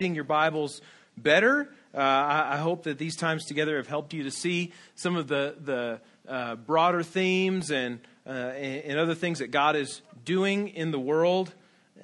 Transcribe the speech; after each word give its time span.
reading 0.00 0.14
your 0.14 0.22
Bibles 0.22 0.80
better. 1.16 1.68
Uh, 1.92 1.98
I, 1.98 2.52
I, 2.52 2.56
hope 2.58 2.84
that 2.84 2.98
these 2.98 3.16
times 3.16 3.44
together 3.46 3.78
have 3.78 3.88
helped 3.88 4.14
you 4.14 4.22
to 4.22 4.30
see 4.30 4.72
some 4.94 5.16
of 5.16 5.26
the, 5.26 5.56
the 5.60 6.00
uh, 6.32 6.54
broader 6.54 7.02
themes 7.02 7.72
and, 7.72 7.98
uh, 8.24 8.30
and 8.30 8.96
other 8.96 9.16
things 9.16 9.40
that 9.40 9.50
God 9.50 9.74
is 9.74 10.00
doing 10.24 10.68
in 10.68 10.92
the 10.92 11.00
world, 11.00 11.52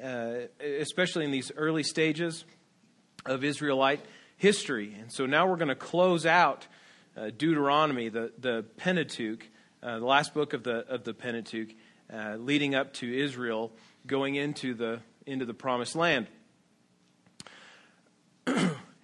uh, 0.02 0.32
especially 0.60 1.24
in 1.24 1.30
these 1.30 1.52
early 1.56 1.84
stages 1.84 2.44
of 3.26 3.44
Israelite 3.44 4.00
history. 4.38 4.96
And 4.98 5.12
so 5.12 5.26
now 5.26 5.46
we're 5.46 5.54
going 5.54 5.68
to 5.68 5.76
close 5.76 6.26
out 6.26 6.66
uh, 7.16 7.30
Deuteronomy, 7.38 8.08
the, 8.08 8.32
the 8.40 8.64
Pentateuch, 8.76 9.46
uh, 9.84 10.00
the 10.00 10.04
last 10.04 10.34
book 10.34 10.52
of 10.52 10.64
the, 10.64 10.78
of 10.88 11.04
the 11.04 11.14
Pentateuch, 11.14 11.68
leading 12.38 12.74
up 12.74 12.92
to 12.94 13.16
Israel 13.16 13.70
going 14.04 14.34
into 14.34 14.74
the, 14.74 14.98
into 15.26 15.44
the 15.44 15.54
promised 15.54 15.94
land. 15.94 16.26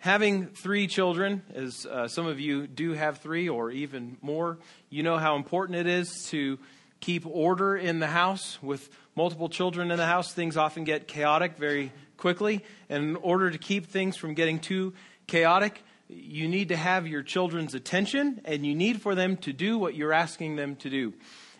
Having 0.00 0.46
three 0.46 0.86
children, 0.86 1.42
as 1.54 1.84
uh, 1.84 2.08
some 2.08 2.26
of 2.26 2.40
you 2.40 2.66
do 2.66 2.94
have 2.94 3.18
three 3.18 3.50
or 3.50 3.70
even 3.70 4.16
more, 4.22 4.56
you 4.88 5.02
know 5.02 5.18
how 5.18 5.36
important 5.36 5.76
it 5.76 5.86
is 5.86 6.24
to 6.30 6.58
keep 7.00 7.26
order 7.26 7.76
in 7.76 7.98
the 7.98 8.06
house. 8.06 8.62
With 8.62 8.88
multiple 9.14 9.50
children 9.50 9.90
in 9.90 9.98
the 9.98 10.06
house, 10.06 10.32
things 10.32 10.56
often 10.56 10.84
get 10.84 11.06
chaotic 11.06 11.58
very 11.58 11.92
quickly. 12.16 12.64
And 12.88 13.10
in 13.10 13.16
order 13.16 13.50
to 13.50 13.58
keep 13.58 13.88
things 13.88 14.16
from 14.16 14.32
getting 14.32 14.58
too 14.58 14.94
chaotic, 15.26 15.82
you 16.08 16.48
need 16.48 16.68
to 16.70 16.76
have 16.76 17.06
your 17.06 17.22
children's 17.22 17.74
attention 17.74 18.40
and 18.46 18.64
you 18.64 18.74
need 18.74 19.02
for 19.02 19.14
them 19.14 19.36
to 19.36 19.52
do 19.52 19.76
what 19.76 19.94
you're 19.94 20.14
asking 20.14 20.56
them 20.56 20.76
to 20.76 20.88
do. 20.88 21.12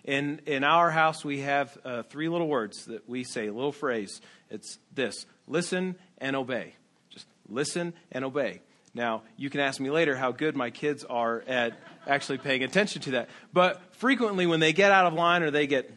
In, 0.03 0.41
in 0.47 0.65
our 0.65 0.91
house, 0.91 1.23
we 1.27 1.41
have 1.41 1.77
uh, 1.85 2.05
three 2.05 2.31
little 2.31 2.49
words 2.49 2.87
that 2.87 3.07
we 3.07 3.23
say, 3.23 3.51
little 3.51 3.71
phrase. 3.71 4.23
It's 4.49 4.79
this 4.95 5.27
listen 5.47 5.97
and 6.17 6.35
obey 6.37 6.73
listen 7.51 7.95
and 8.13 8.25
obey. 8.25 8.61
Now, 8.95 9.23
you 9.37 9.51
can 9.51 9.61
ask 9.61 9.81
me 9.81 9.91
later 9.91 10.17
how 10.17 10.33
good 10.33 10.57
my 10.57 10.71
kids 10.71 11.05
are 11.05 11.43
at 11.47 11.79
actually 12.07 12.39
paying 12.39 12.65
attention 12.65 13.03
to 13.03 13.11
that. 13.13 13.29
But 13.53 13.81
frequently, 13.95 14.47
when 14.47 14.61
they 14.61 14.73
get 14.73 14.91
out 14.91 15.07
of 15.07 15.15
line 15.15 15.43
or 15.43 15.51
they 15.51 15.67
get 15.67 15.91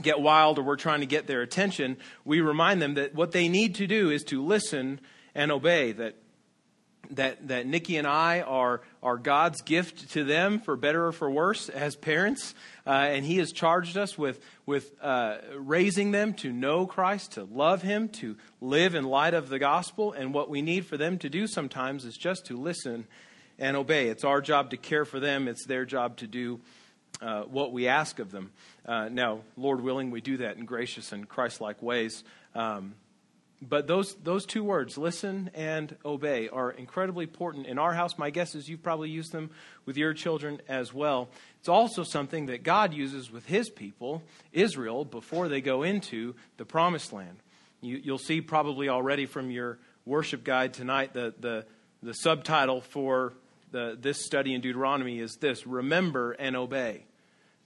get 0.00 0.20
wild 0.20 0.58
or 0.58 0.62
we're 0.62 0.76
trying 0.76 1.00
to 1.00 1.06
get 1.06 1.26
their 1.26 1.42
attention, 1.42 1.96
we 2.24 2.40
remind 2.40 2.80
them 2.80 2.94
that 2.94 3.14
what 3.14 3.32
they 3.32 3.48
need 3.48 3.76
to 3.76 3.86
do 3.86 4.10
is 4.10 4.24
to 4.24 4.42
listen 4.44 5.00
and 5.34 5.52
obey. 5.52 5.92
That 5.92 6.16
that, 7.10 7.48
that 7.48 7.66
Nikki 7.66 7.96
and 7.96 8.06
I 8.06 8.40
are, 8.40 8.80
are 9.02 9.16
God's 9.16 9.62
gift 9.62 10.12
to 10.12 10.24
them, 10.24 10.60
for 10.60 10.76
better 10.76 11.06
or 11.06 11.12
for 11.12 11.30
worse, 11.30 11.68
as 11.68 11.96
parents. 11.96 12.54
Uh, 12.86 12.90
and 12.90 13.24
He 13.24 13.38
has 13.38 13.52
charged 13.52 13.96
us 13.96 14.16
with, 14.16 14.40
with 14.64 14.92
uh, 15.02 15.38
raising 15.56 16.12
them 16.12 16.34
to 16.34 16.52
know 16.52 16.86
Christ, 16.86 17.32
to 17.32 17.44
love 17.44 17.82
Him, 17.82 18.08
to 18.10 18.36
live 18.60 18.94
in 18.94 19.04
light 19.04 19.34
of 19.34 19.48
the 19.48 19.58
gospel. 19.58 20.12
And 20.12 20.32
what 20.32 20.48
we 20.48 20.62
need 20.62 20.86
for 20.86 20.96
them 20.96 21.18
to 21.18 21.28
do 21.28 21.46
sometimes 21.46 22.04
is 22.04 22.16
just 22.16 22.46
to 22.46 22.56
listen 22.56 23.06
and 23.58 23.76
obey. 23.76 24.08
It's 24.08 24.24
our 24.24 24.40
job 24.40 24.70
to 24.70 24.76
care 24.76 25.04
for 25.04 25.20
them, 25.20 25.48
it's 25.48 25.66
their 25.66 25.84
job 25.84 26.16
to 26.18 26.26
do 26.26 26.60
uh, 27.20 27.42
what 27.42 27.72
we 27.72 27.88
ask 27.88 28.18
of 28.18 28.30
them. 28.30 28.50
Uh, 28.86 29.08
now, 29.08 29.40
Lord 29.56 29.80
willing, 29.80 30.10
we 30.10 30.20
do 30.20 30.38
that 30.38 30.56
in 30.56 30.64
gracious 30.64 31.12
and 31.12 31.28
Christ 31.28 31.60
like 31.60 31.82
ways. 31.82 32.24
Um, 32.54 32.94
but 33.68 33.86
those, 33.86 34.14
those 34.16 34.44
two 34.44 34.64
words, 34.64 34.98
listen 34.98 35.50
and 35.54 35.96
obey, 36.04 36.48
are 36.48 36.72
incredibly 36.72 37.24
important 37.24 37.66
in 37.66 37.78
our 37.78 37.94
house. 37.94 38.18
My 38.18 38.30
guess 38.30 38.54
is 38.54 38.68
you've 38.68 38.82
probably 38.82 39.08
used 39.08 39.30
them 39.30 39.50
with 39.86 39.96
your 39.96 40.14
children 40.14 40.60
as 40.68 40.92
well. 40.92 41.28
It's 41.60 41.68
also 41.68 42.02
something 42.02 42.46
that 42.46 42.64
God 42.64 42.92
uses 42.92 43.30
with 43.30 43.46
his 43.46 43.70
people, 43.70 44.22
Israel, 44.52 45.04
before 45.04 45.48
they 45.48 45.60
go 45.60 45.84
into 45.84 46.34
the 46.56 46.64
promised 46.64 47.12
land. 47.12 47.38
You, 47.80 48.12
will 48.12 48.18
see 48.18 48.40
probably 48.40 48.88
already 48.88 49.26
from 49.26 49.50
your 49.50 49.78
worship 50.04 50.42
guide 50.42 50.74
tonight 50.74 51.12
the, 51.14 51.32
the, 51.38 51.64
the 52.02 52.14
subtitle 52.14 52.80
for 52.80 53.32
the, 53.70 53.96
this 54.00 54.24
study 54.24 54.54
in 54.54 54.60
Deuteronomy 54.60 55.20
is 55.20 55.36
this 55.40 55.66
Remember 55.66 56.32
and 56.32 56.56
Obey. 56.56 57.04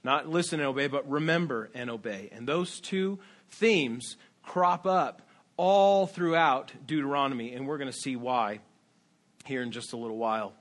Not 0.04 0.28
listen 0.28 0.60
and 0.60 0.68
obey, 0.68 0.86
but 0.86 1.10
remember 1.10 1.68
and 1.74 1.90
obey. 1.90 2.28
And 2.30 2.46
those 2.46 2.78
two 2.78 3.18
themes 3.50 4.16
crop 4.44 4.86
up 4.86 5.25
all 5.56 6.06
throughout 6.06 6.72
Deuteronomy, 6.86 7.54
and 7.54 7.66
we're 7.66 7.78
going 7.78 7.90
to 7.90 7.96
see 7.96 8.16
why 8.16 8.60
here 9.44 9.62
in 9.62 9.72
just 9.72 9.92
a 9.92 9.96
little 9.96 10.16
while. 10.16 10.52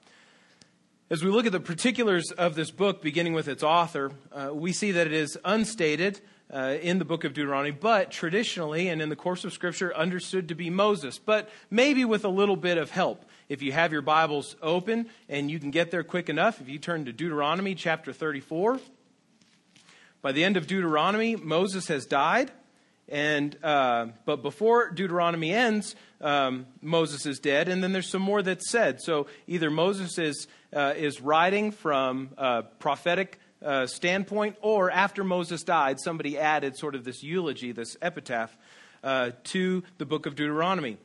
As 1.10 1.24
we 1.24 1.30
look 1.30 1.46
at 1.46 1.52
the 1.52 1.60
particulars 1.60 2.32
of 2.32 2.56
this 2.56 2.72
book, 2.72 3.02
beginning 3.02 3.34
with 3.34 3.48
its 3.48 3.62
author, 3.62 4.12
uh, 4.32 4.52
we 4.54 4.74
see 4.74 4.92
that 4.92 5.06
it 5.06 5.14
is 5.14 5.38
unstated 5.46 6.20
uh, 6.52 6.78
in 6.82 7.00
the 7.00 7.06
book 7.06 7.24
of 7.24 7.34
Deuteronomy, 7.34 7.72
but 7.72 8.12
traditionally 8.12 8.88
and 8.88 9.02
in 9.02 9.10
the 9.10 9.16
course 9.16 9.44
of 9.44 9.54
Scripture, 9.54 9.96
understood 9.96 10.48
to 10.48 10.56
be 10.56 10.70
Moses, 10.70 11.20
but 11.20 11.50
maybe 11.70 12.06
with 12.06 12.26
a 12.26 12.30
little 12.30 12.56
bit 12.56 12.78
of 12.78 12.92
help. 12.92 13.26
If 13.50 13.62
you 13.62 13.72
have 13.72 13.92
your 13.92 14.02
Bibles 14.02 14.56
open 14.62 15.08
and 15.30 15.52
you 15.52 15.60
can 15.60 15.72
get 15.72 15.92
there 15.92 16.04
quick 16.04 16.30
enough, 16.30 16.62
if 16.62 16.70
you 16.70 16.80
turn 16.80 17.06
to 17.06 17.14
Deuteronomy 17.14 17.76
chapter 17.76 18.14
34, 18.14 18.80
by 20.22 20.32
the 20.32 20.44
end 20.44 20.58
of 20.58 20.66
Deuteronomy, 20.66 21.36
Moses 21.36 21.88
has 21.88 22.08
died. 22.08 22.52
And 23.08 23.56
uh, 23.64 24.08
but 24.26 24.42
before 24.42 24.90
Deuteronomy 24.90 25.54
ends, 25.54 25.96
um, 26.22 26.66
Moses 26.82 27.28
is 27.28 27.38
dead, 27.38 27.68
and 27.70 27.84
then 27.84 27.92
there's 27.92 28.10
some 28.10 28.22
more 28.22 28.42
that's 28.42 28.72
said. 28.72 29.00
So 29.00 29.28
either 29.46 29.70
Moses 29.70 30.18
is 30.18 30.48
uh, 30.74 30.94
is 30.98 31.22
writing 31.22 31.72
from 31.72 32.32
a 32.38 32.64
prophetic 32.64 33.40
uh, 33.64 33.86
standpoint, 33.86 34.56
or 34.62 34.90
after 34.90 35.24
Moses 35.24 35.62
died, 35.62 36.00
somebody 36.00 36.40
added 36.40 36.78
sort 36.78 36.96
of 36.96 37.04
this 37.04 37.22
eulogy, 37.22 37.72
this 37.72 37.96
epitaph, 38.02 38.56
uh, 39.04 39.32
to 39.46 39.84
the 40.00 40.06
book 40.06 40.26
of 40.26 40.36
Deuteronomy. 40.36 40.98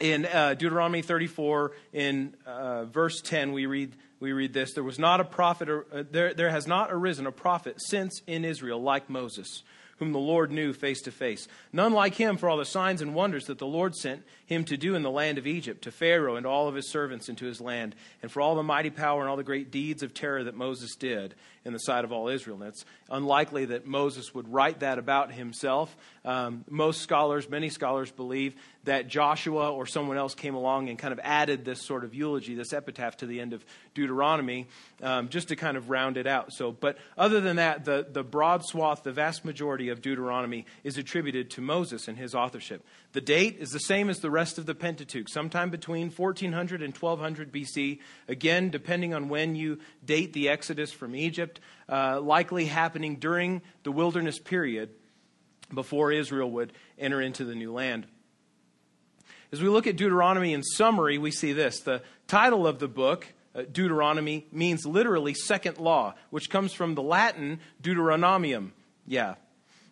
In 0.00 0.24
uh, 0.24 0.54
Deuteronomy 0.54 1.02
34, 1.02 1.72
in 1.92 2.34
uh, 2.46 2.86
verse 2.86 3.20
10, 3.20 3.52
we 3.52 3.66
read 3.66 3.94
we 4.20 4.32
read 4.32 4.54
this: 4.54 4.72
There 4.72 4.84
was 4.84 4.98
not 4.98 5.20
a 5.20 5.24
prophet, 5.24 5.68
or, 5.68 6.06
there 6.10 6.32
there 6.32 6.48
has 6.48 6.66
not 6.66 6.90
arisen 6.90 7.26
a 7.26 7.32
prophet 7.32 7.76
since 7.78 8.22
in 8.26 8.46
Israel 8.46 8.80
like 8.80 9.10
Moses 9.10 9.62
whom 10.00 10.10
the 10.12 10.18
Lord 10.18 10.50
knew 10.50 10.72
face 10.72 11.00
to 11.02 11.12
face. 11.12 11.46
None 11.72 11.92
like 11.92 12.14
him 12.14 12.36
for 12.36 12.48
all 12.48 12.56
the 12.56 12.64
signs 12.64 13.00
and 13.00 13.14
wonders 13.14 13.46
that 13.46 13.58
the 13.58 13.66
Lord 13.66 13.94
sent 13.94 14.24
him 14.50 14.64
to 14.64 14.76
do 14.76 14.96
in 14.96 15.02
the 15.02 15.10
land 15.10 15.38
of 15.38 15.46
Egypt, 15.46 15.82
to 15.82 15.92
Pharaoh 15.92 16.34
and 16.34 16.44
all 16.44 16.66
of 16.66 16.74
his 16.74 16.90
servants 16.90 17.28
into 17.28 17.46
his 17.46 17.60
land, 17.60 17.94
and 18.20 18.32
for 18.32 18.40
all 18.40 18.56
the 18.56 18.64
mighty 18.64 18.90
power 18.90 19.20
and 19.20 19.30
all 19.30 19.36
the 19.36 19.44
great 19.44 19.70
deeds 19.70 20.02
of 20.02 20.12
terror 20.12 20.42
that 20.42 20.56
Moses 20.56 20.96
did 20.96 21.36
in 21.64 21.72
the 21.72 21.78
sight 21.78 22.04
of 22.04 22.10
all 22.10 22.28
Israel. 22.28 22.56
And 22.56 22.68
it's 22.68 22.84
unlikely 23.10 23.66
that 23.66 23.86
Moses 23.86 24.34
would 24.34 24.52
write 24.52 24.80
that 24.80 24.98
about 24.98 25.32
himself. 25.32 25.96
Um, 26.24 26.64
most 26.68 27.00
scholars, 27.02 27.48
many 27.48 27.68
scholars, 27.68 28.10
believe 28.10 28.54
that 28.84 29.08
Joshua 29.08 29.70
or 29.70 29.86
someone 29.86 30.16
else 30.16 30.34
came 30.34 30.54
along 30.54 30.88
and 30.88 30.98
kind 30.98 31.12
of 31.12 31.20
added 31.22 31.64
this 31.64 31.82
sort 31.82 32.02
of 32.02 32.14
eulogy, 32.14 32.54
this 32.54 32.72
epitaph 32.72 33.18
to 33.18 33.26
the 33.26 33.40
end 33.40 33.52
of 33.52 33.64
Deuteronomy, 33.94 34.66
um, 35.02 35.28
just 35.28 35.48
to 35.48 35.56
kind 35.56 35.76
of 35.76 35.90
round 35.90 36.16
it 36.16 36.26
out. 36.26 36.52
So, 36.52 36.72
but 36.72 36.96
other 37.16 37.40
than 37.40 37.56
that, 37.56 37.84
the, 37.84 38.06
the 38.10 38.24
broad 38.24 38.64
swath, 38.64 39.02
the 39.02 39.12
vast 39.12 39.44
majority 39.44 39.90
of 39.90 40.00
Deuteronomy 40.00 40.64
is 40.82 40.96
attributed 40.96 41.50
to 41.50 41.60
Moses 41.60 42.08
and 42.08 42.16
his 42.16 42.34
authorship. 42.34 42.82
The 43.12 43.20
date 43.20 43.58
is 43.58 43.68
the 43.70 43.80
same 43.80 44.08
as 44.08 44.20
the 44.20 44.30
rest 44.40 44.56
of 44.56 44.64
the 44.64 44.74
Pentateuch, 44.74 45.28
sometime 45.28 45.68
between 45.68 46.08
1400 46.08 46.80
and 46.80 46.96
1200 46.96 47.52
BC. 47.52 47.98
Again, 48.26 48.70
depending 48.70 49.12
on 49.12 49.28
when 49.28 49.54
you 49.54 49.80
date 50.02 50.32
the 50.32 50.48
Exodus 50.48 50.90
from 50.90 51.14
Egypt, 51.14 51.60
uh, 51.90 52.22
likely 52.22 52.64
happening 52.64 53.16
during 53.16 53.60
the 53.82 53.92
wilderness 53.92 54.38
period 54.38 54.88
before 55.74 56.10
Israel 56.10 56.50
would 56.52 56.72
enter 56.98 57.20
into 57.20 57.44
the 57.44 57.54
new 57.54 57.70
land. 57.70 58.06
As 59.52 59.60
we 59.60 59.68
look 59.68 59.86
at 59.86 59.96
Deuteronomy 59.96 60.54
in 60.54 60.62
summary, 60.62 61.18
we 61.18 61.30
see 61.30 61.52
this. 61.52 61.80
The 61.80 62.00
title 62.26 62.66
of 62.66 62.78
the 62.78 62.88
book, 62.88 63.26
uh, 63.54 63.64
Deuteronomy, 63.70 64.46
means 64.50 64.86
literally 64.86 65.34
second 65.34 65.76
law, 65.76 66.14
which 66.30 66.48
comes 66.48 66.72
from 66.72 66.94
the 66.94 67.02
Latin 67.02 67.60
Deuteronomium. 67.82 68.70
Yeah. 69.06 69.34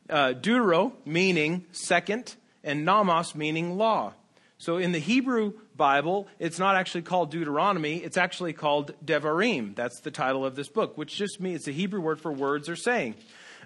Uh, 0.09 0.33
deutero, 0.33 0.95
meaning 1.05 1.67
second, 1.71 2.35
and 2.65 2.87
nomos, 2.87 3.35
meaning 3.35 3.77
law. 3.77 4.15
So 4.59 4.77
in 4.77 4.91
the 4.91 4.99
Hebrew 4.99 5.53
Bible, 5.77 6.27
it's 6.41 6.59
not 6.59 6.75
actually 6.75 7.03
called 7.03 7.31
Deuteronomy, 7.31 7.99
it's 7.99 8.17
actually 8.17 8.53
called 8.53 8.93
Devarim. 9.05 9.77
That's 9.77 10.01
the 10.01 10.11
title 10.11 10.45
of 10.45 10.57
this 10.57 10.69
book, 10.69 10.99
which 10.99 11.17
just 11.17 11.41
means 11.41 11.61
it's 11.61 11.69
a 11.69 11.73
Hebrew 11.73 12.01
word 12.01 12.21
for 12.21 12.33
words 12.33 12.69
or 12.69 12.75
saying. 12.75 13.15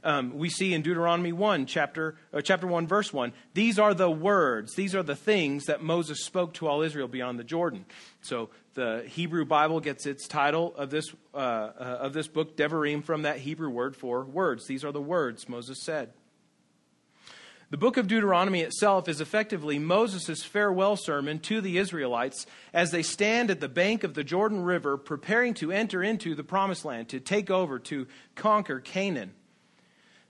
Um, 0.05 0.37
we 0.37 0.51
see 0.51 0.75
in 0.75 0.83
Deuteronomy 0.83 1.33
1, 1.33 1.67
chapter, 1.67 2.17
uh, 2.35 2.41
chapter 2.41 2.67
1, 2.67 2.87
verse 2.87 3.13
1, 3.13 3.33
these 3.55 3.79
are 3.79 3.95
the 3.95 4.11
words, 4.11 4.75
these 4.75 4.95
are 4.95 5.03
the 5.03 5.17
things 5.17 5.67
that 5.67 5.83
Moses 5.83 6.25
spoke 6.25 6.55
to 6.55 6.67
all 6.67 6.83
Israel 6.83 7.09
beyond 7.09 7.39
the 7.39 7.45
Jordan. 7.45 7.85
So 8.21 8.51
the 8.75 9.05
Hebrew 9.07 9.45
Bible 9.45 9.81
gets 9.81 10.05
its 10.05 10.27
title 10.27 10.75
of 10.77 10.91
this, 10.91 11.07
uh, 11.33 11.37
uh, 11.37 11.99
of 12.01 12.13
this 12.13 12.27
book, 12.27 12.57
Devarim, 12.57 13.05
from 13.05 13.23
that 13.23 13.39
Hebrew 13.39 13.71
word 13.71 13.97
for 13.97 14.25
words. 14.25 14.67
These 14.67 14.85
are 14.85 14.93
the 14.93 15.01
words 15.01 15.49
Moses 15.49 15.83
said. 15.83 16.13
The 17.73 17.79
book 17.79 17.97
of 17.97 18.07
Deuteronomy 18.07 18.61
itself 18.61 19.09
is 19.09 19.23
effectively 19.23 19.79
Moses' 19.79 20.45
farewell 20.45 20.95
sermon 20.95 21.39
to 21.39 21.63
the 21.63 21.79
Israelites 21.79 22.45
as 22.75 22.91
they 22.91 23.03
stand 23.03 23.51
at 23.51 23.61
the 23.61 23.69
bank 23.69 24.05
of 24.05 24.13
the 24.13 24.23
Jordan 24.23 24.63
River 24.63 24.99
preparing 24.99 25.55
to 25.55 25.73
enter 25.73 26.03
into 26.03 26.35
the 26.35 26.45
promised 26.45 26.85
land, 26.85 27.09
to 27.09 27.19
take 27.19 27.51
over, 27.51 27.79
to 27.79 28.07
conquer 28.35 28.79
Canaan. 28.79 29.33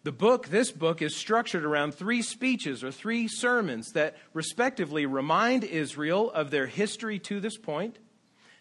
The 0.04 0.12
book, 0.12 0.50
this 0.50 0.70
book, 0.70 1.02
is 1.02 1.16
structured 1.16 1.64
around 1.64 1.96
three 1.96 2.22
speeches 2.22 2.84
or 2.84 2.92
three 2.92 3.26
sermons 3.26 3.90
that 3.90 4.16
respectively 4.32 5.04
remind 5.04 5.64
Israel 5.64 6.30
of 6.30 6.52
their 6.52 6.68
history 6.68 7.18
to 7.18 7.40
this 7.40 7.56
point. 7.56 7.98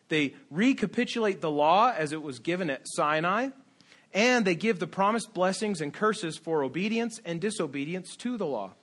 They 0.10 0.34
recapitulate 0.50 1.39
the 1.39 1.51
law 1.51 1.94
as 1.95 2.13
it 2.13 2.24
was 2.24 2.39
given 2.39 2.72
at 2.72 2.81
Sinai, 2.86 3.50
and 4.13 4.46
they 4.46 4.56
give 4.56 4.80
the 4.80 4.88
promised 4.88 5.34
blessings 5.34 5.81
and 5.81 5.94
curses 5.94 6.38
for 6.38 6.63
obedience 6.63 7.19
and 7.25 7.40
disobedience 7.40 8.16
to 8.18 8.38
the 8.38 8.46
law. 8.46 8.74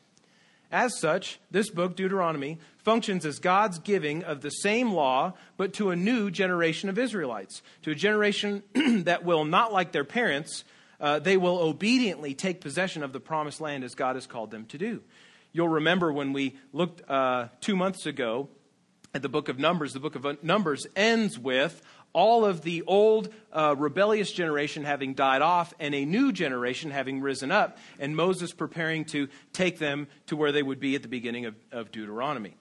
As 0.71 0.99
such, 0.99 1.41
this 1.51 1.71
book, 1.71 1.97
Deuteronomy, 1.97 2.59
functions 2.79 3.25
as 3.25 3.39
God's 3.39 3.79
giving 3.79 4.23
of 4.23 4.43
the 4.43 4.51
same 4.51 4.93
law, 4.93 5.33
but 5.57 5.73
to 5.75 5.91
a 5.91 5.97
new 5.97 6.31
generation 6.31 6.91
of 6.91 6.99
Israelites, 6.99 7.63
to 7.83 7.91
a 7.91 7.95
generation 7.95 8.63
that 9.05 9.25
will, 9.25 9.47
not 9.47 9.73
like 9.73 9.93
their 9.93 10.05
parents, 10.05 10.65
uh, 11.01 11.21
they 11.21 11.39
will 11.39 11.59
obediently 11.59 12.35
take 12.35 12.61
possession 12.61 13.03
of 13.03 13.13
the 13.13 13.21
promised 13.21 13.63
land 13.63 13.83
as 13.83 13.95
God 13.95 14.17
has 14.17 14.27
called 14.27 14.51
them 14.51 14.67
to 14.67 14.79
do. 14.79 15.03
You'll 15.53 15.69
remember 15.69 16.13
when 16.13 16.35
we 16.35 16.57
looked 16.75 17.09
uh, 17.09 17.49
two 17.63 17.75
months 17.75 18.05
ago 18.05 18.49
at 19.15 19.23
the 19.23 19.29
book 19.29 19.49
of 19.49 19.59
Numbers, 19.59 19.95
the 19.95 20.01
book 20.01 20.17
of 20.17 20.43
Numbers 20.45 20.87
ends 20.95 21.39
with 21.39 21.81
all 22.13 22.45
of 22.45 22.63
the 22.63 22.83
old 22.83 23.29
uh, 23.53 23.75
rebellious 23.77 24.33
generation 24.33 24.85
having 24.85 25.15
died 25.15 25.43
off 25.43 25.75
and 25.79 25.95
a 25.95 26.05
new 26.05 26.33
generation 26.33 26.91
having 26.91 27.21
risen 27.21 27.51
up, 27.51 27.79
and 27.99 28.17
Moses 28.17 28.53
preparing 28.53 29.05
to 29.07 29.29
take 29.53 29.79
them 29.79 30.09
to 30.27 30.37
where 30.37 30.53
they 30.53 30.63
would 30.63 30.81
be 30.81 30.95
at 30.95 31.03
the 31.03 31.09
beginning 31.09 31.47
of, 31.47 31.55
of 31.71 31.93
Deuteronomy 31.93 32.55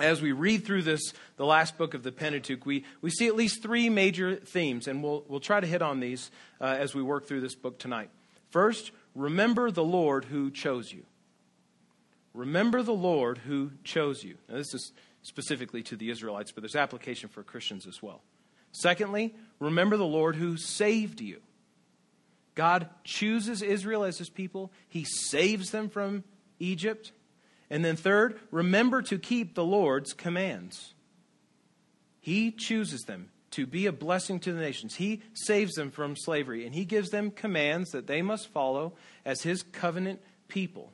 as 0.00 0.22
we 0.22 0.32
read 0.32 0.64
through 0.64 0.82
this, 0.82 1.12
the 1.36 1.46
last 1.46 1.78
book 1.78 1.94
of 1.94 2.02
the 2.02 2.12
Pentateuch, 2.12 2.64
we, 2.64 2.84
we 3.00 3.10
see 3.10 3.26
at 3.26 3.36
least 3.36 3.62
three 3.62 3.88
major 3.88 4.36
themes, 4.36 4.88
and 4.88 5.02
we'll, 5.02 5.24
we'll 5.28 5.40
try 5.40 5.60
to 5.60 5.66
hit 5.66 5.82
on 5.82 6.00
these 6.00 6.30
uh, 6.60 6.64
as 6.64 6.94
we 6.94 7.02
work 7.02 7.26
through 7.26 7.40
this 7.40 7.54
book 7.54 7.78
tonight. 7.78 8.10
First, 8.50 8.90
remember 9.14 9.70
the 9.70 9.84
Lord 9.84 10.24
who 10.24 10.50
chose 10.50 10.92
you. 10.92 11.04
Remember 12.34 12.82
the 12.82 12.92
Lord 12.92 13.38
who 13.38 13.72
chose 13.84 14.24
you. 14.24 14.36
Now, 14.48 14.56
this 14.56 14.74
is 14.74 14.92
specifically 15.22 15.82
to 15.84 15.96
the 15.96 16.10
Israelites, 16.10 16.52
but 16.52 16.62
there's 16.62 16.76
application 16.76 17.28
for 17.28 17.42
Christians 17.42 17.86
as 17.86 18.02
well. 18.02 18.22
Secondly, 18.72 19.34
remember 19.58 19.96
the 19.96 20.04
Lord 20.04 20.36
who 20.36 20.56
saved 20.56 21.20
you. 21.20 21.40
God 22.54 22.88
chooses 23.04 23.62
Israel 23.62 24.04
as 24.04 24.18
his 24.18 24.28
people, 24.28 24.72
he 24.88 25.04
saves 25.04 25.70
them 25.70 25.88
from 25.88 26.24
Egypt. 26.58 27.12
And 27.70 27.84
then, 27.84 27.96
third, 27.96 28.38
remember 28.50 29.00
to 29.02 29.18
keep 29.18 29.54
the 29.54 29.64
Lord's 29.64 30.12
commands. 30.12 30.94
He 32.20 32.50
chooses 32.50 33.02
them 33.02 33.30
to 33.52 33.66
be 33.66 33.86
a 33.86 33.92
blessing 33.92 34.40
to 34.40 34.52
the 34.52 34.60
nations. 34.60 34.96
He 34.96 35.22
saves 35.34 35.74
them 35.74 35.90
from 35.90 36.16
slavery, 36.16 36.66
and 36.66 36.74
He 36.74 36.84
gives 36.84 37.10
them 37.10 37.30
commands 37.30 37.90
that 37.90 38.06
they 38.06 38.22
must 38.22 38.48
follow 38.48 38.94
as 39.24 39.42
His 39.42 39.62
covenant 39.62 40.20
people. 40.48 40.92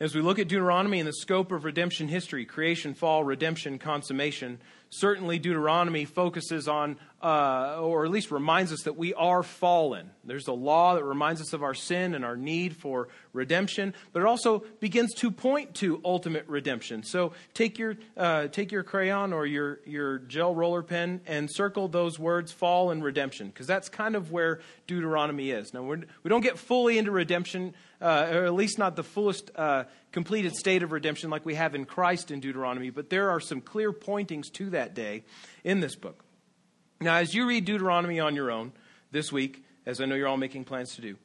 As 0.00 0.14
we 0.14 0.20
look 0.20 0.38
at 0.38 0.48
Deuteronomy 0.48 0.98
and 0.98 1.08
the 1.08 1.12
scope 1.12 1.52
of 1.52 1.64
redemption 1.64 2.08
history, 2.08 2.44
creation, 2.44 2.94
fall, 2.94 3.22
redemption, 3.22 3.78
consummation, 3.78 4.60
certainly 4.98 5.38
Deuteronomy 5.38 6.04
focuses 6.04 6.68
on, 6.68 6.96
uh, 7.22 7.80
or 7.80 8.04
at 8.04 8.10
least 8.10 8.30
reminds 8.30 8.72
us 8.72 8.82
that 8.82 8.96
we 8.96 9.12
are 9.14 9.42
fallen. 9.42 10.10
There's 10.24 10.46
a 10.46 10.52
law 10.52 10.94
that 10.94 11.04
reminds 11.04 11.40
us 11.40 11.52
of 11.52 11.62
our 11.62 11.74
sin 11.74 12.14
and 12.14 12.24
our 12.24 12.36
need 12.36 12.76
for 12.76 13.08
redemption, 13.32 13.94
but 14.12 14.20
it 14.20 14.26
also 14.26 14.64
begins 14.80 15.12
to 15.14 15.30
point 15.30 15.74
to 15.76 16.00
ultimate 16.04 16.46
redemption. 16.48 17.02
So 17.02 17.32
take 17.54 17.78
your, 17.78 17.96
uh, 18.16 18.48
take 18.48 18.70
your 18.72 18.84
crayon 18.84 19.32
or 19.32 19.46
your, 19.46 19.80
your 19.84 20.18
gel 20.18 20.54
roller 20.54 20.82
pen 20.82 21.20
and 21.26 21.50
circle 21.50 21.88
those 21.88 22.18
words 22.18 22.52
fall 22.52 22.90
and 22.90 23.02
redemption, 23.02 23.48
because 23.48 23.66
that's 23.66 23.88
kind 23.88 24.14
of 24.14 24.30
where 24.30 24.60
Deuteronomy 24.86 25.50
is. 25.50 25.74
Now, 25.74 25.82
we're, 25.82 25.96
we 25.96 26.28
do 26.28 26.34
not 26.34 26.42
get 26.42 26.58
fully 26.58 26.98
into 26.98 27.10
redemption, 27.10 27.74
uh, 28.00 28.28
or 28.30 28.44
at 28.44 28.54
least 28.54 28.78
not 28.78 28.96
the 28.96 29.02
fullest 29.02 29.50
uh, 29.56 29.84
completed 30.14 30.54
state 30.54 30.84
of 30.84 30.92
redemption 30.92 31.28
like 31.28 31.44
we 31.44 31.56
have 31.56 31.74
in 31.74 31.84
Christ 31.84 32.30
in 32.30 32.38
Deuteronomy, 32.38 32.90
but 32.90 33.10
there 33.10 33.30
are 33.30 33.40
some 33.40 33.60
clear 33.60 33.92
pointings 33.92 34.48
to 34.50 34.70
that 34.70 34.94
day 34.94 35.24
in 35.64 35.80
this 35.80 35.96
book. 35.96 36.24
Now, 37.00 37.16
as 37.16 37.34
you 37.34 37.48
read 37.48 37.64
Deuteronomy 37.64 38.20
on 38.20 38.36
your 38.36 38.52
own 38.52 38.70
this 39.10 39.32
week, 39.32 39.64
as 39.84 40.00
I 40.00 40.06
know 40.06 40.14
you're 40.14 40.28
all 40.28 40.36
making 40.36 40.64
plans 40.64 40.94
to 40.94 41.02
do, 41.02 41.16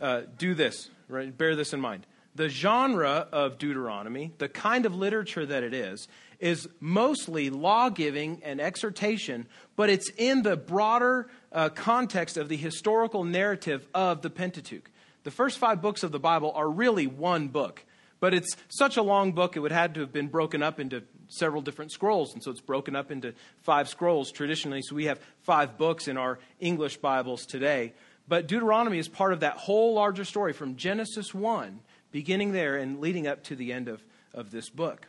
uh, 0.00 0.22
do 0.38 0.54
this, 0.54 0.88
right? 1.08 1.36
Bear 1.36 1.56
this 1.56 1.72
in 1.72 1.80
mind. 1.80 2.06
The 2.36 2.48
genre 2.48 3.26
of 3.32 3.58
Deuteronomy, 3.58 4.32
the 4.38 4.48
kind 4.48 4.86
of 4.86 4.94
literature 4.94 5.44
that 5.44 5.64
it 5.64 5.74
is, 5.74 6.06
is 6.38 6.68
mostly 6.78 7.50
law 7.50 7.88
giving 7.88 8.40
and 8.44 8.60
exhortation, 8.60 9.48
but 9.74 9.90
it's 9.90 10.10
in 10.16 10.42
the 10.42 10.56
broader 10.56 11.28
uh, 11.50 11.70
context 11.70 12.36
of 12.36 12.48
the 12.48 12.56
historical 12.56 13.24
narrative 13.24 13.88
of 13.92 14.22
the 14.22 14.30
Pentateuch. 14.30 14.88
The 15.24 15.32
first 15.32 15.58
five 15.58 15.82
books 15.82 16.04
of 16.04 16.12
the 16.12 16.20
Bible 16.20 16.52
are 16.54 16.70
really 16.70 17.08
one 17.08 17.48
book. 17.48 17.84
But 18.20 18.34
it's 18.34 18.56
such 18.68 18.96
a 18.96 19.02
long 19.02 19.32
book, 19.32 19.56
it 19.56 19.60
would 19.60 19.72
have 19.72 19.92
to 19.94 20.00
have 20.00 20.12
been 20.12 20.28
broken 20.28 20.62
up 20.62 20.80
into 20.80 21.04
several 21.28 21.62
different 21.62 21.92
scrolls. 21.92 22.34
And 22.34 22.42
so 22.42 22.50
it's 22.50 22.60
broken 22.60 22.96
up 22.96 23.10
into 23.10 23.34
five 23.62 23.88
scrolls 23.88 24.32
traditionally. 24.32 24.82
So 24.82 24.96
we 24.96 25.04
have 25.04 25.20
five 25.42 25.78
books 25.78 26.08
in 26.08 26.16
our 26.16 26.38
English 26.58 26.96
Bibles 26.96 27.46
today. 27.46 27.92
But 28.26 28.46
Deuteronomy 28.46 28.98
is 28.98 29.08
part 29.08 29.32
of 29.32 29.40
that 29.40 29.56
whole 29.56 29.94
larger 29.94 30.24
story 30.24 30.52
from 30.52 30.76
Genesis 30.76 31.32
1, 31.32 31.80
beginning 32.10 32.52
there 32.52 32.76
and 32.76 33.00
leading 33.00 33.26
up 33.26 33.44
to 33.44 33.56
the 33.56 33.72
end 33.72 33.88
of, 33.88 34.02
of 34.34 34.50
this 34.50 34.68
book. 34.68 35.08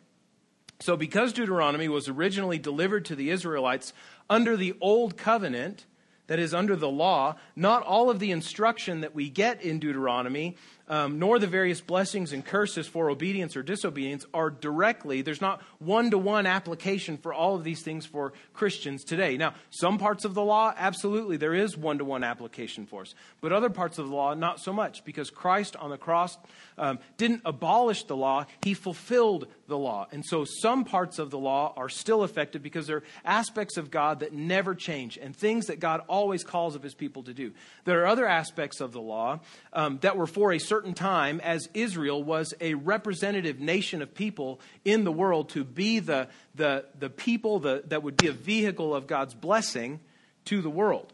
So, 0.82 0.96
because 0.96 1.34
Deuteronomy 1.34 1.90
was 1.90 2.08
originally 2.08 2.58
delivered 2.58 3.04
to 3.06 3.16
the 3.16 3.32
Israelites 3.32 3.92
under 4.30 4.56
the 4.56 4.76
Old 4.80 5.18
Covenant, 5.18 5.86
that 6.28 6.40
is, 6.40 6.54
under 6.54 6.76
the 6.76 6.90
law, 6.90 7.36
not 7.56 7.84
all 7.84 8.10
of 8.10 8.20
the 8.20 8.32
instruction 8.32 9.02
that 9.02 9.16
we 9.16 9.30
get 9.30 9.62
in 9.64 9.80
Deuteronomy 9.80 10.56
um, 10.90 11.20
nor 11.20 11.40
the 11.40 11.48
various 11.48 11.82
blessings 11.82 12.34
and 12.34 12.44
curses 12.44 12.88
for 12.88 13.10
obedience 13.10 13.56
or 13.56 13.64
disobedience 13.64 14.26
are 14.34 14.50
directly, 14.50 15.22
there's 15.22 15.42
not 15.42 15.62
one 15.78 16.12
to 16.12 16.18
one 16.18 16.46
application 16.46 17.18
for 17.18 17.34
all 17.34 17.56
of 17.56 17.64
these 17.64 17.82
things 17.82 18.06
for 18.06 18.34
Christians 18.54 19.04
today. 19.04 19.38
Now, 19.38 19.54
some 19.70 19.98
parts 19.98 20.26
of 20.26 20.34
the 20.34 20.44
law, 20.44 20.74
absolutely, 20.76 21.38
there 21.38 21.54
is 21.54 21.78
one 21.78 22.00
to 22.00 22.06
one 22.06 22.24
application 22.24 22.86
for 22.86 23.02
us. 23.02 23.14
But 23.40 23.52
other 23.52 23.70
parts 23.70 24.00
of 24.00 24.10
the 24.10 24.16
law, 24.16 24.34
not 24.34 24.60
so 24.60 24.74
much, 24.74 25.06
because 25.06 25.30
Christ 25.30 25.76
on 25.76 25.92
the 25.92 25.98
cross 25.98 26.38
um, 26.78 27.00
didn't 27.18 27.42
abolish 27.46 28.04
the 28.06 28.16
law, 28.16 28.46
he 28.64 28.74
fulfilled 28.74 29.48
the 29.68 29.78
law. 29.78 30.08
And 30.12 30.26
so 30.26 30.46
some 30.46 30.86
parts 30.86 31.20
of 31.20 31.30
the 31.30 31.38
law 31.38 31.74
are 31.78 31.90
still 31.90 32.24
effective 32.24 32.64
because 32.64 32.88
they're 32.88 33.04
aspects 33.24 33.78
of 33.78 33.92
God 33.92 34.22
that 34.22 34.34
never 34.34 34.74
change 34.74 35.18
and 35.18 35.36
things 35.36 35.68
that 35.68 35.80
God 35.80 36.02
always 36.08 36.44
calls 36.44 36.76
of 36.76 36.82
his 36.82 36.96
people 36.96 37.24
to 37.24 37.34
do. 37.34 37.52
There 37.86 38.02
are 38.02 38.08
other 38.08 38.28
aspects 38.28 38.82
of 38.82 38.92
the 38.92 39.02
law 39.02 39.40
um, 39.74 40.00
that 40.02 40.18
were 40.18 40.28
for 40.28 40.52
a 40.52 40.60
certain 40.60 40.79
certain 40.80 40.94
time 40.94 41.42
as 41.42 41.68
Israel 41.74 42.24
was 42.24 42.54
a 42.62 42.74
representative 42.74 43.60
nation 43.60 44.02
of 44.02 44.16
people 44.16 44.62
in 44.86 45.04
the 45.04 45.12
world 45.12 45.50
to 45.50 45.66
be 45.66 46.00
the, 46.00 46.30
the, 46.56 46.86
the 46.98 47.10
people 47.10 47.60
the, 47.60 47.84
that 47.88 48.02
would 48.02 48.16
be 48.16 48.28
a 48.28 48.32
vehicle 48.32 48.96
of 48.96 49.06
God's 49.06 49.34
blessing 49.34 50.00
to 50.46 50.62
the 50.62 50.70
world. 50.70 51.12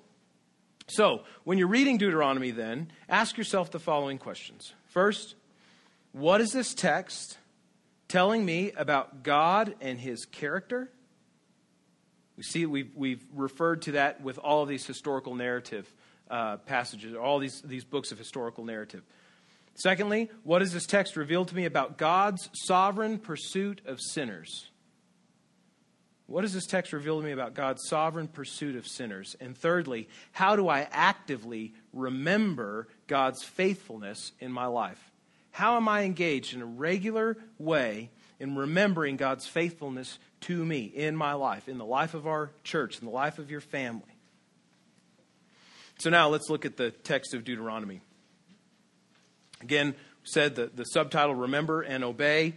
So, 0.86 1.24
when 1.46 1.58
you're 1.58 1.68
reading 1.68 1.98
Deuteronomy, 1.98 2.52
then, 2.52 2.92
ask 3.10 3.40
yourself 3.40 3.72
the 3.72 3.80
following 3.80 4.20
questions. 4.20 4.72
First, 4.90 5.34
what 6.12 6.42
is 6.42 6.52
this 6.52 6.76
text 6.76 7.40
telling 8.08 8.46
me 8.46 8.72
about 8.74 9.24
God 9.24 9.74
and 9.82 10.00
his 10.00 10.26
character? 10.26 10.92
We 12.38 12.44
see 12.44 12.68
we've, 12.68 12.92
we've 12.94 13.26
referred 13.34 13.82
to 13.84 13.94
that 13.94 14.22
with 14.22 14.38
all 14.38 14.62
of 14.62 14.70
these 14.70 14.86
historical 14.86 15.34
narrative 15.34 15.92
uh, 16.30 16.58
passages, 16.58 17.16
all 17.16 17.40
these, 17.40 17.64
these 17.64 17.84
books 17.84 18.12
of 18.12 18.20
historical 18.20 18.64
narrative. 18.64 19.02
Secondly, 19.76 20.30
what 20.44 20.60
does 20.60 20.72
this 20.72 20.86
text 20.86 21.18
reveal 21.18 21.46
to 21.46 21.56
me 21.56 21.66
about 21.66 21.98
God's 21.98 22.50
sovereign 22.54 23.20
pursuit 23.20 23.82
of 23.86 24.00
sinners? 24.02 24.70
What 26.28 26.42
does 26.42 26.54
this 26.54 26.66
text 26.66 26.92
reveal 26.92 27.20
to 27.20 27.26
me 27.26 27.34
about 27.34 27.54
God's 27.54 27.88
sovereign 27.88 28.28
pursuit 28.28 28.76
of 28.76 28.88
sinners? 28.88 29.36
And 29.40 29.56
thirdly, 29.56 30.08
how 30.32 30.56
do 30.56 30.68
I 30.70 30.88
actively 30.92 31.74
remember 31.94 32.88
God's 33.08 33.44
faithfulness 33.44 34.32
in 34.40 34.52
my 34.52 34.66
life? 34.66 35.12
How 35.52 35.78
am 35.78 35.88
I 35.88 36.04
engaged 36.04 36.56
in 36.56 36.62
a 36.62 36.66
regular 36.66 37.38
way 37.60 38.10
in 38.40 38.56
remembering 38.56 39.18
God's 39.18 39.46
faithfulness 39.46 40.18
to 40.42 40.66
me 40.66 40.84
in 40.84 41.16
my 41.16 41.34
life, 41.34 41.70
in 41.70 41.78
the 41.78 41.86
life 41.86 42.14
of 42.14 42.28
our 42.28 42.52
church, 42.64 43.00
in 43.00 43.06
the 43.06 43.12
life 43.12 43.40
of 43.40 43.52
your 43.52 43.62
family? 43.62 44.02
So 46.00 46.10
now 46.10 46.30
let's 46.30 46.50
look 46.50 46.66
at 46.66 46.76
the 46.76 46.92
text 46.92 47.34
of 47.34 47.44
Deuteronomy. 47.44 48.02
Again, 49.62 49.96
said 50.24 50.56
the, 50.56 50.72
the 50.74 50.84
subtitle, 50.84 51.36
Remember 51.36 51.82
and 51.82 52.04
Obey. 52.04 52.56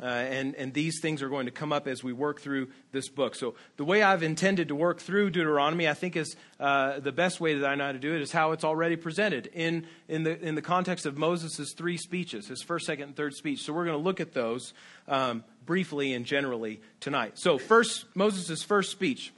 Uh, 0.00 0.04
and, 0.04 0.54
and 0.56 0.74
these 0.74 1.00
things 1.00 1.22
are 1.22 1.28
going 1.30 1.46
to 1.46 1.52
come 1.52 1.72
up 1.72 1.86
as 1.86 2.04
we 2.04 2.12
work 2.12 2.40
through 2.42 2.68
this 2.92 3.08
book. 3.08 3.34
So, 3.34 3.54
the 3.78 3.84
way 3.84 4.02
I've 4.02 4.22
intended 4.22 4.68
to 4.68 4.74
work 4.74 5.00
through 5.00 5.30
Deuteronomy, 5.30 5.88
I 5.88 5.94
think, 5.94 6.16
is 6.16 6.36
uh, 6.60 7.00
the 7.00 7.12
best 7.12 7.40
way 7.40 7.54
that 7.54 7.66
I 7.66 7.76
know 7.76 7.86
how 7.86 7.92
to 7.92 7.98
do 7.98 8.14
it 8.14 8.20
is 8.20 8.30
how 8.30 8.52
it's 8.52 8.64
already 8.64 8.96
presented 8.96 9.46
in, 9.54 9.86
in, 10.06 10.24
the, 10.24 10.38
in 10.38 10.54
the 10.54 10.60
context 10.60 11.06
of 11.06 11.16
Moses' 11.16 11.72
three 11.74 11.96
speeches, 11.96 12.48
his 12.48 12.62
first, 12.62 12.84
second, 12.84 13.04
and 13.04 13.16
third 13.16 13.34
speech. 13.34 13.62
So, 13.62 13.72
we're 13.72 13.86
going 13.86 13.96
to 13.96 14.04
look 14.04 14.20
at 14.20 14.34
those 14.34 14.74
um, 15.08 15.44
briefly 15.64 16.12
and 16.12 16.26
generally 16.26 16.80
tonight. 17.00 17.38
So, 17.38 17.56
first, 17.56 18.04
Moses' 18.14 18.62
first 18.62 18.90
speech 18.90 19.32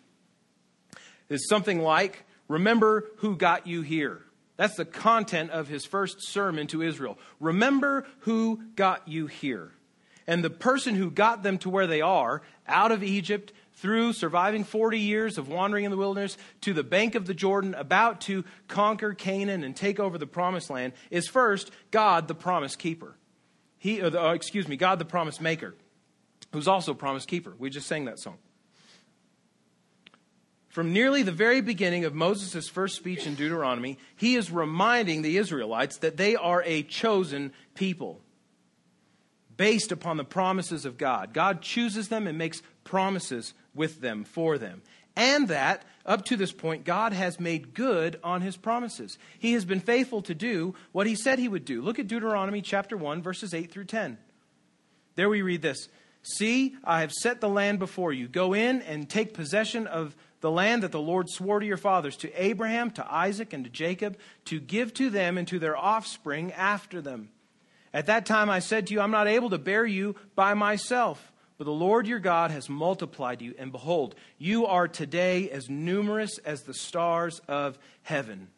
is 1.29 1.47
something 1.49 1.79
like 1.79 2.25
Remember 2.49 3.05
who 3.19 3.37
got 3.37 3.67
you 3.67 3.83
here. 3.83 4.23
That's 4.59 4.75
the 4.75 4.85
content 4.85 5.53
of 5.53 5.69
his 5.69 5.87
first 5.87 6.21
sermon 6.21 6.67
to 6.67 6.83
Israel. 6.83 7.17
Remember 7.39 8.05
who 8.21 8.61
got 8.75 9.07
you 9.07 9.29
here. 9.29 9.71
And 10.27 10.45
the 10.45 10.51
person 10.51 10.97
who 10.97 11.11
got 11.11 11.43
them 11.43 11.59
to 11.59 11.71
where 11.71 11.87
they 11.87 12.03
are, 12.03 12.43
out 12.67 12.93
of 12.93 13.03
Egypt, 13.05 13.53
through 13.75 14.13
surviving 14.13 14.65
40 14.65 14.99
years 14.99 15.39
of 15.39 15.49
wandering 15.49 15.85
in 15.85 15.93
the 15.93 15.97
wilderness 15.97 16.37
to 16.63 16.75
the 16.75 16.83
bank 16.83 17.15
of 17.15 17.25
the 17.27 17.35
Jordan, 17.35 17.75
about 17.75 18.21
to 18.23 18.45
conquer 18.67 19.15
Canaan 19.15 19.63
and 19.63 19.77
take 19.77 20.01
over 20.01 20.19
the 20.19 20.27
promised 20.27 20.71
land, 20.71 20.93
is 21.11 21.29
first 21.29 21.71
God, 21.93 22.27
the 22.27 22.35
promise 22.35 22.75
keeper. 22.75 23.15
He, 23.79 24.01
the, 24.01 24.21
uh, 24.21 24.33
excuse 24.33 24.67
me, 24.67 24.77
God, 24.77 24.99
the 24.99 25.05
promise 25.05 25.41
maker, 25.41 25.77
who's 26.53 26.67
also 26.67 26.95
promise 26.95 27.25
keeper. 27.25 27.55
We 27.57 27.71
just 27.71 27.87
sang 27.87 28.07
that 28.07 28.19
song. 28.19 28.39
From 30.69 30.93
nearly 30.93 31.23
the 31.23 31.33
very 31.33 31.61
beginning 31.61 32.05
of 32.05 32.15
Moses' 32.15 32.69
first 32.69 32.97
speech 32.97 33.27
in 33.27 33.35
Deuteronomy, 33.35 33.99
he 34.17 34.37
is 34.37 34.51
reminding 34.51 35.23
the 35.23 35.39
Israelites 35.39 35.99
that 35.99 36.17
they 36.17 36.37
are 36.37 36.63
a 36.65 36.83
chosen 36.83 37.53
people 37.75 38.21
based 39.57 39.91
upon 39.93 40.17
the 40.17 40.25
promises 40.25 40.85
of 40.85 40.99
God. 40.99 41.33
God 41.33 41.63
chooses 41.63 42.09
them 42.09 42.27
and 42.27 42.39
makes 42.39 42.63
promises 42.85 43.55
with 43.75 44.01
them 44.01 44.25
for 44.25 44.57
them. 44.59 44.83
And 45.17 45.49
that, 45.49 45.83
up 46.07 46.25
to 46.27 46.37
this 46.37 46.53
point, 46.53 46.85
God 46.85 47.13
has 47.13 47.41
made 47.41 47.75
good 47.75 48.21
on 48.23 48.41
his 48.41 48.57
promises. 48.57 49.19
He 49.39 49.55
has 49.55 49.65
been 49.65 49.81
faithful 49.81 50.23
to 50.23 50.35
do 50.35 50.75
what 50.93 51.09
he 51.09 51.17
said 51.17 51.41
he 51.41 51.49
would 51.49 51.65
do. 51.65 51.83
Look 51.83 51.99
at 51.99 52.07
Deuteronomy 52.07 52.63
chapter 52.63 52.97
1, 52.97 53.21
verses 53.21 53.53
8 53.53 53.73
through 53.73 53.87
10. 53.87 54.17
There 55.17 55.29
we 55.29 55.43
read 55.43 55.63
this 55.63 55.89
See, 56.23 56.77
I 56.85 57.01
have 57.01 57.13
set 57.13 57.41
the 57.41 57.49
land 57.49 57.79
before 57.79 58.13
you. 58.13 58.29
Go 58.29 58.55
in 58.55 58.83
and 58.83 59.09
take 59.09 59.35
possession 59.35 59.87
of 59.87 60.15
the 60.41 60.51
land 60.51 60.83
that 60.83 60.93
the 60.93 61.01
Lord 61.01 61.29
swore 61.29 61.61
to 61.61 61.67
your 61.67 61.77
fathers, 61.77 62.17
to 62.19 62.43
Abraham, 62.43 62.91
to 62.93 63.13
Isaac, 63.13 63.53
and 63.53 63.65
to 63.65 63.71
Jacob, 63.71 64.19
to 64.47 64.61
give 64.61 64.95
to 64.95 65.11
them 65.11 65.39
and 65.39 65.49
to 65.49 65.59
their 65.59 65.77
offspring 65.77 66.53
after 66.53 67.01
them. 67.01 67.31
At 67.93 68.07
that 68.07 68.27
time 68.27 68.51
I 68.51 68.59
said 68.59 68.87
to 68.87 68.95
you, 68.95 69.01
I'm 69.01 69.11
not 69.11 69.29
able 69.29 69.51
to 69.51 69.59
bear 69.59 69.85
you 69.85 70.15
by 70.35 70.55
myself. 70.55 71.33
But 71.57 71.65
the 71.65 71.73
Lord 71.73 72.07
your 72.07 72.21
God 72.21 72.53
has 72.53 72.69
multiplied 72.69 73.43
you, 73.43 73.55
and 73.59 73.73
behold, 73.73 74.15
you 74.39 74.67
are 74.67 74.87
today 74.87 75.51
as 75.51 75.69
numerous 75.69 76.39
as 76.39 76.63
the 76.63 76.75
stars 76.75 77.41
of 77.49 77.79
heaven 78.03 78.49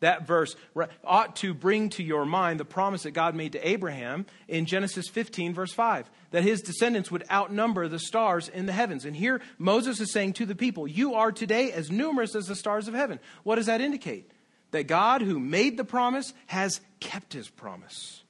that 0.00 0.26
verse 0.26 0.56
ought 1.04 1.36
to 1.36 1.54
bring 1.54 1.88
to 1.90 2.02
your 2.02 2.26
mind 2.26 2.60
the 2.60 2.64
promise 2.64 3.04
that 3.04 3.12
God 3.12 3.34
made 3.34 3.52
to 3.52 3.68
Abraham 3.68 4.26
in 4.48 4.66
Genesis 4.66 5.08
15, 5.08 5.54
verse 5.54 5.72
5, 5.72 6.10
that 6.32 6.42
his 6.42 6.60
descendants 6.60 7.10
would 7.10 7.24
outnumber 7.30 7.88
the 7.88 7.98
stars 7.98 8.48
in 8.48 8.66
the 8.66 8.72
heavens. 8.72 9.04
And 9.04 9.16
here 9.16 9.40
Moses 9.58 10.00
is 10.00 10.12
saying 10.12 10.34
to 10.34 10.46
the 10.46 10.54
people, 10.54 10.86
You 10.86 11.14
are 11.14 11.32
today 11.32 11.72
as 11.72 11.90
numerous 11.90 12.34
as 12.34 12.46
the 12.46 12.56
stars 12.56 12.88
of 12.88 12.94
heaven. 12.94 13.18
What 13.42 13.56
does 13.56 13.66
that 13.66 13.80
indicate? 13.80 14.30
That 14.72 14.88
God, 14.88 15.22
who 15.22 15.38
made 15.38 15.76
the 15.76 15.84
promise, 15.84 16.34
has 16.46 16.80
kept 17.00 17.32
his 17.32 17.48
promise. 17.48 18.22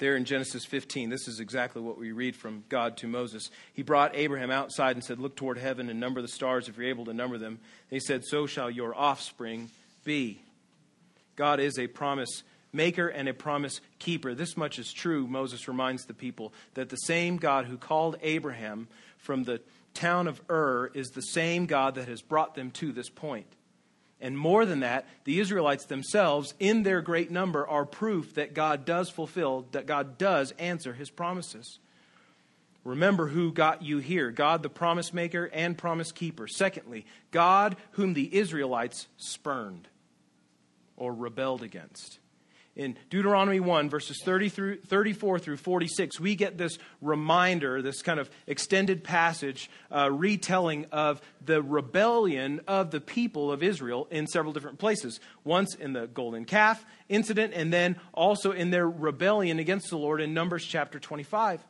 There 0.00 0.16
in 0.16 0.24
Genesis 0.24 0.64
15, 0.64 1.10
this 1.10 1.28
is 1.28 1.38
exactly 1.38 1.80
what 1.80 1.98
we 1.98 2.10
read 2.10 2.34
from 2.34 2.64
God 2.68 2.96
to 2.98 3.06
Moses. 3.06 3.50
He 3.72 3.82
brought 3.82 4.16
Abraham 4.16 4.50
outside 4.50 4.96
and 4.96 5.04
said, 5.04 5.20
Look 5.20 5.36
toward 5.36 5.58
heaven 5.58 5.88
and 5.88 6.00
number 6.00 6.20
the 6.20 6.28
stars 6.28 6.68
if 6.68 6.76
you're 6.76 6.88
able 6.88 7.04
to 7.04 7.14
number 7.14 7.38
them. 7.38 7.52
And 7.90 7.96
he 7.96 8.00
said, 8.00 8.24
So 8.24 8.46
shall 8.46 8.70
your 8.70 8.98
offspring 8.98 9.70
be. 10.02 10.42
God 11.36 11.60
is 11.60 11.78
a 11.78 11.86
promise 11.86 12.42
maker 12.72 13.08
and 13.08 13.28
a 13.28 13.34
promise 13.34 13.80
keeper. 13.98 14.34
This 14.34 14.56
much 14.56 14.78
is 14.78 14.92
true, 14.92 15.26
Moses 15.26 15.68
reminds 15.68 16.04
the 16.06 16.14
people, 16.14 16.52
that 16.74 16.88
the 16.88 16.96
same 16.96 17.36
God 17.36 17.66
who 17.66 17.76
called 17.76 18.16
Abraham 18.22 18.88
from 19.18 19.44
the 19.44 19.60
town 19.94 20.26
of 20.26 20.40
Ur 20.50 20.90
is 20.94 21.08
the 21.08 21.22
same 21.22 21.66
God 21.66 21.94
that 21.96 22.08
has 22.08 22.22
brought 22.22 22.54
them 22.54 22.70
to 22.72 22.92
this 22.92 23.08
point. 23.08 23.46
And 24.20 24.36
more 24.36 24.66
than 24.66 24.80
that, 24.80 25.06
the 25.24 25.40
Israelites 25.40 25.86
themselves, 25.86 26.54
in 26.58 26.82
their 26.82 27.00
great 27.00 27.30
number, 27.30 27.66
are 27.66 27.86
proof 27.86 28.34
that 28.34 28.54
God 28.54 28.84
does 28.84 29.08
fulfill, 29.08 29.66
that 29.72 29.86
God 29.86 30.18
does 30.18 30.52
answer 30.58 30.92
his 30.92 31.10
promises. 31.10 31.78
Remember 32.84 33.28
who 33.28 33.52
got 33.52 33.82
you 33.82 33.98
here 33.98 34.30
God, 34.30 34.62
the 34.62 34.70
promise 34.70 35.12
maker 35.12 35.50
and 35.52 35.76
promise 35.76 36.12
keeper. 36.12 36.46
Secondly, 36.46 37.06
God, 37.30 37.76
whom 37.92 38.14
the 38.14 38.34
Israelites 38.34 39.06
spurned 39.16 39.88
or 40.96 41.14
rebelled 41.14 41.62
against 41.62 42.18
in 42.76 42.96
Deuteronomy 43.10 43.60
1, 43.60 43.90
verses 43.90 44.20
30 44.24 44.48
through, 44.48 44.80
34 44.82 45.38
through 45.38 45.56
46, 45.56 46.20
we 46.20 46.34
get 46.34 46.56
this 46.56 46.78
reminder, 47.00 47.82
this 47.82 48.00
kind 48.02 48.20
of 48.20 48.30
extended 48.46 49.02
passage 49.02 49.68
uh, 49.90 50.10
retelling 50.10 50.86
of 50.92 51.20
the 51.44 51.62
rebellion 51.62 52.60
of 52.68 52.90
the 52.90 53.00
people 53.00 53.50
of 53.50 53.62
Israel 53.62 54.06
in 54.10 54.26
several 54.26 54.52
different 54.52 54.78
places. 54.78 55.20
Once 55.44 55.74
in 55.74 55.92
the 55.92 56.06
golden 56.06 56.44
calf 56.44 56.84
incident, 57.08 57.52
and 57.54 57.72
then 57.72 57.98
also 58.14 58.52
in 58.52 58.70
their 58.70 58.88
rebellion 58.88 59.58
against 59.58 59.90
the 59.90 59.98
Lord 59.98 60.20
in 60.20 60.32
Numbers 60.32 60.64
chapter 60.64 61.00
25. 61.00 61.64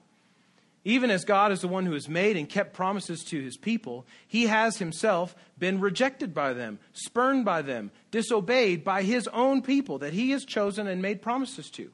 Even 0.84 1.10
as 1.10 1.24
God 1.24 1.52
is 1.52 1.60
the 1.60 1.68
one 1.68 1.84
who 1.84 1.92
has 1.92 2.08
made 2.08 2.36
and 2.36 2.48
kept 2.48 2.72
promises 2.72 3.22
to 3.24 3.42
his 3.42 3.58
people, 3.58 4.06
he 4.26 4.46
has 4.46 4.78
himself 4.78 5.34
been 5.58 5.78
rejected 5.78 6.32
by 6.32 6.54
them, 6.54 6.78
spurned 6.92 7.44
by 7.44 7.60
them, 7.60 7.90
disobeyed 8.10 8.82
by 8.82 9.02
his 9.02 9.28
own 9.28 9.60
people 9.60 9.98
that 9.98 10.14
he 10.14 10.30
has 10.30 10.44
chosen 10.44 10.86
and 10.86 11.02
made 11.02 11.20
promises 11.20 11.70
to. 11.70 11.90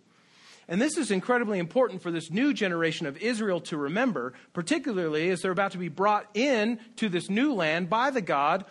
And 0.69 0.81
this 0.81 0.97
is 0.97 1.11
incredibly 1.11 1.59
important 1.59 2.03
for 2.03 2.11
this 2.11 2.31
new 2.31 2.53
generation 2.53 3.07
of 3.07 3.17
Israel 3.19 3.61
to 3.63 3.77
remember, 3.77 4.35
particularly 4.53 5.31
as 5.31 5.41
they're 5.41 5.53
about 5.53 5.73
to 5.73 5.79
be 5.79 5.89
brought 5.89 6.27
in 6.35 6.81
to 6.97 7.09
this 7.09 7.29
new 7.29 7.55
land 7.55 7.89
by 7.89 8.11
the 8.11 8.21
God 8.21 8.65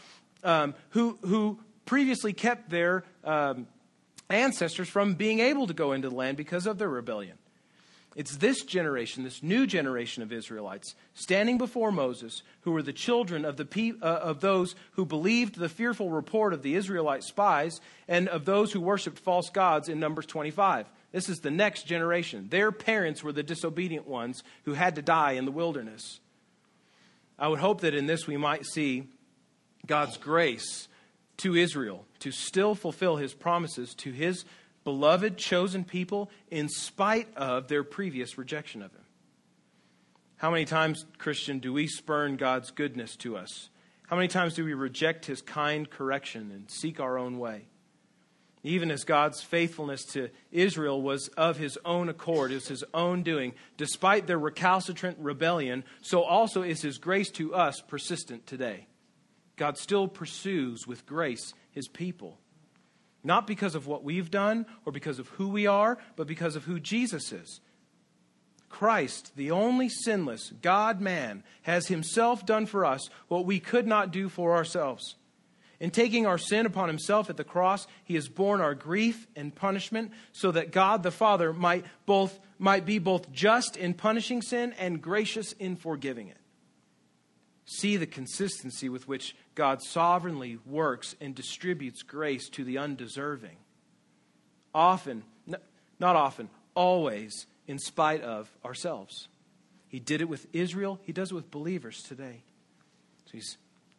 um, 0.43 0.75
who, 0.89 1.17
who 1.21 1.59
previously 1.85 2.33
kept 2.33 2.69
their 2.69 3.03
um, 3.23 3.67
ancestors 4.29 4.89
from 4.89 5.15
being 5.15 5.39
able 5.39 5.67
to 5.67 5.73
go 5.73 5.91
into 5.91 6.09
the 6.09 6.15
land 6.15 6.37
because 6.37 6.67
of 6.67 6.77
their 6.77 6.89
rebellion. 6.89 7.37
It's 8.15 8.37
this 8.37 8.63
generation, 8.63 9.23
this 9.23 9.43
new 9.43 9.67
generation 9.67 10.23
of 10.23 10.31
Israelites, 10.31 10.95
standing 11.13 11.57
before 11.57 11.91
Moses, 11.91 12.43
who 12.61 12.71
were 12.71 12.81
the 12.81 12.93
children 12.93 13.43
of, 13.43 13.57
the, 13.57 13.95
uh, 14.01 14.05
of 14.05 14.39
those 14.39 14.73
who 14.93 15.05
believed 15.05 15.55
the 15.55 15.67
fearful 15.67 16.09
report 16.09 16.53
of 16.53 16.61
the 16.61 16.75
Israelite 16.75 17.23
spies 17.23 17.81
and 18.07 18.29
of 18.29 18.45
those 18.45 18.71
who 18.71 18.79
worshiped 18.79 19.19
false 19.19 19.49
gods 19.49 19.89
in 19.89 19.99
Numbers 19.99 20.25
25. 20.27 20.85
This 21.11 21.27
is 21.27 21.39
the 21.39 21.51
next 21.51 21.87
generation. 21.87 22.47
Their 22.49 22.71
parents 22.71 23.21
were 23.21 23.33
the 23.33 23.43
disobedient 23.43 24.07
ones 24.07 24.43
who 24.63 24.73
had 24.73 24.95
to 24.95 25.01
die 25.01 25.33
in 25.33 25.43
the 25.43 25.51
wilderness. 25.51 26.21
I 27.37 27.49
would 27.49 27.59
hope 27.59 27.81
that 27.81 27.93
in 27.93 28.05
this 28.05 28.27
we 28.27 28.37
might 28.37 28.65
see 28.65 29.09
God's 29.85 30.15
grace 30.15 30.87
to 31.37 31.55
Israel 31.55 32.05
to 32.19 32.31
still 32.31 32.75
fulfill 32.75 33.17
his 33.17 33.33
promises 33.33 33.93
to 33.95 34.11
his 34.11 34.45
beloved, 34.85 35.35
chosen 35.35 35.83
people 35.83 36.29
in 36.49 36.69
spite 36.69 37.27
of 37.35 37.67
their 37.67 37.83
previous 37.83 38.37
rejection 38.37 38.81
of 38.81 38.93
Him. 38.93 39.01
How 40.37 40.51
many 40.51 40.63
times, 40.63 41.05
Christian, 41.17 41.59
do 41.59 41.73
we 41.73 41.87
spurn 41.87 42.37
God's 42.37 42.71
goodness 42.71 43.17
to 43.17 43.35
us? 43.35 43.69
How 44.07 44.15
many 44.15 44.27
times 44.29 44.53
do 44.53 44.63
we 44.63 44.73
reject 44.73 45.25
His 45.25 45.41
kind 45.41 45.89
correction 45.89 46.51
and 46.51 46.69
seek 46.71 46.99
our 46.99 47.17
own 47.17 47.39
way? 47.39 47.65
Even 48.63 48.89
as 48.89 49.03
God's 49.03 49.41
faithfulness 49.41 50.05
to 50.13 50.29
Israel 50.51 51.01
was 51.01 51.27
of 51.29 51.57
His 51.57 51.77
own 51.83 52.07
accord, 52.07 52.51
was 52.51 52.67
His 52.67 52.83
own 52.93 53.23
doing, 53.23 53.53
despite 53.77 54.27
their 54.27 54.39
recalcitrant 54.39 55.17
rebellion, 55.19 55.83
so 56.01 56.21
also 56.21 56.61
is 56.61 56.81
His 56.81 56.99
grace 56.99 57.31
to 57.31 57.55
us 57.55 57.81
persistent 57.81 58.45
today. 58.45 58.87
God 59.55 59.77
still 59.77 60.07
pursues 60.07 60.85
with 60.85 61.05
grace 61.07 61.53
His 61.71 61.87
people 61.87 62.37
not 63.25 63.47
because 63.47 63.75
of 63.75 63.87
what 63.87 64.03
we've 64.03 64.31
done 64.31 64.65
or 64.85 64.91
because 64.91 65.19
of 65.19 65.27
who 65.29 65.49
we 65.49 65.67
are, 65.67 65.97
but 66.15 66.27
because 66.27 66.55
of 66.55 66.65
who 66.65 66.79
Jesus 66.79 67.31
is. 67.31 67.59
Christ, 68.69 69.31
the 69.35 69.51
only 69.51 69.89
sinless 69.89 70.51
God 70.61 71.01
man, 71.01 71.43
has 71.63 71.87
himself 71.87 72.45
done 72.45 72.65
for 72.65 72.85
us 72.85 73.09
what 73.27 73.45
we 73.45 73.59
could 73.59 73.87
not 73.87 74.11
do 74.11 74.29
for 74.29 74.55
ourselves. 74.55 75.15
In 75.79 75.91
taking 75.91 76.25
our 76.25 76.37
sin 76.37 76.65
upon 76.65 76.87
himself 76.87 77.29
at 77.29 77.37
the 77.37 77.43
cross, 77.43 77.87
he 78.03 78.15
has 78.15 78.27
borne 78.27 78.61
our 78.61 78.75
grief 78.75 79.27
and 79.35 79.53
punishment 79.53 80.11
so 80.31 80.51
that 80.51 80.71
God 80.71 81.03
the 81.03 81.11
Father 81.11 81.51
might 81.51 81.85
both 82.05 82.39
might 82.57 82.85
be 82.85 82.99
both 82.99 83.31
just 83.31 83.75
in 83.75 83.93
punishing 83.93 84.41
sin 84.41 84.73
and 84.79 85.01
gracious 85.01 85.51
in 85.53 85.75
forgiving 85.75 86.29
it 86.29 86.37
see 87.65 87.97
the 87.97 88.05
consistency 88.05 88.89
with 88.89 89.07
which 89.07 89.35
God 89.55 89.81
sovereignly 89.81 90.59
works 90.65 91.15
and 91.19 91.33
distributes 91.33 92.03
grace 92.03 92.49
to 92.49 92.63
the 92.63 92.77
undeserving. 92.77 93.57
Often, 94.73 95.23
not 95.99 96.15
often, 96.15 96.49
always, 96.75 97.47
in 97.67 97.79
spite 97.79 98.21
of 98.21 98.51
ourselves. 98.63 99.27
He 99.87 99.99
did 99.99 100.21
it 100.21 100.29
with 100.29 100.47
Israel, 100.53 100.99
He 101.03 101.13
does 101.13 101.31
it 101.31 101.35
with 101.35 101.51
believers 101.51 102.03
today. 102.03 102.43
So 103.25 103.31
He's 103.33 103.57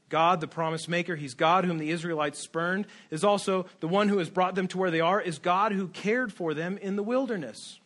God, 0.08 0.40
the 0.40 0.46
promise 0.46 0.86
maker. 0.86 1.16
He's 1.16 1.34
God 1.34 1.64
whom 1.64 1.78
the 1.78 1.90
Israelites 1.90 2.38
spurned, 2.38 2.86
is 3.10 3.24
also 3.24 3.66
the 3.80 3.88
one 3.88 4.08
who 4.08 4.18
has 4.18 4.30
brought 4.30 4.54
them 4.54 4.68
to 4.68 4.78
where 4.78 4.90
they 4.90 5.00
are, 5.00 5.20
is 5.20 5.38
God 5.38 5.72
who 5.72 5.88
cared 5.88 6.32
for 6.32 6.54
them 6.54 6.78
in 6.78 6.96
the 6.96 7.02
wilderness. 7.02 7.80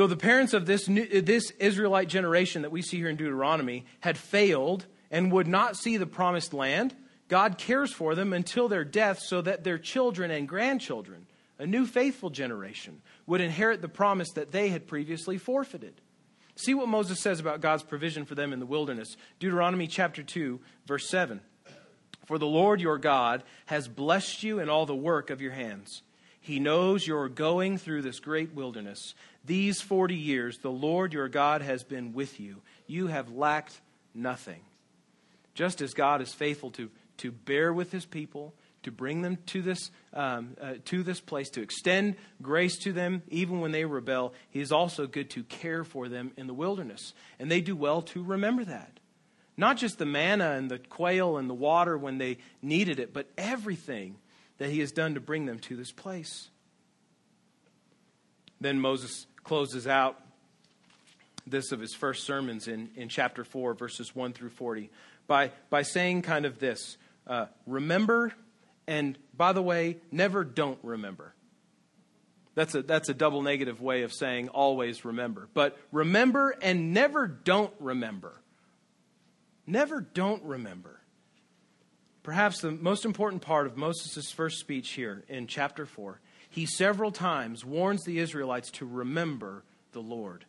Though 0.00 0.06
the 0.06 0.16
parents 0.16 0.54
of 0.54 0.64
this, 0.64 0.88
new, 0.88 1.06
this 1.20 1.50
Israelite 1.58 2.08
generation 2.08 2.62
that 2.62 2.72
we 2.72 2.80
see 2.80 2.96
here 2.96 3.10
in 3.10 3.16
Deuteronomy 3.16 3.84
had 4.00 4.16
failed 4.16 4.86
and 5.10 5.30
would 5.30 5.46
not 5.46 5.76
see 5.76 5.98
the 5.98 6.06
promised 6.06 6.54
land, 6.54 6.94
God 7.28 7.58
cares 7.58 7.92
for 7.92 8.14
them 8.14 8.32
until 8.32 8.66
their 8.66 8.82
death 8.82 9.18
so 9.18 9.42
that 9.42 9.62
their 9.62 9.76
children 9.76 10.30
and 10.30 10.48
grandchildren, 10.48 11.26
a 11.58 11.66
new 11.66 11.84
faithful 11.84 12.30
generation, 12.30 13.02
would 13.26 13.42
inherit 13.42 13.82
the 13.82 13.90
promise 13.90 14.30
that 14.30 14.52
they 14.52 14.70
had 14.70 14.86
previously 14.86 15.36
forfeited. 15.36 16.00
See 16.56 16.72
what 16.72 16.88
Moses 16.88 17.20
says 17.20 17.38
about 17.38 17.60
God's 17.60 17.82
provision 17.82 18.24
for 18.24 18.34
them 18.34 18.54
in 18.54 18.58
the 18.58 18.64
wilderness. 18.64 19.18
Deuteronomy 19.38 19.86
chapter 19.86 20.22
2, 20.22 20.60
verse 20.86 21.10
7. 21.10 21.42
For 22.24 22.38
the 22.38 22.46
Lord 22.46 22.80
your 22.80 22.96
God 22.96 23.42
has 23.66 23.86
blessed 23.86 24.44
you 24.44 24.60
in 24.60 24.70
all 24.70 24.86
the 24.86 24.96
work 24.96 25.28
of 25.28 25.42
your 25.42 25.52
hands. 25.52 26.00
He 26.40 26.58
knows 26.58 27.06
you're 27.06 27.28
going 27.28 27.76
through 27.76 28.00
this 28.00 28.18
great 28.18 28.54
wilderness. 28.54 29.14
These 29.44 29.80
40 29.80 30.14
years, 30.14 30.58
the 30.58 30.70
Lord 30.70 31.12
your 31.12 31.28
God 31.28 31.62
has 31.62 31.82
been 31.82 32.12
with 32.12 32.40
you. 32.40 32.62
You 32.86 33.06
have 33.06 33.30
lacked 33.32 33.80
nothing. 34.14 34.60
Just 35.54 35.80
as 35.80 35.94
God 35.94 36.20
is 36.20 36.32
faithful 36.32 36.70
to, 36.72 36.90
to 37.18 37.32
bear 37.32 37.72
with 37.72 37.90
his 37.90 38.04
people, 38.04 38.54
to 38.82 38.90
bring 38.90 39.22
them 39.22 39.38
to 39.46 39.62
this, 39.62 39.90
um, 40.14 40.56
uh, 40.60 40.74
to 40.86 41.02
this 41.02 41.20
place, 41.20 41.50
to 41.50 41.62
extend 41.62 42.16
grace 42.40 42.78
to 42.78 42.92
them 42.92 43.22
even 43.28 43.60
when 43.60 43.72
they 43.72 43.84
rebel, 43.84 44.32
he 44.50 44.60
is 44.60 44.72
also 44.72 45.06
good 45.06 45.30
to 45.30 45.42
care 45.44 45.84
for 45.84 46.08
them 46.08 46.32
in 46.36 46.46
the 46.46 46.54
wilderness. 46.54 47.12
And 47.38 47.50
they 47.50 47.60
do 47.60 47.76
well 47.76 48.02
to 48.02 48.22
remember 48.22 48.64
that. 48.64 49.00
Not 49.56 49.76
just 49.76 49.98
the 49.98 50.06
manna 50.06 50.52
and 50.52 50.70
the 50.70 50.78
quail 50.78 51.36
and 51.36 51.50
the 51.50 51.54
water 51.54 51.98
when 51.98 52.18
they 52.18 52.38
needed 52.62 52.98
it, 52.98 53.12
but 53.12 53.28
everything 53.36 54.16
that 54.58 54.70
he 54.70 54.80
has 54.80 54.92
done 54.92 55.14
to 55.14 55.20
bring 55.20 55.46
them 55.46 55.58
to 55.58 55.76
this 55.76 55.92
place. 55.92 56.48
Then 58.60 58.80
Moses 58.80 59.26
closes 59.44 59.86
out 59.86 60.20
this 61.46 61.72
of 61.72 61.80
his 61.80 61.94
first 61.94 62.24
sermons 62.24 62.68
in, 62.68 62.90
in 62.96 63.08
chapter 63.08 63.44
4, 63.44 63.74
verses 63.74 64.14
1 64.14 64.32
through 64.32 64.50
40, 64.50 64.90
by, 65.26 65.50
by 65.68 65.82
saying 65.82 66.22
kind 66.22 66.44
of 66.44 66.58
this 66.58 66.96
uh, 67.26 67.46
Remember, 67.66 68.32
and 68.86 69.18
by 69.36 69.52
the 69.52 69.62
way, 69.62 69.98
never 70.10 70.44
don't 70.44 70.78
remember. 70.82 71.34
That's 72.54 72.74
a, 72.74 72.82
that's 72.82 73.08
a 73.08 73.14
double 73.14 73.42
negative 73.42 73.80
way 73.80 74.02
of 74.02 74.12
saying 74.12 74.48
always 74.48 75.04
remember. 75.04 75.48
But 75.54 75.78
remember 75.92 76.54
and 76.60 76.92
never 76.92 77.26
don't 77.26 77.72
remember. 77.78 78.40
Never 79.66 80.00
don't 80.00 80.42
remember. 80.42 81.00
Perhaps 82.22 82.60
the 82.60 82.72
most 82.72 83.04
important 83.04 83.42
part 83.42 83.66
of 83.66 83.76
Moses' 83.76 84.30
first 84.30 84.58
speech 84.58 84.90
here 84.90 85.24
in 85.28 85.46
chapter 85.46 85.86
4, 85.86 86.20
he 86.50 86.66
several 86.66 87.10
times 87.10 87.64
warns 87.64 88.04
the 88.04 88.18
Israelites 88.18 88.70
to 88.72 88.86
remember 88.86 89.64
the 89.92 90.02
Lord, 90.02 90.44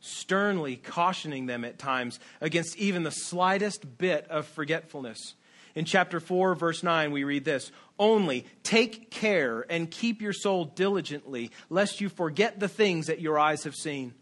sternly 0.00 0.76
cautioning 0.76 1.46
them 1.46 1.64
at 1.64 1.78
times 1.78 2.18
against 2.40 2.76
even 2.76 3.02
the 3.02 3.10
slightest 3.10 3.98
bit 3.98 4.26
of 4.28 4.46
forgetfulness. 4.46 5.34
In 5.74 5.84
chapter 5.84 6.20
4, 6.20 6.54
verse 6.54 6.82
9, 6.82 7.12
we 7.12 7.24
read 7.24 7.44
this 7.44 7.70
Only 7.98 8.46
take 8.62 9.10
care 9.10 9.64
and 9.70 9.90
keep 9.90 10.20
your 10.20 10.32
soul 10.32 10.64
diligently, 10.64 11.50
lest 11.70 12.00
you 12.00 12.08
forget 12.08 12.58
the 12.58 12.68
things 12.68 13.06
that 13.06 13.20
your 13.20 13.38
eyes 13.38 13.64
have 13.64 13.74
seen. 13.74 14.14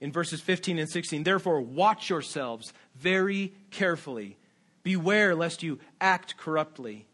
In 0.00 0.12
verses 0.12 0.40
15 0.40 0.78
and 0.78 0.90
16, 0.90 1.22
therefore, 1.22 1.60
watch 1.60 2.10
yourselves 2.10 2.72
very 2.96 3.52
carefully 3.70 4.36
Beware 4.82 5.34
lest 5.34 5.62
you 5.62 5.78
act 6.00 6.36
corruptly. 6.36 7.06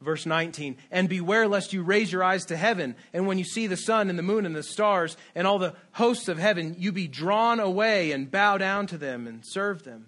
Verse 0.00 0.24
19, 0.24 0.78
and 0.90 1.10
beware 1.10 1.46
lest 1.46 1.74
you 1.74 1.82
raise 1.82 2.10
your 2.10 2.24
eyes 2.24 2.46
to 2.46 2.56
heaven, 2.56 2.96
and 3.12 3.26
when 3.26 3.36
you 3.36 3.44
see 3.44 3.66
the 3.66 3.76
sun 3.76 4.08
and 4.08 4.18
the 4.18 4.22
moon 4.22 4.46
and 4.46 4.56
the 4.56 4.62
stars 4.62 5.14
and 5.34 5.46
all 5.46 5.58
the 5.58 5.74
hosts 5.92 6.26
of 6.28 6.38
heaven, 6.38 6.74
you 6.78 6.90
be 6.90 7.06
drawn 7.06 7.60
away 7.60 8.12
and 8.12 8.30
bow 8.30 8.56
down 8.56 8.86
to 8.86 8.96
them 8.96 9.26
and 9.26 9.42
serve 9.44 9.82
them. 9.82 10.06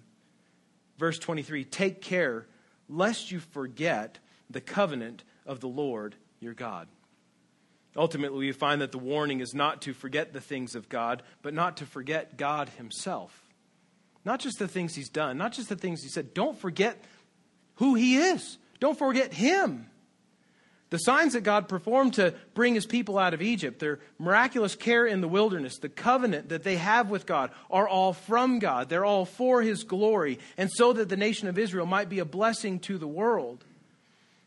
Verse 0.97 1.19
23, 1.19 1.63
take 1.65 2.01
care 2.01 2.47
lest 2.89 3.31
you 3.31 3.39
forget 3.39 4.17
the 4.49 4.61
covenant 4.61 5.23
of 5.45 5.59
the 5.59 5.67
Lord 5.67 6.15
your 6.39 6.55
God. 6.55 6.87
Ultimately, 7.95 8.47
we 8.47 8.51
find 8.51 8.81
that 8.81 8.91
the 8.91 8.97
warning 8.97 9.41
is 9.41 9.53
not 9.53 9.83
to 9.83 9.93
forget 9.93 10.33
the 10.33 10.41
things 10.41 10.73
of 10.73 10.89
God, 10.89 11.21
but 11.43 11.53
not 11.53 11.77
to 11.77 11.85
forget 11.85 12.35
God 12.35 12.69
Himself. 12.77 13.43
Not 14.25 14.39
just 14.39 14.59
the 14.59 14.67
things 14.67 14.95
he's 14.95 15.09
done, 15.09 15.37
not 15.37 15.53
just 15.53 15.69
the 15.69 15.75
things 15.75 16.01
he 16.01 16.09
said. 16.09 16.33
Don't 16.33 16.57
forget 16.57 17.03
who 17.75 17.95
he 17.95 18.17
is. 18.17 18.57
Don't 18.83 18.99
forget 18.99 19.33
him. 19.33 19.89
The 20.89 20.97
signs 20.97 21.31
that 21.31 21.45
God 21.45 21.69
performed 21.69 22.15
to 22.15 22.33
bring 22.53 22.75
his 22.75 22.85
people 22.85 23.17
out 23.17 23.33
of 23.33 23.41
Egypt, 23.41 23.79
their 23.79 23.99
miraculous 24.19 24.75
care 24.75 25.05
in 25.05 25.21
the 25.21 25.27
wilderness, 25.29 25.77
the 25.77 25.87
covenant 25.87 26.49
that 26.49 26.65
they 26.65 26.75
have 26.75 27.09
with 27.09 27.25
God, 27.25 27.51
are 27.71 27.87
all 27.87 28.11
from 28.11 28.59
God. 28.59 28.89
They're 28.89 29.05
all 29.05 29.23
for 29.23 29.61
his 29.61 29.85
glory, 29.85 30.37
and 30.57 30.69
so 30.69 30.91
that 30.91 31.07
the 31.07 31.15
nation 31.15 31.47
of 31.47 31.57
Israel 31.57 31.85
might 31.85 32.09
be 32.09 32.19
a 32.19 32.25
blessing 32.25 32.77
to 32.79 32.97
the 32.97 33.07
world. 33.07 33.63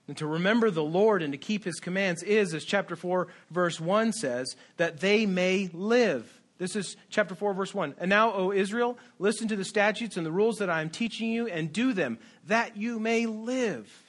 And 0.07 0.18
to 0.18 0.27
remember 0.27 0.70
the 0.70 0.85
Lord 0.85 1.22
and 1.22 1.33
to 1.33 1.38
keep 1.38 1.64
his 1.64 1.81
commands 1.81 2.22
is, 2.22 2.53
as 2.53 2.62
chapter 2.62 2.94
4, 2.94 3.29
verse 3.51 3.81
1 3.81 4.12
says, 4.12 4.55
that 4.77 5.01
they 5.01 5.25
may 5.25 5.70
live. 5.72 6.31
This 6.59 6.77
is 6.77 6.99
chapter 7.09 7.35
4, 7.35 7.55
verse 7.55 7.72
1. 7.72 7.94
And 7.96 8.11
now, 8.11 8.35
O 8.35 8.53
Israel, 8.53 8.99
listen 9.18 9.49
to 9.49 9.57
the 9.57 9.64
statutes 9.64 10.18
and 10.18 10.27
the 10.27 10.31
rules 10.31 10.59
that 10.59 10.68
I 10.68 10.83
am 10.83 10.90
teaching 10.90 11.31
you 11.31 11.46
and 11.46 11.72
do 11.72 11.94
them, 11.94 12.18
that 12.49 12.77
you 12.77 13.01
may 13.01 13.25
live. 13.25 14.03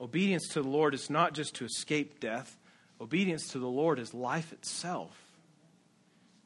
Obedience 0.00 0.48
to 0.48 0.62
the 0.62 0.68
Lord 0.68 0.94
is 0.94 1.10
not 1.10 1.34
just 1.34 1.54
to 1.56 1.64
escape 1.64 2.20
death, 2.20 2.56
obedience 3.00 3.48
to 3.48 3.58
the 3.58 3.66
Lord 3.66 3.98
is 3.98 4.14
life 4.14 4.52
itself. 4.52 5.16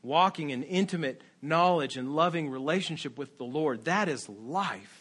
Walking 0.03 0.51
in 0.51 0.63
intimate 0.63 1.23
knowledge 1.41 1.97
and 1.97 2.15
loving 2.15 2.49
relationship 2.49 3.19
with 3.19 3.39
the 3.39 3.45
Lord, 3.45 3.85
that 3.85 4.09
is 4.09 4.29
life. 4.29 4.99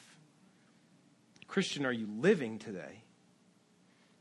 Christian, 1.48 1.86
are 1.86 1.92
you 1.92 2.08
living 2.20 2.60
today? 2.60 3.04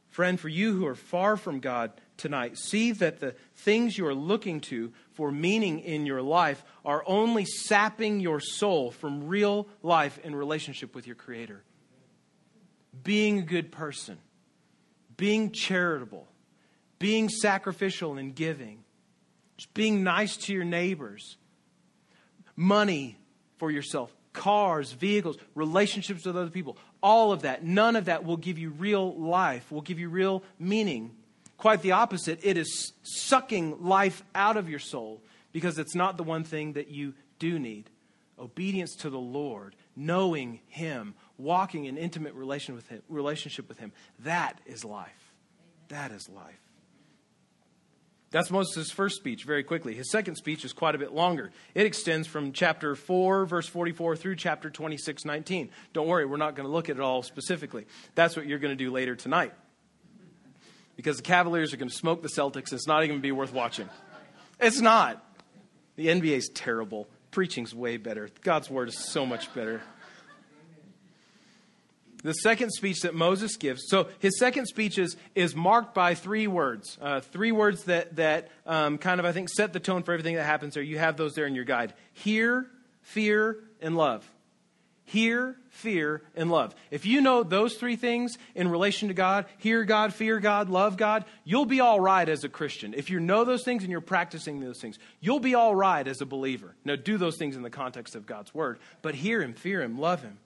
Friend, 0.08 0.38
for 0.38 0.48
you 0.48 0.74
who 0.74 0.86
are 0.86 0.96
far 0.96 1.36
from 1.36 1.60
God 1.60 1.92
tonight, 2.16 2.58
see 2.58 2.92
that 2.92 3.20
the 3.20 3.34
things 3.56 3.96
you 3.96 4.06
are 4.06 4.14
looking 4.14 4.60
to 4.62 4.92
for 5.12 5.30
meaning 5.30 5.78
in 5.80 6.04
your 6.04 6.22
life 6.22 6.64
are 6.84 7.04
only 7.06 7.44
sapping 7.44 8.18
your 8.18 8.40
soul 8.40 8.90
from 8.90 9.28
real 9.28 9.68
life 9.82 10.18
in 10.24 10.34
relationship 10.34 10.94
with 10.94 11.06
your 11.06 11.14
Creator. 11.14 11.62
Being 13.03 13.38
a 13.38 13.42
good 13.42 13.72
person, 13.72 14.18
being 15.16 15.53
charitable, 15.53 16.26
being 16.98 17.29
sacrificial 17.29 18.18
and 18.18 18.35
giving, 18.35 18.85
just 19.57 19.72
being 19.74 20.03
nice 20.03 20.37
to 20.37 20.53
your 20.53 20.64
neighbors, 20.64 21.37
money 22.57 23.16
for 23.59 23.70
yourself, 23.70 24.14
cars, 24.33 24.92
vehicles, 24.92 25.37
relationships 25.55 26.26
with 26.26 26.37
other 26.37 26.50
people, 26.50 26.76
all 27.03 27.33
of 27.33 27.42
that, 27.42 27.64
none 27.64 27.96
of 27.96 28.07
that 28.07 28.24
will 28.24 28.37
give 28.37 28.59
you 28.59 28.70
real 28.70 29.14
life, 29.14 29.70
will 29.70 29.81
give 29.81 29.98
you 29.98 30.09
real 30.09 30.42
meaning 30.59 31.16
Quite 31.61 31.83
the 31.83 31.92
opposite. 31.92 32.40
It 32.42 32.57
is 32.57 32.94
sucking 33.03 33.85
life 33.85 34.24
out 34.35 34.57
of 34.57 34.70
your 34.70 34.79
soul 34.79 35.20
because 35.53 35.79
it's 35.79 35.94
not 35.94 36.16
the 36.16 36.22
one 36.22 36.42
thing 36.42 36.72
that 36.72 36.88
you 36.88 37.12
do 37.38 37.59
need. 37.59 37.90
Obedience 38.38 38.96
to 39.00 39.11
the 39.11 39.18
Lord, 39.18 39.76
knowing 39.94 40.61
Him, 40.68 41.14
walking 41.42 41.85
in 41.87 41.96
intimate 41.96 42.35
relation 42.35 42.74
with 42.74 42.88
him, 42.88 43.03
relationship 43.09 43.68
with 43.68 43.79
Him, 43.79 43.92
that 44.20 44.61
is 44.66 44.85
life. 44.85 45.35
That 45.88 46.12
is 46.12 46.29
life. 46.29 46.61
That's 48.31 48.50
Moses' 48.50 48.92
first 48.92 49.16
speech, 49.16 49.42
very 49.44 49.64
quickly. 49.64 49.94
His 49.94 50.09
second 50.09 50.37
speech 50.37 50.64
is 50.64 50.72
quite 50.72 50.94
a 50.94 50.98
bit 50.98 51.12
longer. 51.12 51.50
It 51.74 51.85
extends 51.85 52.29
from 52.29 52.53
chapter 52.53 52.94
4, 52.94 53.44
verse 53.44 53.66
44, 53.66 54.14
through 54.14 54.37
chapter 54.37 54.70
26, 54.70 55.24
19. 55.24 55.70
Don't 55.92 56.07
worry, 56.07 56.24
we're 56.26 56.37
not 56.37 56.55
going 56.55 56.66
to 56.66 56.72
look 56.72 56.88
at 56.88 56.96
it 56.96 57.03
all 57.03 57.24
specifically. 57.24 57.87
That's 58.14 58.37
what 58.37 58.46
you're 58.46 58.61
going 58.61 58.76
to 58.76 58.85
do 58.85 58.92
later 58.92 59.16
tonight 59.16 59.53
because 61.00 61.16
the 61.16 61.22
Cavaliers 61.22 61.72
are 61.72 61.79
going 61.79 61.88
to 61.88 61.94
smoke 61.94 62.22
the 62.22 62.29
Celtics. 62.29 62.74
It's 62.74 62.87
not 62.87 62.98
even 62.98 63.14
going 63.14 63.20
to 63.20 63.26
be 63.26 63.33
worth 63.33 63.55
watching. 63.55 63.88
It's 64.61 64.81
not. 64.81 65.24
The 65.96 66.09
NBA 66.09 66.37
is 66.37 66.50
terrible. 66.55 67.09
Preaching's 67.31 67.74
way 67.74 67.96
better. 67.96 68.29
God's 68.42 68.68
word 68.68 68.88
is 68.88 68.98
so 68.98 69.24
much 69.24 69.53
better. 69.55 69.81
The 72.22 72.35
second 72.35 72.70
speech 72.70 73.00
that 73.00 73.14
Moses 73.14 73.56
gives, 73.56 73.85
so 73.87 74.09
his 74.18 74.38
second 74.38 74.66
speech 74.66 74.98
is, 74.98 75.16
is 75.35 75.54
marked 75.54 75.94
by 75.94 76.14
three 76.14 76.46
words. 76.46 76.98
Uh, 77.00 77.20
three 77.20 77.52
words 77.52 77.85
that, 77.85 78.16
that 78.16 78.50
um, 78.66 78.98
kind 78.98 79.20
of, 79.20 79.26
I 79.26 79.33
think, 79.33 79.48
set 79.48 79.72
the 79.72 79.80
tone 79.80 80.02
for 80.02 80.12
everything 80.12 80.37
that 80.37 80.44
happens 80.44 80.74
there. 80.74 80.83
You 80.83 80.98
have 80.98 81.16
those 81.16 81.35
there 81.35 81.46
in 81.46 81.54
your 81.54 81.64
guide 81.64 81.94
hear, 82.12 82.66
fear, 83.02 83.59
and 83.80 83.96
love. 83.96 84.30
Hear, 85.04 85.56
fear, 85.70 86.22
and 86.37 86.52
love. 86.52 86.72
If 86.92 87.04
you 87.04 87.20
know 87.20 87.42
those 87.42 87.74
three 87.74 87.96
things 87.96 88.37
in 88.54 88.68
relation 88.68 89.09
to 89.09 89.14
God, 89.14 89.46
hear 89.59 89.83
God, 89.83 90.14
fear 90.14 90.38
God, 90.38 90.68
love 90.68 90.96
God, 90.96 91.24
you'll 91.42 91.64
be 91.64 91.80
all 91.80 91.98
right 91.98 92.28
as 92.28 92.44
a 92.44 92.48
Christian. 92.48 92.94
If 92.94 93.11
you 93.11 93.18
know 93.18 93.42
those 93.42 93.64
things 93.64 93.83
and 93.83 93.90
you're 93.90 94.00
practicing 94.00 94.61
those 94.61 94.80
things, 94.80 95.00
you'll 95.18 95.40
be 95.40 95.56
all 95.56 95.74
right 95.74 96.06
as 96.06 96.20
a 96.20 96.26
believer. 96.26 96.76
Now, 96.85 96.94
do 96.94 97.18
those 97.18 97.38
things 97.38 97.56
in 97.56 97.62
the 97.62 97.70
context 97.70 98.14
of 98.14 98.24
God's 98.24 98.54
word, 98.54 98.78
but 99.02 99.16
hear 99.16 99.42
Him, 99.42 99.54
fear 99.54 99.83
Him, 99.83 99.98
love 99.98 100.22
Him. 100.22 100.38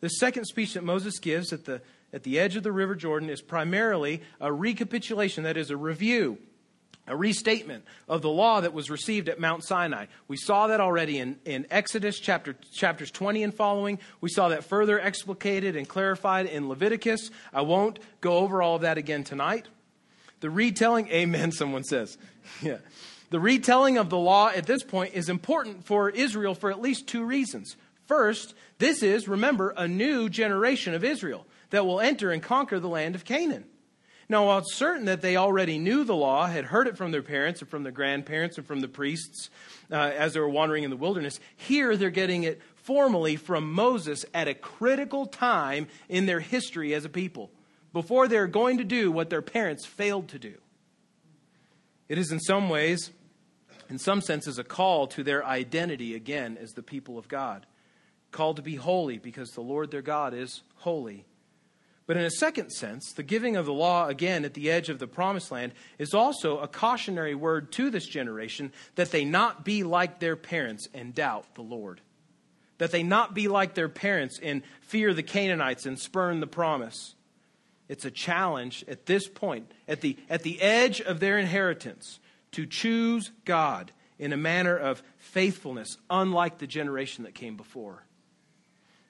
The 0.00 0.08
second 0.08 0.44
speech 0.44 0.74
that 0.74 0.84
Moses 0.84 1.18
gives 1.18 1.52
at 1.52 1.64
the, 1.64 1.82
at 2.12 2.22
the 2.22 2.38
edge 2.38 2.56
of 2.56 2.62
the 2.62 2.72
River 2.72 2.94
Jordan 2.94 3.30
is 3.30 3.42
primarily 3.42 4.22
a 4.40 4.52
recapitulation, 4.52 5.44
that 5.44 5.56
is, 5.56 5.70
a 5.70 5.76
review 5.76 6.38
a 7.08 7.16
restatement 7.16 7.84
of 8.08 8.22
the 8.22 8.28
law 8.28 8.60
that 8.60 8.72
was 8.72 8.90
received 8.90 9.28
at 9.28 9.40
Mount 9.40 9.64
Sinai. 9.64 10.06
We 10.28 10.36
saw 10.36 10.66
that 10.68 10.80
already 10.80 11.18
in, 11.18 11.38
in 11.44 11.66
Exodus 11.70 12.18
chapter, 12.18 12.54
chapters 12.72 13.10
20 13.10 13.42
and 13.42 13.54
following. 13.54 13.98
We 14.20 14.28
saw 14.28 14.48
that 14.50 14.64
further 14.64 15.00
explicated 15.00 15.76
and 15.76 15.88
clarified 15.88 16.46
in 16.46 16.68
Leviticus. 16.68 17.30
I 17.52 17.62
won't 17.62 17.98
go 18.20 18.38
over 18.38 18.62
all 18.62 18.76
of 18.76 18.82
that 18.82 18.98
again 18.98 19.24
tonight. 19.24 19.66
The 20.40 20.50
retelling, 20.50 21.08
amen, 21.08 21.52
someone 21.52 21.84
says. 21.84 22.18
yeah. 22.62 22.78
The 23.30 23.40
retelling 23.40 23.98
of 23.98 24.08
the 24.08 24.18
law 24.18 24.48
at 24.48 24.66
this 24.66 24.82
point 24.82 25.14
is 25.14 25.28
important 25.28 25.84
for 25.84 26.08
Israel 26.08 26.54
for 26.54 26.70
at 26.70 26.80
least 26.80 27.06
two 27.08 27.24
reasons. 27.24 27.76
First, 28.08 28.54
this 28.78 29.02
is, 29.02 29.28
remember, 29.28 29.74
a 29.76 29.86
new 29.86 30.30
generation 30.30 30.94
of 30.94 31.04
Israel 31.04 31.46
that 31.70 31.84
will 31.84 32.00
enter 32.00 32.32
and 32.32 32.42
conquer 32.42 32.80
the 32.80 32.88
land 32.88 33.14
of 33.14 33.26
Canaan. 33.26 33.66
Now, 34.30 34.46
while 34.46 34.58
it's 34.58 34.74
certain 34.74 35.04
that 35.06 35.20
they 35.20 35.36
already 35.36 35.78
knew 35.78 36.04
the 36.04 36.16
law, 36.16 36.46
had 36.46 36.64
heard 36.64 36.86
it 36.86 36.96
from 36.96 37.12
their 37.12 37.22
parents 37.22 37.60
and 37.60 37.68
from 37.68 37.82
their 37.82 37.92
grandparents 37.92 38.56
and 38.56 38.66
from 38.66 38.80
the 38.80 38.88
priests 38.88 39.50
uh, 39.90 39.94
as 39.94 40.32
they 40.32 40.40
were 40.40 40.48
wandering 40.48 40.84
in 40.84 40.90
the 40.90 40.96
wilderness, 40.96 41.38
here 41.56 41.96
they're 41.96 42.10
getting 42.10 42.44
it 42.44 42.62
formally 42.76 43.36
from 43.36 43.72
Moses 43.72 44.24
at 44.32 44.48
a 44.48 44.54
critical 44.54 45.26
time 45.26 45.86
in 46.08 46.24
their 46.24 46.40
history 46.40 46.94
as 46.94 47.04
a 47.04 47.10
people, 47.10 47.50
before 47.92 48.26
they're 48.26 48.46
going 48.46 48.78
to 48.78 48.84
do 48.84 49.12
what 49.12 49.28
their 49.28 49.42
parents 49.42 49.84
failed 49.86 50.28
to 50.28 50.38
do. 50.38 50.54
It 52.08 52.16
is 52.16 52.32
in 52.32 52.40
some 52.40 52.70
ways, 52.70 53.10
in 53.90 53.98
some 53.98 54.22
senses, 54.22 54.58
a 54.58 54.64
call 54.64 55.06
to 55.08 55.22
their 55.22 55.44
identity 55.44 56.14
again 56.14 56.58
as 56.58 56.72
the 56.72 56.82
people 56.82 57.18
of 57.18 57.28
God. 57.28 57.66
Called 58.30 58.56
to 58.56 58.62
be 58.62 58.76
holy 58.76 59.18
because 59.18 59.50
the 59.50 59.60
Lord 59.60 59.90
their 59.90 60.02
God 60.02 60.34
is 60.34 60.62
holy. 60.76 61.24
But 62.08 62.16
in 62.16 62.24
a 62.24 62.30
second 62.30 62.70
sense, 62.70 63.12
the 63.12 63.22
giving 63.22 63.56
of 63.56 63.66
the 63.66 63.72
law 63.72 64.08
again 64.08 64.46
at 64.46 64.54
the 64.54 64.70
edge 64.70 64.88
of 64.88 64.98
the 64.98 65.06
promised 65.06 65.52
land 65.52 65.72
is 65.98 66.14
also 66.14 66.58
a 66.58 66.66
cautionary 66.66 67.34
word 67.34 67.70
to 67.72 67.90
this 67.90 68.06
generation 68.06 68.72
that 68.94 69.10
they 69.10 69.26
not 69.26 69.62
be 69.62 69.82
like 69.82 70.18
their 70.18 70.34
parents 70.34 70.88
and 70.94 71.14
doubt 71.14 71.54
the 71.54 71.60
Lord. 71.62 72.00
That 72.78 72.92
they 72.92 73.02
not 73.02 73.34
be 73.34 73.46
like 73.46 73.74
their 73.74 73.90
parents 73.90 74.40
and 74.42 74.62
fear 74.80 75.12
the 75.12 75.22
Canaanites 75.22 75.84
and 75.84 75.98
spurn 75.98 76.40
the 76.40 76.46
promise. 76.46 77.14
It's 77.90 78.06
a 78.06 78.10
challenge 78.10 78.86
at 78.88 79.04
this 79.04 79.28
point, 79.28 79.70
at 79.86 80.00
the, 80.00 80.16
at 80.30 80.42
the 80.42 80.62
edge 80.62 81.02
of 81.02 81.20
their 81.20 81.36
inheritance, 81.36 82.20
to 82.52 82.64
choose 82.64 83.32
God 83.44 83.92
in 84.18 84.32
a 84.32 84.38
manner 84.38 84.78
of 84.78 85.02
faithfulness, 85.18 85.98
unlike 86.08 86.56
the 86.56 86.66
generation 86.66 87.24
that 87.24 87.34
came 87.34 87.58
before. 87.58 88.02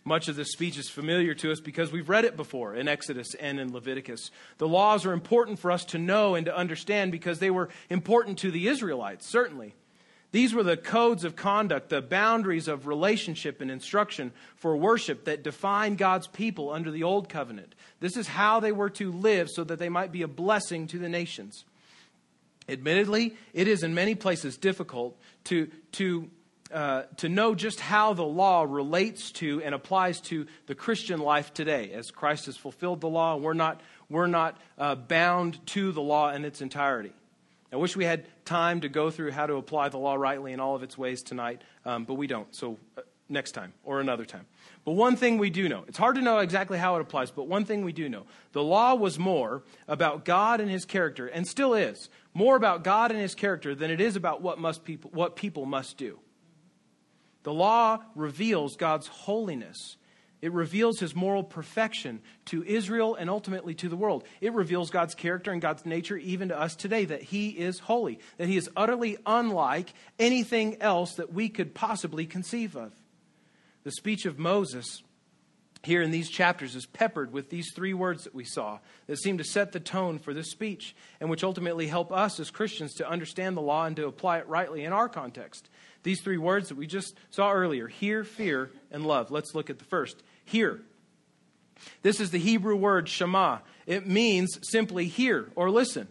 Much 0.09 0.27
of 0.27 0.37
this 0.37 0.53
speech 0.53 0.79
is 0.79 0.88
familiar 0.88 1.35
to 1.35 1.53
us 1.53 1.61
because 1.61 1.92
we've 1.92 2.09
read 2.09 2.25
it 2.25 2.35
before 2.35 2.75
in 2.75 2.88
Exodus 2.88 3.35
and 3.35 3.61
in 3.61 3.75
Leviticus. 3.75 4.31
The 4.57 4.66
laws 4.66 5.05
are 5.05 5.12
important 5.12 5.59
for 5.59 5.71
us 5.71 5.85
to 5.87 5.99
know 5.99 6.35
and 6.35 6.47
to 6.47 6.57
understand 6.57 7.12
because 7.12 7.40
they 7.40 7.51
were 7.51 7.68
important 7.90 8.38
to 8.38 8.51
the 8.51 8.68
Israelites, 8.68 9.29
certainly. 9.29 9.75
These 10.33 10.55
were 10.55 10.62
the 10.62 10.79
codes 10.79 11.25
of 11.25 11.37
conduct, 11.37 11.90
the 11.90 12.01
boundaries 12.01 12.68
of 12.68 12.87
relationship 12.87 13.61
and 13.61 13.71
instruction 13.71 14.33
for 14.57 14.75
worship 14.79 15.27
that 15.27 15.42
defined 15.42 15.99
God's 15.99 16.27
people 16.27 16.71
under 16.71 16.90
the 16.90 17.03
Old 17.03 17.29
Covenant. 17.29 17.75
This 18.01 18.16
is 18.16 18.29
how 18.29 18.61
they 18.61 18.73
were 18.73 18.90
to 18.90 19.12
live 19.12 19.51
so 19.51 19.62
that 19.64 19.79
they 19.79 19.90
might 19.90 20.11
be 20.11 20.23
a 20.23 20.29
blessing 20.29 20.87
to 20.87 20.99
the 20.99 21.11
nations. 21.11 21.66
Admittedly, 22.66 23.37
it 23.53 23.68
is 23.68 23.83
in 23.83 23.94
many 23.94 24.14
places 24.14 24.57
difficult 24.57 25.18
to, 25.44 25.71
to 25.92 26.31
uh, 26.72 27.02
to 27.18 27.28
know 27.28 27.54
just 27.54 27.81
how 27.81 28.12
the 28.12 28.24
law 28.24 28.62
relates 28.68 29.33
to 29.33 29.62
and 29.62 29.74
applies 29.74 30.20
to 30.22 30.46
the 30.66 30.74
Christian 30.74 31.20
life 31.20 31.54
today, 31.54 31.92
as 31.92 32.11
Christ 32.11 32.46
has 32.46 32.57
fulfilled 32.57 33.00
the 33.00 33.09
law, 33.09 33.37
we're 33.37 33.54
not, 33.54 33.81
we're 34.09 34.26
not 34.26 34.57
uh, 34.76 34.94
bound 34.94 35.64
to 35.68 35.92
the 35.92 36.02
law 36.02 36.31
in 36.31 36.44
its 36.44 36.61
entirety. 36.61 37.12
I 37.72 37.76
wish 37.76 37.96
we 37.96 38.04
had 38.04 38.26
time 38.44 38.81
to 38.81 38.88
go 38.88 39.11
through 39.11 39.33
how 39.33 39.46
to 39.46 39.57
apply 39.57 39.90
the 39.90 39.98
law 39.98 40.14
rightly 40.14 40.52
in 40.52 40.61
all 40.61 40.74
of 40.74 40.83
its 40.83 40.96
ways 40.96 41.22
tonight, 41.22 41.61
um, 41.85 42.04
but 42.04 42.14
we 42.14 42.26
don't. 42.26 42.54
So, 42.54 42.78
uh, 42.96 43.02
next 43.28 43.52
time 43.52 43.72
or 43.85 44.00
another 44.00 44.24
time. 44.24 44.46
But 44.85 44.92
one 44.92 45.16
thing 45.16 45.38
we 45.38 45.50
do 45.50 45.68
know 45.68 45.85
it's 45.87 45.98
hard 45.98 46.14
to 46.16 46.22
know 46.22 46.38
exactly 46.38 46.78
how 46.78 46.96
it 46.96 47.02
applies, 47.02 47.31
but 47.31 47.46
one 47.46 47.64
thing 47.64 47.85
we 47.85 47.92
do 47.92 48.09
know 48.09 48.24
the 48.52 48.62
law 48.62 48.94
was 48.94 49.18
more 49.18 49.62
about 49.87 50.24
God 50.24 50.61
and 50.61 50.70
his 50.70 50.85
character, 50.85 51.26
and 51.26 51.46
still 51.46 51.74
is 51.74 52.09
more 52.35 52.57
about 52.57 52.85
God 52.85 53.11
and 53.11 53.20
his 53.20 53.35
character 53.35 53.74
than 53.74 53.90
it 53.90 54.00
is 54.00 54.16
about 54.16 54.40
what, 54.42 54.59
must 54.59 54.85
people, 54.85 55.11
what 55.12 55.37
people 55.37 55.66
must 55.66 55.96
do. 55.98 56.18
The 57.42 57.53
law 57.53 57.98
reveals 58.14 58.77
God's 58.77 59.07
holiness. 59.07 59.96
It 60.40 60.53
reveals 60.53 61.01
his 61.01 61.16
moral 61.16 61.42
perfection 61.42 62.20
to 62.46 62.62
Israel 62.62 63.16
and 63.16 63.29
ultimately 63.29 63.74
to 63.74 63.88
the 63.88 63.96
world. 63.96 64.24
It 64.40 64.53
reveals 64.53 64.90
God's 64.90 65.14
character 65.14 65.51
and 65.51 65.61
God's 65.61 65.85
nature 65.85 66.16
even 66.16 66.48
to 66.48 66.59
us 66.59 66.77
today 66.77 67.05
that 67.07 67.22
he 67.22 67.48
is 67.51 67.81
holy, 67.81 68.20
that 68.37 68.48
he 68.48 68.57
is 68.57 68.70
utterly 68.77 69.18
unlike 69.27 69.92
anything 70.18 70.81
else 70.81 71.14
that 71.14 71.33
we 71.33 71.48
could 71.48 71.74
possibly 71.74 72.27
conceive 72.27 72.77
of. 72.77 72.92
The 73.83 73.90
speech 73.90 74.27
of 74.27 74.38
Moses 74.38 75.03
here 75.83 76.03
in 76.03 76.11
these 76.11 76.29
chapters 76.29 76.74
is 76.74 76.87
peppered 76.87 77.33
with 77.33 77.51
these 77.51 77.72
three 77.74 77.94
words 77.94 78.24
that 78.24 78.35
we 78.35 78.44
saw 78.44 78.79
that 79.07 79.18
seem 79.18 79.38
to 79.38 79.44
set 79.44 79.72
the 79.72 79.81
tone 79.81 80.18
for 80.18 80.35
this 80.35 80.51
speech 80.51 80.94
and 81.20 81.31
which 81.31 81.44
ultimately 81.44 81.87
help 81.87 82.12
us 82.12 82.38
as 82.40 82.51
Christians 82.51 82.94
to 82.94 83.09
understand 83.09 83.57
the 83.57 83.62
law 83.62 83.87
and 83.87 83.96
to 83.96 84.07
apply 84.07 84.38
it 84.38 84.48
rightly 84.48 84.85
in 84.85 84.92
our 84.92 85.09
context. 85.09 85.68
These 86.02 86.20
three 86.22 86.38
words 86.38 86.68
that 86.68 86.76
we 86.76 86.87
just 86.87 87.14
saw 87.30 87.52
earlier 87.52 87.88
hear, 87.88 88.24
fear, 88.24 88.70
and 88.90 89.04
love. 89.04 89.30
Let's 89.30 89.54
look 89.54 89.70
at 89.70 89.78
the 89.78 89.84
first. 89.84 90.22
Hear. 90.44 90.80
This 92.02 92.20
is 92.20 92.30
the 92.30 92.38
Hebrew 92.38 92.76
word 92.76 93.08
shema. 93.08 93.58
It 93.87 94.06
means 94.06 94.58
simply 94.62 95.06
hear 95.06 95.50
or 95.54 95.70
listen. 95.70 96.08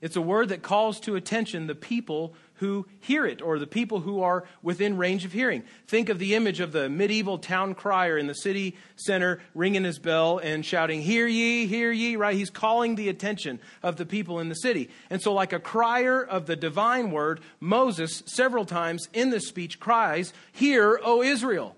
It's 0.00 0.16
a 0.16 0.22
word 0.22 0.50
that 0.50 0.62
calls 0.62 1.00
to 1.00 1.16
attention 1.16 1.66
the 1.66 1.74
people 1.74 2.34
who 2.58 2.86
hear 3.00 3.26
it 3.26 3.42
or 3.42 3.58
the 3.58 3.66
people 3.66 4.00
who 4.00 4.22
are 4.22 4.44
within 4.62 4.96
range 4.96 5.24
of 5.24 5.32
hearing. 5.32 5.64
Think 5.86 6.08
of 6.08 6.18
the 6.18 6.34
image 6.34 6.60
of 6.60 6.72
the 6.72 6.88
medieval 6.88 7.38
town 7.38 7.74
crier 7.74 8.16
in 8.16 8.26
the 8.26 8.34
city 8.34 8.76
center 8.96 9.40
ringing 9.54 9.84
his 9.84 9.98
bell 9.98 10.38
and 10.38 10.64
shouting, 10.64 11.02
Hear 11.02 11.26
ye, 11.26 11.66
hear 11.66 11.90
ye, 11.90 12.16
right? 12.16 12.36
He's 12.36 12.50
calling 12.50 12.94
the 12.94 13.08
attention 13.08 13.60
of 13.82 13.96
the 13.96 14.06
people 14.06 14.38
in 14.38 14.48
the 14.48 14.54
city. 14.54 14.88
And 15.10 15.20
so, 15.20 15.32
like 15.32 15.52
a 15.52 15.58
crier 15.58 16.22
of 16.22 16.46
the 16.46 16.56
divine 16.56 17.10
word, 17.10 17.40
Moses, 17.60 18.22
several 18.26 18.64
times 18.64 19.08
in 19.12 19.30
this 19.30 19.48
speech, 19.48 19.80
cries, 19.80 20.32
Hear, 20.52 21.00
O 21.02 21.22
Israel. 21.22 21.76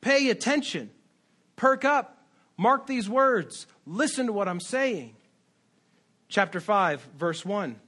Pay 0.00 0.28
attention. 0.28 0.90
Perk 1.56 1.84
up. 1.84 2.26
Mark 2.56 2.86
these 2.86 3.08
words. 3.08 3.66
Listen 3.86 4.26
to 4.26 4.32
what 4.32 4.48
I'm 4.48 4.60
saying. 4.60 5.16
Chapter 6.28 6.60
5, 6.60 7.00
verse 7.16 7.44
1. 7.44 7.80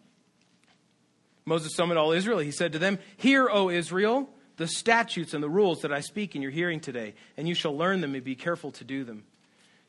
Moses 1.47 1.77
summoned 1.77 1.99
all 1.99 2.11
Israel. 2.11 2.41
He 2.41 2.51
said 2.51 2.73
to 2.73 2.79
them, 2.81 2.99
Hear, 3.17 3.49
O 3.49 3.71
Israel, 3.71 4.29
the 4.57 4.67
statutes 4.67 5.33
and 5.33 5.43
the 5.43 5.49
rules 5.49 5.83
that 5.83 5.93
I 5.93 6.01
speak 6.01 6.35
in 6.35 6.43
your 6.43 6.51
hearing 6.51 6.81
today, 6.81 7.15
and 7.37 7.47
you 7.47 7.55
shall 7.55 7.77
learn 7.77 8.01
them 8.01 8.17
and 8.17 8.25
be 8.25 8.35
careful 8.35 8.73
to 8.73 8.85
do 8.85 9.05
them. 9.05 9.23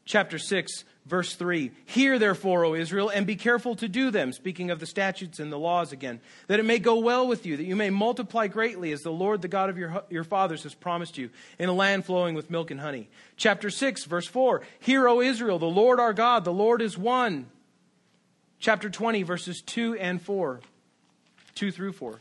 Chapter 0.06 0.38
6, 0.38 0.84
verse 1.08 1.34
3 1.34 1.72
Hear 1.86 2.20
therefore, 2.20 2.64
O 2.64 2.76
Israel, 2.76 3.10
and 3.10 3.26
be 3.26 3.36
careful 3.36 3.76
to 3.78 3.88
do 3.88 4.12
them, 4.12 4.34
speaking 4.34 4.70
of 4.70 4.80
the 4.80 4.86
statutes 4.86 5.40
and 5.40 5.52
the 5.52 5.58
laws 5.58 5.92
again, 5.92 6.22
that 6.46 6.60
it 6.60 6.66
may 6.66 6.78
go 6.78 7.00
well 7.00 7.28
with 7.28 7.48
you, 7.48 7.58
that 7.58 7.66
you 7.66 7.76
may 7.76 7.90
multiply 7.90 8.46
greatly, 8.46 8.92
as 8.92 9.02
the 9.02 9.12
Lord, 9.12 9.42
the 9.42 9.48
God 9.48 9.72
of 9.72 9.80
your, 9.80 10.04
your 10.12 10.24
fathers, 10.24 10.62
has 10.62 10.76
promised 10.76 11.18
you, 11.18 11.32
in 11.58 11.70
a 11.70 11.74
land 11.74 12.06
flowing 12.06 12.36
with 12.36 12.52
milk 12.52 12.70
and 12.70 12.80
honey. 12.80 13.10
Chapter 13.36 13.72
6, 13.72 14.06
verse 14.06 14.28
4 14.28 14.62
Hear, 14.80 15.08
O 15.08 15.22
Israel, 15.22 15.58
the 15.58 15.66
Lord 15.66 16.00
our 16.00 16.14
God, 16.14 16.46
the 16.46 16.54
Lord 16.54 16.84
is 16.84 16.98
one. 16.98 17.48
Chapter 18.60 18.92
20, 18.92 19.24
verses 19.24 19.62
2 19.66 19.96
and 19.96 20.22
4. 20.22 20.62
2 21.58 21.72
through 21.72 21.92
4. 21.92 22.20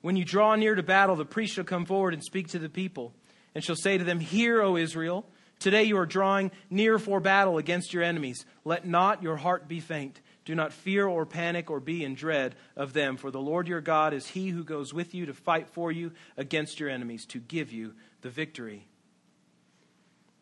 When 0.00 0.16
you 0.16 0.24
draw 0.24 0.54
near 0.54 0.76
to 0.76 0.82
battle, 0.82 1.16
the 1.16 1.24
priest 1.24 1.54
shall 1.54 1.64
come 1.64 1.84
forward 1.84 2.14
and 2.14 2.22
speak 2.22 2.48
to 2.48 2.58
the 2.60 2.68
people, 2.68 3.12
and 3.54 3.64
shall 3.64 3.74
say 3.74 3.98
to 3.98 4.04
them, 4.04 4.20
Hear, 4.20 4.62
O 4.62 4.76
Israel, 4.76 5.26
today 5.58 5.82
you 5.84 5.96
are 5.96 6.06
drawing 6.06 6.52
near 6.70 7.00
for 7.00 7.18
battle 7.18 7.58
against 7.58 7.92
your 7.92 8.04
enemies. 8.04 8.44
Let 8.64 8.86
not 8.86 9.22
your 9.22 9.36
heart 9.36 9.66
be 9.66 9.80
faint. 9.80 10.20
Do 10.44 10.54
not 10.54 10.72
fear 10.72 11.08
or 11.08 11.26
panic 11.26 11.68
or 11.70 11.80
be 11.80 12.04
in 12.04 12.14
dread 12.14 12.54
of 12.76 12.92
them, 12.92 13.16
for 13.16 13.32
the 13.32 13.40
Lord 13.40 13.66
your 13.66 13.80
God 13.80 14.12
is 14.12 14.28
he 14.28 14.50
who 14.50 14.62
goes 14.62 14.94
with 14.94 15.14
you 15.14 15.26
to 15.26 15.34
fight 15.34 15.68
for 15.68 15.90
you 15.90 16.12
against 16.36 16.78
your 16.78 16.90
enemies, 16.90 17.24
to 17.26 17.40
give 17.40 17.72
you 17.72 17.94
the 18.20 18.30
victory. 18.30 18.86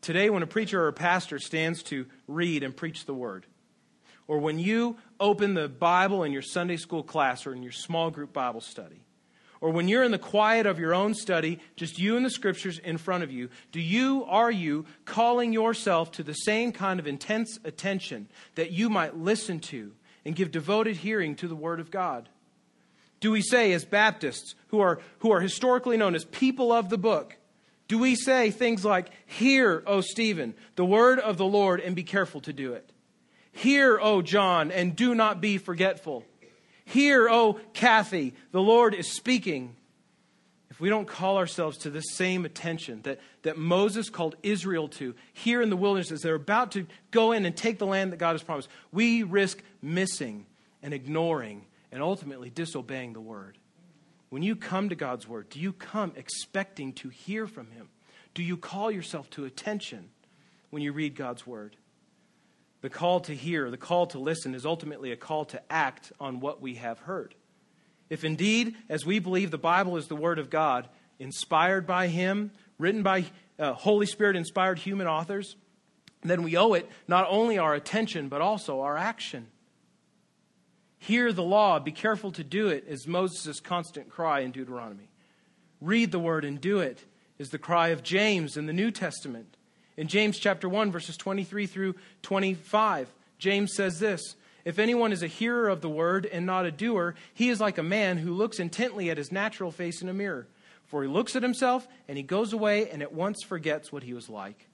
Today, 0.02 0.30
when 0.30 0.42
a 0.42 0.48
preacher 0.48 0.82
or 0.82 0.88
a 0.88 0.92
pastor 0.92 1.38
stands 1.38 1.80
to 1.84 2.06
read 2.26 2.64
and 2.64 2.76
preach 2.76 3.06
the 3.06 3.14
word, 3.14 3.46
or 4.26 4.38
when 4.38 4.58
you 4.58 4.96
open 5.20 5.54
the 5.54 5.68
Bible 5.68 6.24
in 6.24 6.32
your 6.32 6.42
Sunday 6.42 6.76
school 6.76 7.04
class 7.04 7.46
or 7.46 7.54
in 7.54 7.62
your 7.62 7.70
small 7.70 8.10
group 8.10 8.32
Bible 8.32 8.60
study, 8.60 9.00
or 9.60 9.70
when 9.70 9.86
you're 9.86 10.02
in 10.02 10.10
the 10.10 10.18
quiet 10.18 10.66
of 10.66 10.80
your 10.80 10.92
own 10.92 11.14
study, 11.14 11.60
just 11.76 12.00
you 12.00 12.16
and 12.16 12.26
the 12.26 12.30
scriptures 12.30 12.80
in 12.80 12.98
front 12.98 13.22
of 13.22 13.30
you, 13.30 13.48
do 13.70 13.80
you, 13.80 14.24
are 14.24 14.50
you 14.50 14.86
calling 15.04 15.52
yourself 15.52 16.10
to 16.10 16.24
the 16.24 16.32
same 16.32 16.72
kind 16.72 16.98
of 16.98 17.06
intense 17.06 17.60
attention 17.64 18.26
that 18.56 18.72
you 18.72 18.90
might 18.90 19.16
listen 19.16 19.60
to 19.60 19.92
and 20.24 20.34
give 20.34 20.50
devoted 20.50 20.96
hearing 20.96 21.36
to 21.36 21.46
the 21.46 21.54
Word 21.54 21.78
of 21.78 21.92
God? 21.92 22.28
Do 23.20 23.30
we 23.30 23.40
say, 23.40 23.72
as 23.72 23.84
Baptists, 23.84 24.56
who 24.68 24.80
are, 24.80 24.98
who 25.20 25.30
are 25.30 25.40
historically 25.40 25.96
known 25.96 26.16
as 26.16 26.24
people 26.24 26.72
of 26.72 26.88
the 26.88 26.98
book, 26.98 27.36
Do 27.92 27.98
we 27.98 28.16
say 28.16 28.50
things 28.50 28.86
like, 28.86 29.10
Hear, 29.26 29.82
O 29.86 30.00
Stephen, 30.00 30.54
the 30.76 30.84
word 30.84 31.18
of 31.18 31.36
the 31.36 31.44
Lord, 31.44 31.78
and 31.78 31.94
be 31.94 32.04
careful 32.04 32.40
to 32.40 32.50
do 32.54 32.72
it? 32.72 32.90
Hear, 33.52 34.00
O 34.00 34.22
John, 34.22 34.70
and 34.70 34.96
do 34.96 35.14
not 35.14 35.42
be 35.42 35.58
forgetful. 35.58 36.24
Hear, 36.86 37.28
O 37.28 37.60
Kathy, 37.74 38.32
the 38.50 38.62
Lord 38.62 38.94
is 38.94 39.08
speaking. 39.08 39.76
If 40.70 40.80
we 40.80 40.88
don't 40.88 41.06
call 41.06 41.36
ourselves 41.36 41.76
to 41.80 41.90
this 41.90 42.14
same 42.14 42.46
attention 42.46 43.02
that, 43.02 43.20
that 43.42 43.58
Moses 43.58 44.08
called 44.08 44.36
Israel 44.42 44.88
to 44.88 45.14
here 45.34 45.60
in 45.60 45.68
the 45.68 45.76
wilderness 45.76 46.12
as 46.12 46.22
they're 46.22 46.34
about 46.34 46.72
to 46.72 46.86
go 47.10 47.32
in 47.32 47.44
and 47.44 47.54
take 47.54 47.78
the 47.78 47.84
land 47.84 48.10
that 48.12 48.16
God 48.16 48.32
has 48.32 48.42
promised, 48.42 48.70
we 48.90 49.22
risk 49.22 49.62
missing 49.82 50.46
and 50.82 50.94
ignoring 50.94 51.66
and 51.92 52.02
ultimately 52.02 52.48
disobeying 52.48 53.12
the 53.12 53.20
word. 53.20 53.58
When 54.32 54.42
you 54.42 54.56
come 54.56 54.88
to 54.88 54.94
God's 54.94 55.28
word, 55.28 55.50
do 55.50 55.60
you 55.60 55.74
come 55.74 56.14
expecting 56.16 56.94
to 56.94 57.10
hear 57.10 57.46
from 57.46 57.70
him? 57.70 57.90
Do 58.32 58.42
you 58.42 58.56
call 58.56 58.90
yourself 58.90 59.28
to 59.32 59.44
attention 59.44 60.08
when 60.70 60.82
you 60.82 60.94
read 60.94 61.16
God's 61.16 61.46
word? 61.46 61.76
The 62.80 62.88
call 62.88 63.20
to 63.20 63.34
hear, 63.34 63.70
the 63.70 63.76
call 63.76 64.06
to 64.06 64.18
listen, 64.18 64.54
is 64.54 64.64
ultimately 64.64 65.12
a 65.12 65.16
call 65.16 65.44
to 65.44 65.60
act 65.68 66.12
on 66.18 66.40
what 66.40 66.62
we 66.62 66.76
have 66.76 67.00
heard. 67.00 67.34
If 68.08 68.24
indeed, 68.24 68.74
as 68.88 69.04
we 69.04 69.18
believe 69.18 69.50
the 69.50 69.58
Bible 69.58 69.98
is 69.98 70.08
the 70.08 70.16
Word 70.16 70.38
of 70.38 70.48
God, 70.48 70.88
inspired 71.18 71.86
by 71.86 72.06
Him, 72.06 72.52
written 72.78 73.02
by 73.02 73.26
uh, 73.58 73.74
Holy 73.74 74.06
Spirit 74.06 74.34
inspired 74.34 74.78
human 74.78 75.06
authors, 75.06 75.56
then 76.22 76.42
we 76.42 76.56
owe 76.56 76.72
it 76.72 76.88
not 77.06 77.26
only 77.28 77.58
our 77.58 77.74
attention, 77.74 78.30
but 78.30 78.40
also 78.40 78.80
our 78.80 78.96
action. 78.96 79.48
Hear 81.02 81.32
the 81.32 81.42
law, 81.42 81.80
be 81.80 81.90
careful 81.90 82.30
to 82.30 82.44
do 82.44 82.68
it, 82.68 82.84
is 82.86 83.08
Moses' 83.08 83.58
constant 83.58 84.08
cry 84.08 84.40
in 84.40 84.52
Deuteronomy. 84.52 85.08
Read 85.80 86.12
the 86.12 86.20
Word 86.20 86.44
and 86.44 86.60
do 86.60 86.78
it, 86.78 87.04
is 87.40 87.48
the 87.48 87.58
cry 87.58 87.88
of 87.88 88.04
James 88.04 88.56
in 88.56 88.66
the 88.66 88.72
New 88.72 88.92
Testament. 88.92 89.56
In 89.96 90.06
James 90.06 90.38
chapter 90.38 90.68
1, 90.68 90.92
verses 90.92 91.16
23 91.16 91.66
through 91.66 91.96
25, 92.22 93.12
James 93.38 93.74
says 93.74 93.98
this 93.98 94.36
If 94.64 94.78
anyone 94.78 95.10
is 95.10 95.24
a 95.24 95.26
hearer 95.26 95.68
of 95.68 95.80
the 95.80 95.88
word 95.88 96.24
and 96.24 96.46
not 96.46 96.66
a 96.66 96.70
doer, 96.70 97.16
he 97.34 97.48
is 97.48 97.58
like 97.60 97.78
a 97.78 97.82
man 97.82 98.18
who 98.18 98.32
looks 98.32 98.60
intently 98.60 99.10
at 99.10 99.18
his 99.18 99.32
natural 99.32 99.72
face 99.72 100.02
in 100.02 100.08
a 100.08 100.14
mirror. 100.14 100.46
For 100.84 101.02
he 101.02 101.08
looks 101.08 101.34
at 101.34 101.42
himself 101.42 101.88
and 102.06 102.16
he 102.16 102.22
goes 102.22 102.52
away 102.52 102.88
and 102.88 103.02
at 103.02 103.12
once 103.12 103.42
forgets 103.42 103.90
what 103.90 104.04
he 104.04 104.14
was 104.14 104.28
like. 104.28 104.68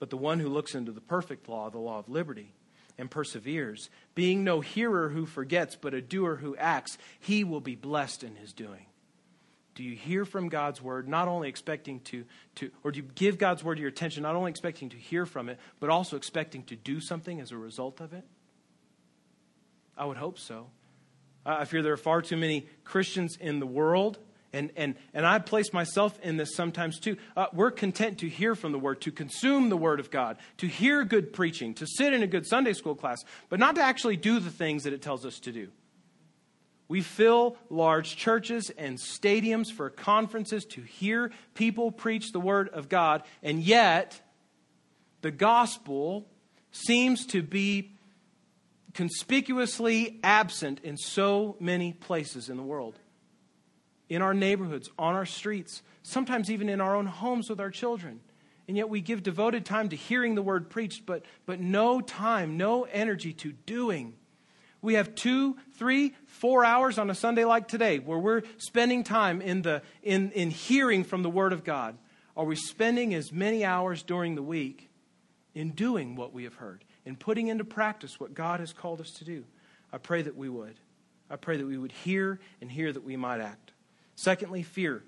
But 0.00 0.10
the 0.10 0.16
one 0.16 0.40
who 0.40 0.48
looks 0.48 0.74
into 0.74 0.90
the 0.90 1.00
perfect 1.00 1.48
law, 1.48 1.70
the 1.70 1.78
law 1.78 2.00
of 2.00 2.08
liberty, 2.08 2.54
and 3.00 3.10
perseveres, 3.10 3.90
being 4.14 4.44
no 4.44 4.60
hearer 4.60 5.08
who 5.08 5.26
forgets, 5.26 5.74
but 5.74 5.94
a 5.94 6.00
doer 6.00 6.36
who 6.36 6.54
acts, 6.56 6.98
he 7.18 7.42
will 7.42 7.60
be 7.60 7.74
blessed 7.74 8.22
in 8.22 8.36
his 8.36 8.52
doing. 8.52 8.86
Do 9.74 9.82
you 9.82 9.96
hear 9.96 10.24
from 10.24 10.48
God's 10.48 10.82
word, 10.82 11.08
not 11.08 11.26
only 11.26 11.48
expecting 11.48 12.00
to, 12.00 12.24
to, 12.56 12.70
or 12.84 12.92
do 12.92 12.98
you 12.98 13.08
give 13.14 13.38
God's 13.38 13.64
word 13.64 13.78
your 13.78 13.88
attention, 13.88 14.22
not 14.22 14.36
only 14.36 14.50
expecting 14.50 14.90
to 14.90 14.96
hear 14.96 15.24
from 15.24 15.48
it, 15.48 15.58
but 15.78 15.88
also 15.88 16.16
expecting 16.16 16.64
to 16.64 16.76
do 16.76 17.00
something 17.00 17.40
as 17.40 17.50
a 17.50 17.56
result 17.56 18.00
of 18.00 18.12
it? 18.12 18.24
I 19.96 20.04
would 20.04 20.18
hope 20.18 20.38
so. 20.38 20.66
I 21.46 21.64
fear 21.64 21.82
there 21.82 21.94
are 21.94 21.96
far 21.96 22.20
too 22.20 22.36
many 22.36 22.66
Christians 22.84 23.36
in 23.36 23.60
the 23.60 23.66
world, 23.66 24.18
and, 24.52 24.70
and, 24.76 24.94
and 25.14 25.26
I 25.26 25.38
place 25.38 25.72
myself 25.72 26.18
in 26.22 26.36
this 26.36 26.54
sometimes 26.54 26.98
too. 26.98 27.16
Uh, 27.36 27.46
we're 27.52 27.70
content 27.70 28.18
to 28.18 28.28
hear 28.28 28.54
from 28.54 28.72
the 28.72 28.78
Word, 28.78 29.00
to 29.02 29.12
consume 29.12 29.68
the 29.68 29.76
Word 29.76 30.00
of 30.00 30.10
God, 30.10 30.38
to 30.58 30.66
hear 30.66 31.04
good 31.04 31.32
preaching, 31.32 31.74
to 31.74 31.86
sit 31.86 32.12
in 32.12 32.22
a 32.22 32.26
good 32.26 32.46
Sunday 32.46 32.72
school 32.72 32.94
class, 32.94 33.22
but 33.48 33.60
not 33.60 33.76
to 33.76 33.82
actually 33.82 34.16
do 34.16 34.40
the 34.40 34.50
things 34.50 34.84
that 34.84 34.92
it 34.92 35.02
tells 35.02 35.24
us 35.24 35.38
to 35.40 35.52
do. 35.52 35.68
We 36.88 37.02
fill 37.02 37.56
large 37.68 38.16
churches 38.16 38.70
and 38.76 38.98
stadiums 38.98 39.70
for 39.70 39.90
conferences 39.90 40.64
to 40.70 40.82
hear 40.82 41.30
people 41.54 41.92
preach 41.92 42.32
the 42.32 42.40
Word 42.40 42.68
of 42.70 42.88
God, 42.88 43.22
and 43.42 43.60
yet 43.60 44.20
the 45.20 45.30
gospel 45.30 46.26
seems 46.72 47.26
to 47.26 47.42
be 47.42 47.92
conspicuously 48.94 50.18
absent 50.24 50.80
in 50.82 50.96
so 50.96 51.56
many 51.60 51.92
places 51.92 52.48
in 52.48 52.56
the 52.56 52.62
world. 52.62 52.98
In 54.10 54.20
our 54.20 54.34
neighborhoods, 54.34 54.90
on 54.98 55.14
our 55.14 55.24
streets, 55.24 55.80
sometimes 56.02 56.50
even 56.50 56.68
in 56.68 56.82
our 56.82 56.94
own 56.94 57.06
homes 57.06 57.48
with 57.48 57.60
our 57.60 57.70
children. 57.70 58.20
And 58.68 58.76
yet 58.76 58.90
we 58.90 59.00
give 59.00 59.22
devoted 59.22 59.64
time 59.64 59.88
to 59.88 59.96
hearing 59.96 60.34
the 60.34 60.42
word 60.42 60.68
preached, 60.68 61.06
but, 61.06 61.24
but 61.46 61.60
no 61.60 62.02
time, 62.02 62.58
no 62.58 62.84
energy 62.84 63.32
to 63.32 63.52
doing 63.52 64.14
we 64.82 64.94
have 64.94 65.14
two, 65.14 65.56
three, 65.74 66.14
four 66.24 66.64
hours 66.64 66.98
on 66.98 67.10
a 67.10 67.14
Sunday 67.14 67.44
like 67.44 67.68
today 67.68 67.98
where 67.98 68.18
we're 68.18 68.42
spending 68.56 69.04
time 69.04 69.42
in, 69.42 69.62
the, 69.62 69.82
in, 70.02 70.30
in 70.32 70.50
hearing 70.50 71.04
from 71.04 71.22
the 71.22 71.30
Word 71.30 71.52
of 71.52 71.64
God. 71.64 71.98
Are 72.36 72.44
we 72.44 72.56
spending 72.56 73.12
as 73.14 73.32
many 73.32 73.64
hours 73.64 74.02
during 74.02 74.34
the 74.34 74.42
week 74.42 74.88
in 75.54 75.72
doing 75.72 76.16
what 76.16 76.32
we 76.32 76.44
have 76.44 76.54
heard, 76.54 76.84
in 77.04 77.16
putting 77.16 77.48
into 77.48 77.64
practice 77.64 78.18
what 78.18 78.32
God 78.32 78.60
has 78.60 78.72
called 78.72 79.00
us 79.00 79.10
to 79.18 79.24
do? 79.24 79.44
I 79.92 79.98
pray 79.98 80.22
that 80.22 80.36
we 80.36 80.48
would. 80.48 80.76
I 81.28 81.36
pray 81.36 81.58
that 81.58 81.66
we 81.66 81.76
would 81.76 81.92
hear 81.92 82.40
and 82.60 82.70
hear 82.70 82.92
that 82.92 83.04
we 83.04 83.16
might 83.16 83.40
act. 83.40 83.69
Secondly, 84.22 84.62
fear. 84.62 85.02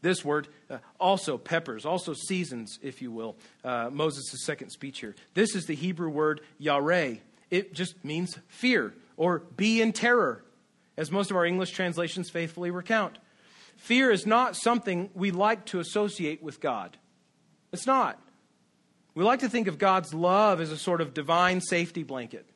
This 0.00 0.24
word 0.24 0.48
uh, 0.68 0.78
also 0.98 1.38
peppers, 1.38 1.86
also 1.86 2.12
seasons, 2.12 2.78
if 2.82 3.02
you 3.02 3.12
will, 3.12 3.36
uh, 3.64 3.88
Moses' 3.92 4.44
second 4.44 4.70
speech 4.70 5.00
here. 5.00 5.14
This 5.34 5.54
is 5.54 5.66
the 5.66 5.74
Hebrew 5.74 6.08
word 6.08 6.40
yareh 6.60 7.20
it 7.52 7.74
just 7.74 8.02
means 8.02 8.38
fear 8.48 8.94
or 9.18 9.40
be 9.40 9.82
in 9.82 9.92
terror, 9.92 10.42
as 10.96 11.12
most 11.12 11.30
of 11.30 11.36
our 11.36 11.44
English 11.44 11.70
translations 11.72 12.30
faithfully 12.30 12.70
recount. 12.70 13.18
Fear 13.76 14.10
is 14.10 14.26
not 14.26 14.56
something 14.56 15.10
we 15.14 15.30
like 15.30 15.66
to 15.66 15.78
associate 15.78 16.42
with 16.42 16.60
God. 16.60 16.96
It's 17.70 17.86
not. 17.86 18.18
We 19.14 19.22
like 19.22 19.40
to 19.40 19.50
think 19.50 19.68
of 19.68 19.76
God's 19.76 20.14
love 20.14 20.62
as 20.62 20.72
a 20.72 20.78
sort 20.78 21.02
of 21.02 21.12
divine 21.12 21.60
safety 21.60 22.04
blanket. 22.04 22.46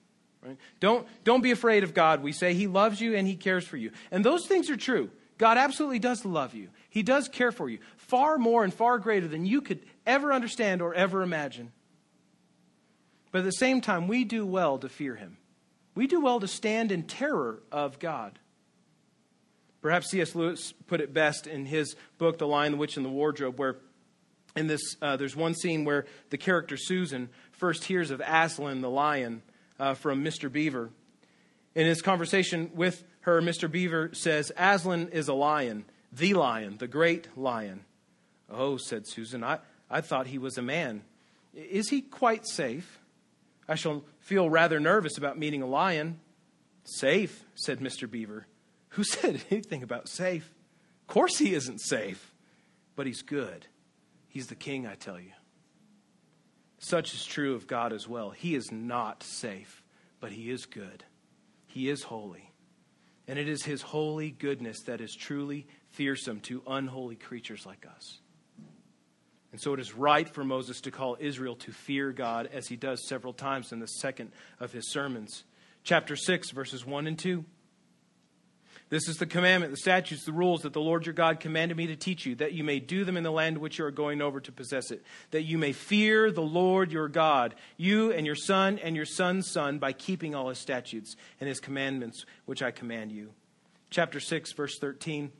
Right? 0.43 0.57
Don't, 0.81 1.07
don't 1.25 1.43
be 1.43 1.51
afraid 1.51 1.85
of 1.85 1.93
God. 1.93 2.23
We 2.23 2.33
say 2.33 2.55
He 2.55 2.67
loves 2.67 2.99
you 2.99 3.15
and 3.15 3.29
He 3.29 3.37
cares 3.37 3.67
for 3.67 3.77
you. 3.77 3.91
And 4.11 4.25
those 4.25 4.47
things 4.47 4.71
are 4.71 4.79
true. 4.79 5.11
God 5.39 5.59
absolutely 5.59 5.99
does 5.99 6.25
love 6.25 6.55
you, 6.55 6.69
He 6.89 7.03
does 7.03 7.29
care 7.29 7.53
for 7.53 7.69
you, 7.69 7.79
far 7.97 8.39
more 8.39 8.65
and 8.65 8.73
far 8.73 8.99
greater 8.99 9.29
than 9.29 9.47
you 9.47 9.61
could 9.61 9.81
ever 10.07 10.33
understand 10.33 10.83
or 10.83 10.95
ever 10.95 11.23
imagine. 11.23 11.73
But 13.33 13.41
at 13.41 13.45
the 13.45 13.53
same 13.53 13.81
time, 13.81 14.09
we 14.09 14.25
do 14.25 14.47
well 14.47 14.79
to 14.79 14.89
fear 14.89 15.15
him. 15.15 15.37
We 15.95 16.07
do 16.07 16.21
well 16.21 16.41
to 16.41 16.49
stand 16.49 16.93
in 16.93 17.03
terror 17.03 17.63
of 17.71 17.99
God. 17.99 18.39
Perhaps 19.83 20.11
C.S. 20.11 20.35
Lewis 20.35 20.73
put 20.87 21.01
it 21.01 21.13
best 21.13 21.47
in 21.47 21.67
his 21.67 21.97
book, 22.19 22.39
The 22.39 22.47
Lion, 22.47 22.73
the 22.73 22.79
Witch, 22.79 22.97
and 22.97 23.05
the 23.05 23.11
Wardrobe, 23.11 23.59
where 23.59 23.77
in 24.57 24.67
this, 24.67 24.97
uh, 25.03 25.17
there's 25.17 25.37
one 25.37 25.55
scene 25.55 25.85
where 25.85 26.07
the 26.31 26.39
character 26.39 26.77
Susan 26.77 27.29
first 27.53 27.85
hears 27.85 28.11
of 28.11 28.23
Aslan 28.27 28.81
the 28.81 28.91
lion 28.91 29.43
uh, 29.79 29.95
from 29.95 30.25
Mr. 30.25 30.51
Beaver. 30.51 30.91
In 31.77 31.85
his 31.87 32.01
conversation 32.01 32.71
with 32.75 33.05
her, 33.21 33.43
Mr. 33.43 33.71
Beaver 33.71 34.11
says, 34.15 34.51
Aslan 34.57 35.11
is 35.11 35.29
a 35.29 35.35
lion, 35.35 35.85
the 36.11 36.33
lion, 36.33 36.79
the 36.79 36.89
great 36.89 37.29
lion. 37.37 37.85
Oh, 38.49 38.79
said 38.79 39.07
Susan, 39.07 39.45
I, 39.45 39.59
I 39.91 40.01
thought 40.01 40.27
he 40.27 40.39
was 40.39 40.57
a 40.57 40.63
man. 40.63 41.03
Is 41.53 41.91
he 41.91 42.01
quite 42.01 42.47
safe? 42.47 42.99
I 43.69 43.75
shall 43.75 44.07
feel 44.21 44.49
rather 44.49 44.81
nervous 44.81 45.19
about 45.19 45.39
meeting 45.39 45.61
a 45.61 45.67
lion. 45.67 46.19
Safe, 46.85 47.45
said 47.55 47.81
Mr. 47.81 48.11
Beaver. 48.11 48.47
Who 48.91 49.05
said 49.05 49.43
anything 49.51 49.83
about 49.83 50.09
safe? 50.09 50.55
Of 51.03 51.13
course 51.13 51.37
he 51.37 51.53
isn't 51.53 51.83
safe, 51.83 52.33
but 52.95 53.07
he's 53.07 53.21
good. 53.21 53.67
He's 54.29 54.47
the 54.47 54.55
king, 54.55 54.87
I 54.87 54.95
tell 54.95 55.21
you. 55.21 55.33
Such 56.79 57.13
is 57.13 57.27
true 57.27 57.55
of 57.55 57.67
God 57.67 57.93
as 57.93 58.09
well. 58.09 58.31
He 58.31 58.55
is 58.55 58.73
not 58.73 59.23
safe, 59.23 59.83
but 60.21 60.33
he 60.33 60.51
is 60.51 60.65
good. 60.65 61.05
He 61.77 61.91
is 61.91 62.03
holy. 62.03 62.51
And 63.29 63.39
it 63.39 63.51
is 63.51 63.63
his 63.63 63.83
holy 63.83 64.31
goodness 64.31 64.85
that 64.85 65.03
is 65.03 65.15
truly 65.15 65.67
fearsome 65.91 66.41
to 66.41 66.63
unholy 66.67 67.17
creatures 67.17 67.67
like 67.67 67.85
us. 67.85 68.21
And 69.53 69.61
so 69.61 69.75
it 69.75 69.81
is 69.81 69.93
right 69.93 70.27
for 70.27 70.43
Moses 70.43 70.81
to 70.81 70.91
call 70.91 71.19
Israel 71.21 71.55
to 71.57 71.73
fear 71.73 72.13
God, 72.13 72.49
as 72.51 72.67
he 72.67 72.77
does 72.77 73.07
several 73.07 73.35
times 73.35 73.73
in 73.73 73.81
the 73.81 73.89
second 73.89 74.33
of 74.59 74.73
his 74.73 74.91
sermons. 74.91 75.45
Chapter 75.85 76.17
6, 76.17 76.51
verses 76.53 76.87
1 76.87 77.07
and 77.07 77.19
2. 77.19 77.45
This 78.89 79.09
is 79.09 79.17
the 79.17 79.27
commandment, 79.27 79.73
the 79.73 79.79
statutes, 79.79 80.25
the 80.25 80.33
rules 80.33 80.63
that 80.63 80.73
the 80.73 80.81
Lord 80.81 81.07
your 81.07 81.13
God 81.13 81.41
commanded 81.41 81.77
me 81.77 81.89
to 81.89 81.97
teach 81.97 82.25
you, 82.25 82.37
that 82.37 82.53
you 82.53 82.63
may 82.63 82.79
do 82.79 83.05
them 83.05 83.17
in 83.17 83.25
the 83.25 83.33
land 83.33 83.59
which 83.59 83.79
you 83.79 83.85
are 83.85 83.91
going 83.91 84.23
over 84.23 84.39
to 84.39 84.53
possess 84.53 84.93
it, 84.93 85.03
that 85.33 85.43
you 85.43 85.59
may 85.59 85.73
fear 85.73 86.31
the 86.31 86.43
Lord 86.43 86.93
your 86.93 87.09
God, 87.09 87.57
you 87.77 88.13
and 88.13 88.25
your 88.25 88.37
son 88.37 88.79
and 88.79 88.95
your 88.95 89.05
son's 89.05 89.51
son, 89.51 89.79
by 89.79 89.93
keeping 89.93 90.37
all 90.37 90.49
his 90.51 90.59
statutes 90.59 91.17
and 91.41 91.49
his 91.49 91.59
commandments 91.59 92.25
which 92.45 92.63
I 92.63 92.71
command 92.71 93.11
you. 93.11 93.33
Chapter 93.91 94.21
6, 94.21 94.53
verse 94.53 94.79
13. 94.79 95.33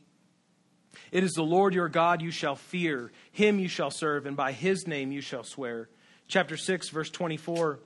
It 1.13 1.23
is 1.23 1.33
the 1.33 1.43
Lord 1.43 1.73
your 1.73 1.89
God 1.89 2.23
you 2.23 2.33
shall 2.33 2.57
fear, 2.57 3.13
him 3.31 3.61
you 3.61 3.69
shall 3.69 3.93
serve, 3.93 4.27
and 4.27 4.37
by 4.37 4.51
his 4.51 4.89
name 4.89 5.13
you 5.13 5.21
shall 5.21 5.45
swear. 5.45 5.89
Chapter 6.27 6.57
6, 6.57 6.89
verse 6.89 7.11
24. 7.11 7.79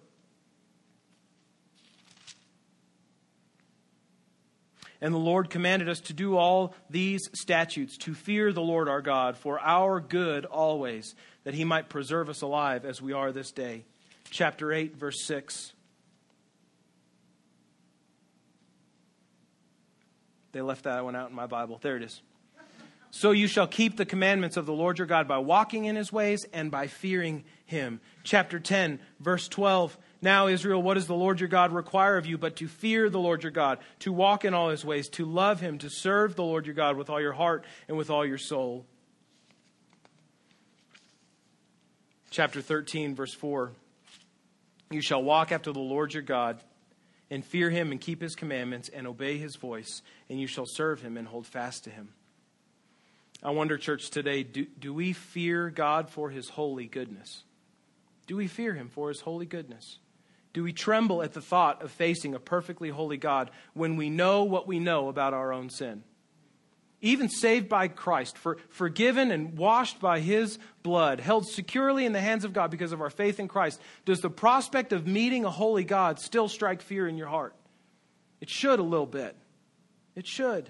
And 5.00 5.14
the 5.14 5.18
Lord 5.18 5.48
commanded 5.48 5.88
us 5.88 6.00
to 6.00 6.12
do 6.12 6.36
all 6.36 6.74
these 6.90 7.30
statutes, 7.32 7.96
to 7.98 8.14
fear 8.14 8.52
the 8.52 8.60
Lord 8.60 8.88
our 8.88 9.00
God 9.00 9.36
for 9.36 9.58
our 9.60 9.98
good 9.98 10.44
always, 10.44 11.14
that 11.44 11.54
he 11.54 11.64
might 11.64 11.88
preserve 11.88 12.28
us 12.28 12.42
alive 12.42 12.84
as 12.84 13.00
we 13.00 13.12
are 13.12 13.32
this 13.32 13.50
day. 13.50 13.84
Chapter 14.30 14.72
8, 14.72 14.96
verse 14.96 15.24
6. 15.24 15.72
They 20.52 20.60
left 20.60 20.84
that 20.84 21.04
one 21.04 21.16
out 21.16 21.30
in 21.30 21.36
my 21.36 21.46
Bible. 21.46 21.78
There 21.80 21.96
it 21.96 22.02
is. 22.02 22.20
So 23.10 23.32
you 23.32 23.48
shall 23.48 23.66
keep 23.66 23.96
the 23.96 24.06
commandments 24.06 24.56
of 24.56 24.66
the 24.66 24.72
Lord 24.72 24.98
your 24.98 25.06
God 25.06 25.26
by 25.26 25.38
walking 25.38 25.84
in 25.84 25.96
his 25.96 26.12
ways 26.12 26.46
and 26.52 26.70
by 26.70 26.86
fearing 26.86 27.44
him. 27.66 28.00
Chapter 28.22 28.60
10, 28.60 29.00
verse 29.18 29.48
12. 29.48 29.98
Now, 30.22 30.46
Israel, 30.46 30.82
what 30.82 30.94
does 30.94 31.06
the 31.06 31.14
Lord 31.14 31.40
your 31.40 31.48
God 31.48 31.72
require 31.72 32.16
of 32.16 32.26
you 32.26 32.38
but 32.38 32.56
to 32.56 32.68
fear 32.68 33.10
the 33.10 33.18
Lord 33.18 33.42
your 33.42 33.50
God, 33.50 33.78
to 34.00 34.12
walk 34.12 34.44
in 34.44 34.54
all 34.54 34.68
his 34.68 34.84
ways, 34.84 35.08
to 35.10 35.24
love 35.24 35.60
him, 35.60 35.78
to 35.78 35.90
serve 35.90 36.36
the 36.36 36.44
Lord 36.44 36.66
your 36.66 36.74
God 36.74 36.96
with 36.96 37.10
all 37.10 37.20
your 37.20 37.32
heart 37.32 37.64
and 37.88 37.96
with 37.96 38.10
all 38.10 38.24
your 38.24 38.38
soul? 38.38 38.86
Chapter 42.30 42.60
13, 42.60 43.16
verse 43.16 43.34
4. 43.34 43.72
You 44.92 45.00
shall 45.00 45.22
walk 45.22 45.50
after 45.50 45.72
the 45.72 45.80
Lord 45.80 46.14
your 46.14 46.22
God 46.22 46.60
and 47.28 47.44
fear 47.44 47.70
him 47.70 47.90
and 47.90 48.00
keep 48.00 48.20
his 48.20 48.36
commandments 48.36 48.88
and 48.88 49.06
obey 49.06 49.38
his 49.38 49.56
voice, 49.56 50.02
and 50.28 50.40
you 50.40 50.46
shall 50.46 50.66
serve 50.66 51.02
him 51.02 51.16
and 51.16 51.26
hold 51.26 51.46
fast 51.46 51.84
to 51.84 51.90
him. 51.90 52.10
I 53.42 53.50
wonder, 53.50 53.78
church, 53.78 54.10
today, 54.10 54.42
do, 54.42 54.66
do 54.78 54.92
we 54.92 55.12
fear 55.12 55.70
God 55.70 56.10
for 56.10 56.30
his 56.30 56.50
holy 56.50 56.86
goodness? 56.86 57.44
Do 58.26 58.36
we 58.36 58.48
fear 58.48 58.74
him 58.74 58.90
for 58.90 59.08
his 59.08 59.20
holy 59.20 59.46
goodness? 59.46 59.98
Do 60.52 60.62
we 60.62 60.72
tremble 60.72 61.22
at 61.22 61.32
the 61.32 61.40
thought 61.40 61.82
of 61.82 61.90
facing 61.90 62.34
a 62.34 62.40
perfectly 62.40 62.90
holy 62.90 63.16
God 63.16 63.50
when 63.72 63.96
we 63.96 64.10
know 64.10 64.44
what 64.44 64.66
we 64.66 64.78
know 64.78 65.08
about 65.08 65.32
our 65.32 65.52
own 65.52 65.70
sin? 65.70 66.02
Even 67.00 67.30
saved 67.30 67.68
by 67.68 67.88
Christ, 67.88 68.36
for, 68.36 68.58
forgiven 68.68 69.30
and 69.30 69.56
washed 69.56 70.00
by 70.00 70.20
his 70.20 70.58
blood, 70.82 71.18
held 71.20 71.46
securely 71.48 72.04
in 72.04 72.12
the 72.12 72.20
hands 72.20 72.44
of 72.44 72.52
God 72.52 72.70
because 72.70 72.92
of 72.92 73.00
our 73.00 73.08
faith 73.08 73.40
in 73.40 73.48
Christ, 73.48 73.80
does 74.04 74.20
the 74.20 74.28
prospect 74.28 74.92
of 74.92 75.06
meeting 75.06 75.46
a 75.46 75.50
holy 75.50 75.84
God 75.84 76.18
still 76.18 76.48
strike 76.48 76.82
fear 76.82 77.08
in 77.08 77.16
your 77.16 77.28
heart? 77.28 77.54
It 78.40 78.50
should 78.50 78.80
a 78.80 78.82
little 78.82 79.06
bit. 79.06 79.34
It 80.14 80.26
should. 80.26 80.68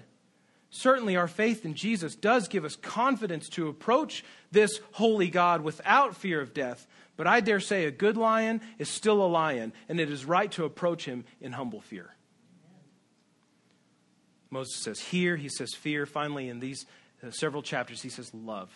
Certainly, 0.71 1.17
our 1.17 1.27
faith 1.27 1.65
in 1.65 1.75
Jesus 1.75 2.15
does 2.15 2.47
give 2.47 2.63
us 2.63 2.77
confidence 2.77 3.49
to 3.49 3.67
approach 3.67 4.23
this 4.51 4.79
holy 4.93 5.29
God 5.29 5.61
without 5.61 6.15
fear 6.15 6.39
of 6.39 6.53
death, 6.53 6.87
but 7.17 7.27
I 7.27 7.41
dare 7.41 7.59
say 7.59 7.85
a 7.85 7.91
good 7.91 8.15
lion 8.15 8.61
is 8.79 8.89
still 8.89 9.23
a 9.23 9.27
lion, 9.27 9.73
and 9.89 9.99
it 9.99 10.09
is 10.09 10.23
right 10.23 10.49
to 10.53 10.63
approach 10.63 11.05
him 11.05 11.25
in 11.41 11.51
humble 11.51 11.81
fear. 11.81 12.15
Moses 14.49 14.81
says 14.81 14.99
here, 14.99 15.35
he 15.35 15.49
says 15.49 15.73
fear. 15.73 16.05
Finally, 16.05 16.47
in 16.47 16.61
these 16.61 16.85
uh, 17.21 17.31
several 17.31 17.61
chapters, 17.61 18.01
he 18.01 18.09
says 18.09 18.33
love. 18.33 18.69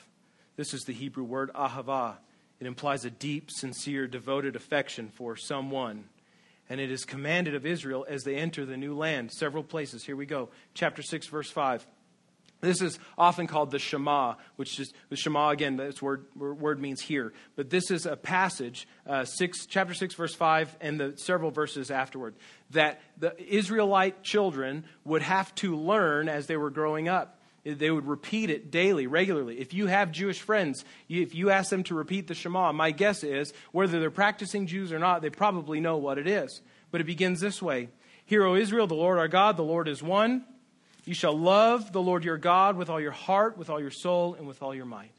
This 0.57 0.73
is 0.73 0.83
the 0.83 0.93
Hebrew 0.93 1.23
word 1.23 1.49
ahava. 1.55 2.15
It 2.59 2.67
implies 2.67 3.03
a 3.03 3.09
deep, 3.09 3.51
sincere, 3.51 4.07
devoted 4.07 4.55
affection 4.55 5.09
for 5.09 5.35
someone. 5.35 6.05
And 6.69 6.81
it 6.81 6.91
is 6.91 7.05
commanded 7.05 7.55
of 7.55 7.65
Israel 7.65 8.05
as 8.09 8.23
they 8.23 8.35
enter 8.35 8.65
the 8.65 8.77
new 8.77 8.95
land. 8.95 9.31
Several 9.31 9.63
places. 9.63 10.03
Here 10.03 10.15
we 10.15 10.25
go. 10.25 10.49
Chapter 10.73 11.01
6, 11.01 11.27
verse 11.27 11.49
5. 11.49 11.85
This 12.61 12.81
is 12.81 12.99
often 13.17 13.47
called 13.47 13.71
the 13.71 13.79
Shema, 13.79 14.35
which 14.55 14.79
is 14.79 14.93
the 15.09 15.15
Shema 15.15 15.49
again. 15.49 15.77
This 15.77 16.01
word 16.01 16.25
word 16.35 16.79
means 16.79 17.01
here, 17.01 17.33
but 17.55 17.69
this 17.69 17.91
is 17.91 18.05
a 18.05 18.15
passage, 18.15 18.87
uh, 19.05 19.25
six, 19.25 19.65
chapter 19.65 19.93
six, 19.93 20.15
verse 20.15 20.33
five, 20.33 20.75
and 20.81 20.99
the 20.99 21.13
several 21.17 21.51
verses 21.51 21.91
afterward 21.91 22.33
that 22.71 23.01
the 23.17 23.35
Israelite 23.53 24.23
children 24.23 24.85
would 25.03 25.21
have 25.21 25.53
to 25.55 25.75
learn 25.75 26.27
as 26.27 26.47
they 26.47 26.57
were 26.57 26.71
growing 26.71 27.07
up. 27.07 27.34
They 27.65 27.89
would 27.89 28.07
repeat 28.07 28.51
it 28.51 28.69
daily, 28.69 29.07
regularly. 29.07 29.59
If 29.59 29.73
you 29.73 29.87
have 29.87 30.11
Jewish 30.11 30.39
friends, 30.39 30.85
if 31.09 31.33
you 31.33 31.49
ask 31.49 31.71
them 31.71 31.83
to 31.85 31.95
repeat 31.95 32.27
the 32.27 32.35
Shema, 32.35 32.71
my 32.71 32.91
guess 32.91 33.23
is 33.23 33.53
whether 33.71 33.99
they're 33.99 34.11
practicing 34.11 34.67
Jews 34.67 34.93
or 34.93 34.99
not, 34.99 35.23
they 35.23 35.31
probably 35.31 35.79
know 35.79 35.97
what 35.97 36.19
it 36.19 36.27
is. 36.27 36.61
But 36.91 37.01
it 37.01 37.05
begins 37.05 37.41
this 37.41 37.61
way: 37.61 37.89
Hear, 38.25 38.43
O 38.43 38.55
Israel, 38.55 38.85
the 38.85 38.93
Lord 38.93 39.17
our 39.17 39.27
God, 39.27 39.57
the 39.57 39.63
Lord 39.63 39.87
is 39.87 40.03
one. 40.03 40.45
You 41.05 41.13
shall 41.13 41.37
love 41.37 41.91
the 41.91 42.01
Lord 42.01 42.23
your 42.23 42.37
God 42.37 42.77
with 42.77 42.89
all 42.89 42.99
your 43.01 43.11
heart, 43.11 43.57
with 43.57 43.69
all 43.69 43.79
your 43.79 43.91
soul, 43.91 44.35
and 44.35 44.47
with 44.47 44.61
all 44.61 44.73
your 44.73 44.85
might. 44.85 45.11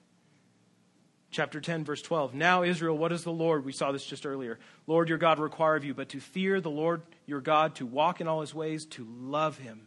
Chapter 1.30 1.60
10, 1.60 1.84
verse 1.84 2.02
12. 2.02 2.34
Now, 2.34 2.62
Israel, 2.62 2.96
what 2.96 3.08
does 3.08 3.24
the 3.24 3.32
Lord, 3.32 3.64
we 3.64 3.72
saw 3.72 3.92
this 3.92 4.06
just 4.06 4.24
earlier, 4.24 4.58
Lord 4.86 5.08
your 5.08 5.18
God 5.18 5.38
require 5.38 5.76
of 5.76 5.84
you, 5.84 5.94
but 5.94 6.08
to 6.10 6.20
fear 6.20 6.60
the 6.60 6.70
Lord 6.70 7.02
your 7.26 7.40
God, 7.40 7.74
to 7.76 7.86
walk 7.86 8.20
in 8.20 8.28
all 8.28 8.40
his 8.40 8.54
ways, 8.54 8.86
to 8.86 9.06
love 9.20 9.58
him, 9.58 9.85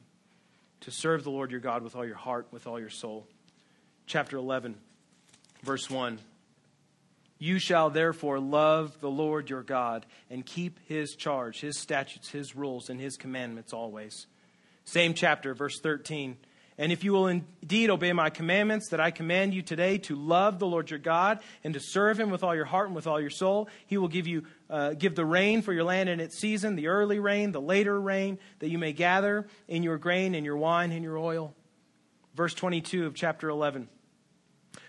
to 0.82 0.92
serve 0.92 1.24
the 1.24 1.32
Lord 1.32 1.52
your 1.52 1.60
God 1.60 1.84
with 1.84 1.96
all 1.96 2.06
your 2.06 2.16
heart, 2.16 2.48
with 2.52 2.68
all 2.68 2.80
your 2.80 2.90
soul. 2.90 3.28
Chapter 4.06 4.38
11, 4.38 4.76
verse 5.64 5.90
1. 5.90 6.20
You 7.38 7.60
shall 7.60 7.90
therefore 7.90 8.40
love 8.40 9.00
the 9.00 9.10
Lord 9.10 9.50
your 9.50 9.64
God 9.64 10.06
and 10.30 10.46
keep 10.46 10.80
his 10.88 11.16
charge, 11.16 11.62
his 11.62 11.78
statutes, 11.78 12.30
his 12.30 12.56
rules, 12.56 12.90
and 12.90 13.00
his 13.00 13.16
commandments 13.16 13.72
always 13.72 14.28
same 14.90 15.14
chapter, 15.14 15.54
verse 15.54 15.80
13. 15.80 16.36
And 16.80 16.94
if 16.94 17.04
you 17.04 17.12
will 17.12 17.28
indeed 17.28 17.90
obey 17.90 18.14
my 18.14 18.30
commandments 18.30 18.88
that 18.88 19.02
I 19.02 19.12
command 19.12 19.54
you 19.54 19.62
today 19.62 19.98
to 19.98 20.16
love 20.16 20.60
the 20.60 20.66
Lord 20.66 20.90
your 20.90 20.98
God 20.98 21.40
and 21.62 21.74
to 21.74 21.80
serve 21.82 22.18
him 22.18 22.30
with 22.30 22.42
all 22.42 22.56
your 22.56 22.64
heart 22.64 22.88
and 22.88 22.96
with 22.96 23.06
all 23.06 23.20
your 23.20 23.30
soul, 23.30 23.68
he 23.86 23.98
will 23.98 24.08
give 24.08 24.28
you 24.28 24.46
uh, 24.70 24.94
give 24.94 25.14
the 25.14 25.26
rain 25.26 25.62
for 25.62 25.74
your 25.74 25.84
land 25.84 26.08
in 26.08 26.22
its 26.22 26.38
season, 26.38 26.78
the 26.78 26.88
early 26.88 27.20
rain, 27.20 27.52
the 27.52 27.60
later 27.60 28.00
rain, 28.00 28.40
that 28.60 28.70
you 28.70 28.78
may 28.78 28.94
gather 28.94 29.46
in 29.68 29.84
your 29.84 29.98
grain 29.98 30.34
and 30.34 30.46
your 30.46 30.56
wine 30.56 30.94
and 30.94 31.04
your 31.04 31.18
oil. 31.18 31.54
Verse 32.34 32.54
22 32.54 33.06
of 33.06 33.14
chapter 33.14 33.50
11. 33.50 33.90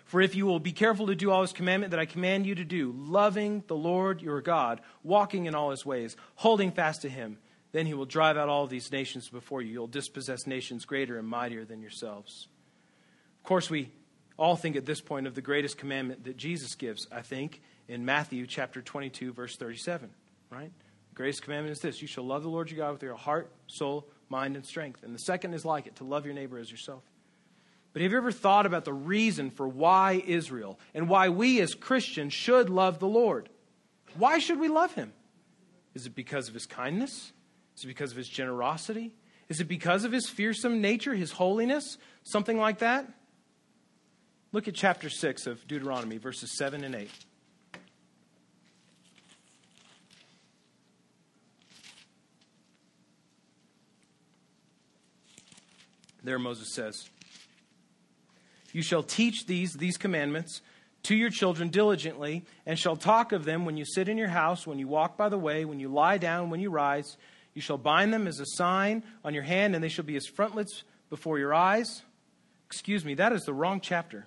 For 0.05 0.21
if 0.21 0.37
you 0.37 0.47
will 0.47 0.61
be 0.61 0.73
careful 0.73 1.09
to 1.09 1.17
do 1.17 1.33
all 1.33 1.43
his 1.43 1.53
commandment 1.53 1.91
that 1.91 1.99
I 1.99 2.05
command 2.05 2.47
you 2.47 2.55
to 2.55 2.65
do, 2.65 2.95
loving 2.97 3.65
the 3.67 3.77
Lord 3.77 4.23
your 4.23 4.41
God, 4.41 4.81
walking 5.03 5.47
in 5.47 5.57
all 5.57 5.71
his 5.71 5.85
ways, 5.85 6.17
holding 6.37 6.71
fast 6.71 7.03
to 7.03 7.09
him, 7.09 7.39
then 7.73 7.87
he 7.87 7.95
will 7.95 8.07
drive 8.07 8.37
out 8.37 8.49
all 8.49 8.67
these 8.67 8.91
nations 8.91 9.29
before 9.29 9.63
you. 9.63 9.73
You'll 9.73 9.87
dispossess 9.87 10.47
nations 10.47 10.85
greater 10.85 11.19
and 11.19 11.27
mightier 11.27 11.65
than 11.65 11.81
yourselves. 11.81 12.49
Of 13.39 13.45
course, 13.45 13.71
we 13.71 13.91
all 14.37 14.57
think 14.57 14.77
at 14.77 14.87
this 14.87 15.01
point 15.01 15.27
of 15.27 15.35
the 15.35 15.43
greatest 15.43 15.79
commandment 15.79 16.25
that 16.25 16.37
Jesus 16.37 16.75
gives, 16.75 17.07
I 17.13 17.23
think, 17.23 17.63
in 17.89 18.05
Matthew 18.05 18.47
chapter 18.47 18.83
22, 18.83 19.33
verse 19.33 19.57
37, 19.57 20.11
right? 20.51 20.73
The 21.11 21.15
greatest 21.15 21.43
commandment 21.43 21.77
is 21.77 21.81
this 21.81 22.01
you 22.01 22.09
shall 22.09 22.25
love 22.25 22.43
the 22.43 22.49
Lord 22.49 22.71
your 22.71 22.79
God 22.79 22.93
with 22.93 23.03
your 23.03 23.17
heart, 23.17 23.51
soul, 23.67 24.09
mind, 24.29 24.57
and 24.57 24.65
strength. 24.65 25.03
And 25.03 25.15
the 25.15 25.19
second 25.19 25.55
is 25.55 25.65
like 25.65 25.87
it 25.87 25.97
to 25.97 26.05
love 26.05 26.25
your 26.25 26.35
neighbor 26.35 26.59
as 26.59 26.71
yourself. 26.71 27.03
But 27.93 28.03
have 28.03 28.13
you 28.13 28.19
ever 28.19 28.33
thought 28.33 28.67
about 28.67 28.85
the 28.85 28.93
reason 28.93 29.51
for 29.51 29.67
why 29.67 30.23
Israel 30.27 30.79
and 30.95 31.09
why 31.09 31.29
we 31.29 31.61
as 31.61 31.75
Christians 31.75 32.33
should 32.33 32.71
love 32.71 33.01
the 33.01 33.09
Lord? 33.09 33.49
Why 34.17 34.39
should 34.39 34.61
we 34.61 34.69
love 34.69 34.95
him? 34.95 35.13
Is 35.95 36.07
it 36.07 36.15
because 36.15 36.49
of 36.49 36.55
his 36.55 36.67
kindness? 36.67 37.33
Is 37.81 37.85
it 37.85 37.89
because 37.89 38.11
of 38.11 38.19
his 38.19 38.29
generosity? 38.29 39.11
Is 39.49 39.59
it 39.59 39.65
because 39.65 40.05
of 40.05 40.13
his 40.13 40.29
fearsome 40.29 40.83
nature, 40.83 41.15
his 41.15 41.33
holiness? 41.33 41.97
Something 42.25 42.59
like 42.59 42.81
that? 42.81 43.11
Look 44.53 44.69
at 44.69 44.75
chapter 44.75 45.09
6 45.09 45.47
of 45.47 45.67
Deuteronomy, 45.67 46.19
verses 46.19 46.59
7 46.59 46.85
and 46.85 46.95
8. 46.95 47.11
There 56.23 56.39
Moses 56.39 56.75
says, 56.75 57.09
You 58.75 58.83
shall 58.83 59.03
teach 59.03 59.47
these, 59.47 59.73
these 59.73 59.97
commandments 59.97 60.61
to 61.05 61.17
your 61.17 61.31
children 61.31 61.71
diligently, 61.71 62.45
and 62.67 62.79
shall 62.79 62.97
talk 62.97 63.33
of 63.33 63.47
them 63.47 63.65
when 63.65 63.79
you 63.79 63.87
sit 63.87 64.07
in 64.07 64.19
your 64.19 64.29
house, 64.29 64.67
when 64.67 64.79
you 64.79 64.87
walk 64.87 65.17
by 65.17 65.31
the 65.31 65.39
way, 65.39 65.65
when 65.65 65.81
you 65.81 65.89
lie 65.89 66.19
down, 66.19 66.51
when 66.51 66.61
you 66.61 66.69
rise 66.69 67.17
you 67.61 67.63
shall 67.63 67.77
bind 67.77 68.11
them 68.11 68.27
as 68.27 68.41
a 68.41 68.47
sign 68.47 69.03
on 69.23 69.35
your 69.35 69.43
hand, 69.43 69.75
and 69.75 69.85
they 69.85 69.91
shall 69.91 70.05
be 70.05 70.17
as 70.17 70.25
frontlets 70.27 70.83
before 71.11 71.39
your 71.39 71.53
eyes. 71.53 72.01
Excuse 72.65 73.05
me, 73.05 73.13
that 73.17 73.35
is 73.35 73.43
the 73.43 73.53
wrong 73.53 73.83
chapter. 73.83 74.27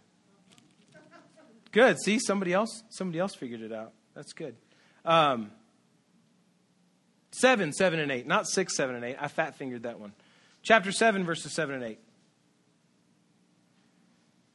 Good. 1.72 1.98
See, 2.00 2.19
somebody 2.19 2.54
else, 2.54 2.84
somebody 2.89 3.17
else 3.17 3.34
figured 3.34 3.62
it 3.62 3.72
out. 3.72 3.93
That's 4.13 4.34
good. 4.34 4.56
Um, 5.04 5.50
seven, 7.32 7.74
seven, 7.74 8.00
and 8.00 8.12
eight, 8.12 8.28
not 8.28 8.48
six, 8.48 8.76
seven, 8.76 8.96
and 8.96 9.04
eight. 9.04 9.17
I 9.19 9.30
fat 9.30 9.56
fingered 9.56 9.82
that 9.82 10.00
one. 10.00 10.13
Chapter 10.62 10.91
seven, 10.91 11.24
verses 11.24 11.56
seven 11.56 11.74
and 11.74 11.84
eight. 11.84 12.00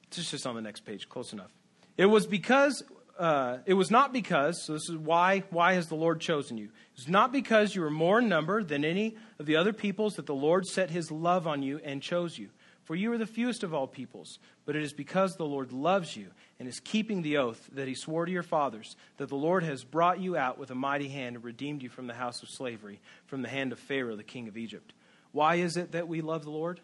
It's 0.07 0.31
just 0.31 0.47
on 0.47 0.55
the 0.55 0.63
next 0.63 0.83
page. 0.83 1.09
Close 1.09 1.33
enough. 1.33 1.51
It 1.97 2.07
was 2.07 2.29
because 2.29 2.85
uh, 3.19 3.59
it 3.67 3.75
was 3.75 3.91
not 3.91 4.13
because, 4.13 4.65
so 4.65 4.75
this 4.75 4.89
is 4.89 4.97
why, 4.97 5.43
why 5.51 5.75
has 5.75 5.89
the 5.89 5.97
Lord 5.97 6.21
chosen 6.21 6.57
you? 6.57 6.69
It's 6.95 7.09
not 7.09 7.33
because 7.33 7.75
you 7.75 7.83
were 7.83 7.91
more 7.91 8.21
in 8.21 8.29
number 8.29 8.63
than 8.63 8.85
any 8.85 9.17
of 9.39 9.47
the 9.47 9.57
other 9.57 9.73
peoples 9.73 10.15
that 10.15 10.27
the 10.27 10.35
Lord 10.35 10.67
set 10.67 10.91
his 10.91 11.11
love 11.11 11.47
on 11.47 11.63
you 11.63 11.81
and 11.83 12.01
chose 12.01 12.39
you. 12.39 12.51
For 12.85 12.95
you 12.95 13.13
are 13.13 13.19
the 13.19 13.27
fewest 13.27 13.65
of 13.65 13.75
all 13.75 13.87
peoples, 13.87 14.39
but 14.65 14.75
it 14.75 14.83
is 14.83 14.95
because 14.95 15.35
the 15.35 15.45
Lord 15.45 15.73
loves 15.73 16.17
you 16.17 16.29
and 16.59 16.67
is 16.67 16.81
keeping 16.81 17.21
the 17.21 17.37
oath 17.37 17.69
that 17.73 17.87
he 17.87 17.95
swore 17.95 18.25
to 18.25 18.33
your 18.33 18.43
fathers, 18.43 18.97
that 19.19 19.29
the 19.29 19.37
Lord 19.37 19.63
has 19.63 19.85
brought 19.85 20.21
you 20.21 20.37
out 20.37 20.59
with 20.59 20.71
a 20.71 20.75
mighty 20.75 21.09
hand 21.09 21.37
and 21.37 21.45
redeemed 21.45 21.83
you 21.83 21.91
from 21.91 22.07
the 22.07 22.15
house 22.15 22.43
of 22.43 22.49
slavery, 22.49 23.01
from 23.27 23.43
the 23.43 23.49
hand 23.49 23.73
of 23.73 23.79
Pharaoh, 23.79 24.17
the 24.17 24.23
king 24.23 24.49
of 24.49 24.57
Egypt. 24.57 24.95
Why 25.33 25.57
is 25.57 25.77
it 25.77 25.93
that 25.93 26.09
we 26.09 26.23
love 26.23 26.45
the 26.45 26.51
Lord? 26.51 26.81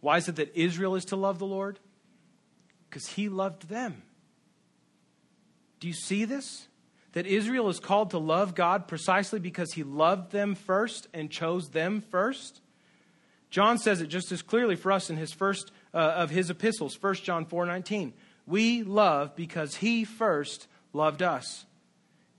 Why 0.00 0.18
is 0.18 0.28
it 0.28 0.36
that 0.36 0.54
Israel 0.54 0.96
is 0.96 1.06
to 1.06 1.16
love 1.16 1.38
the 1.38 1.46
Lord? 1.46 1.78
Because 2.90 3.06
he 3.06 3.28
loved 3.28 3.68
them. 3.68 4.02
Do 5.80 5.88
you 5.88 5.94
see 5.94 6.24
this? 6.24 6.68
That 7.12 7.26
Israel 7.26 7.68
is 7.68 7.80
called 7.80 8.10
to 8.10 8.18
love 8.18 8.54
God 8.54 8.88
precisely 8.88 9.38
because 9.38 9.72
he 9.72 9.82
loved 9.82 10.32
them 10.32 10.54
first 10.54 11.08
and 11.14 11.30
chose 11.30 11.70
them 11.70 12.02
first? 12.10 12.60
John 13.50 13.78
says 13.78 14.00
it 14.00 14.08
just 14.08 14.32
as 14.32 14.42
clearly 14.42 14.76
for 14.76 14.92
us 14.92 15.08
in 15.08 15.16
his 15.16 15.32
first 15.32 15.70
uh, 15.94 15.98
of 15.98 16.30
his 16.30 16.50
epistles, 16.50 17.00
1 17.00 17.14
John 17.16 17.46
4:19. 17.46 18.12
We 18.46 18.82
love 18.82 19.34
because 19.34 19.76
he 19.76 20.04
first 20.04 20.68
loved 20.92 21.22
us. 21.22 21.64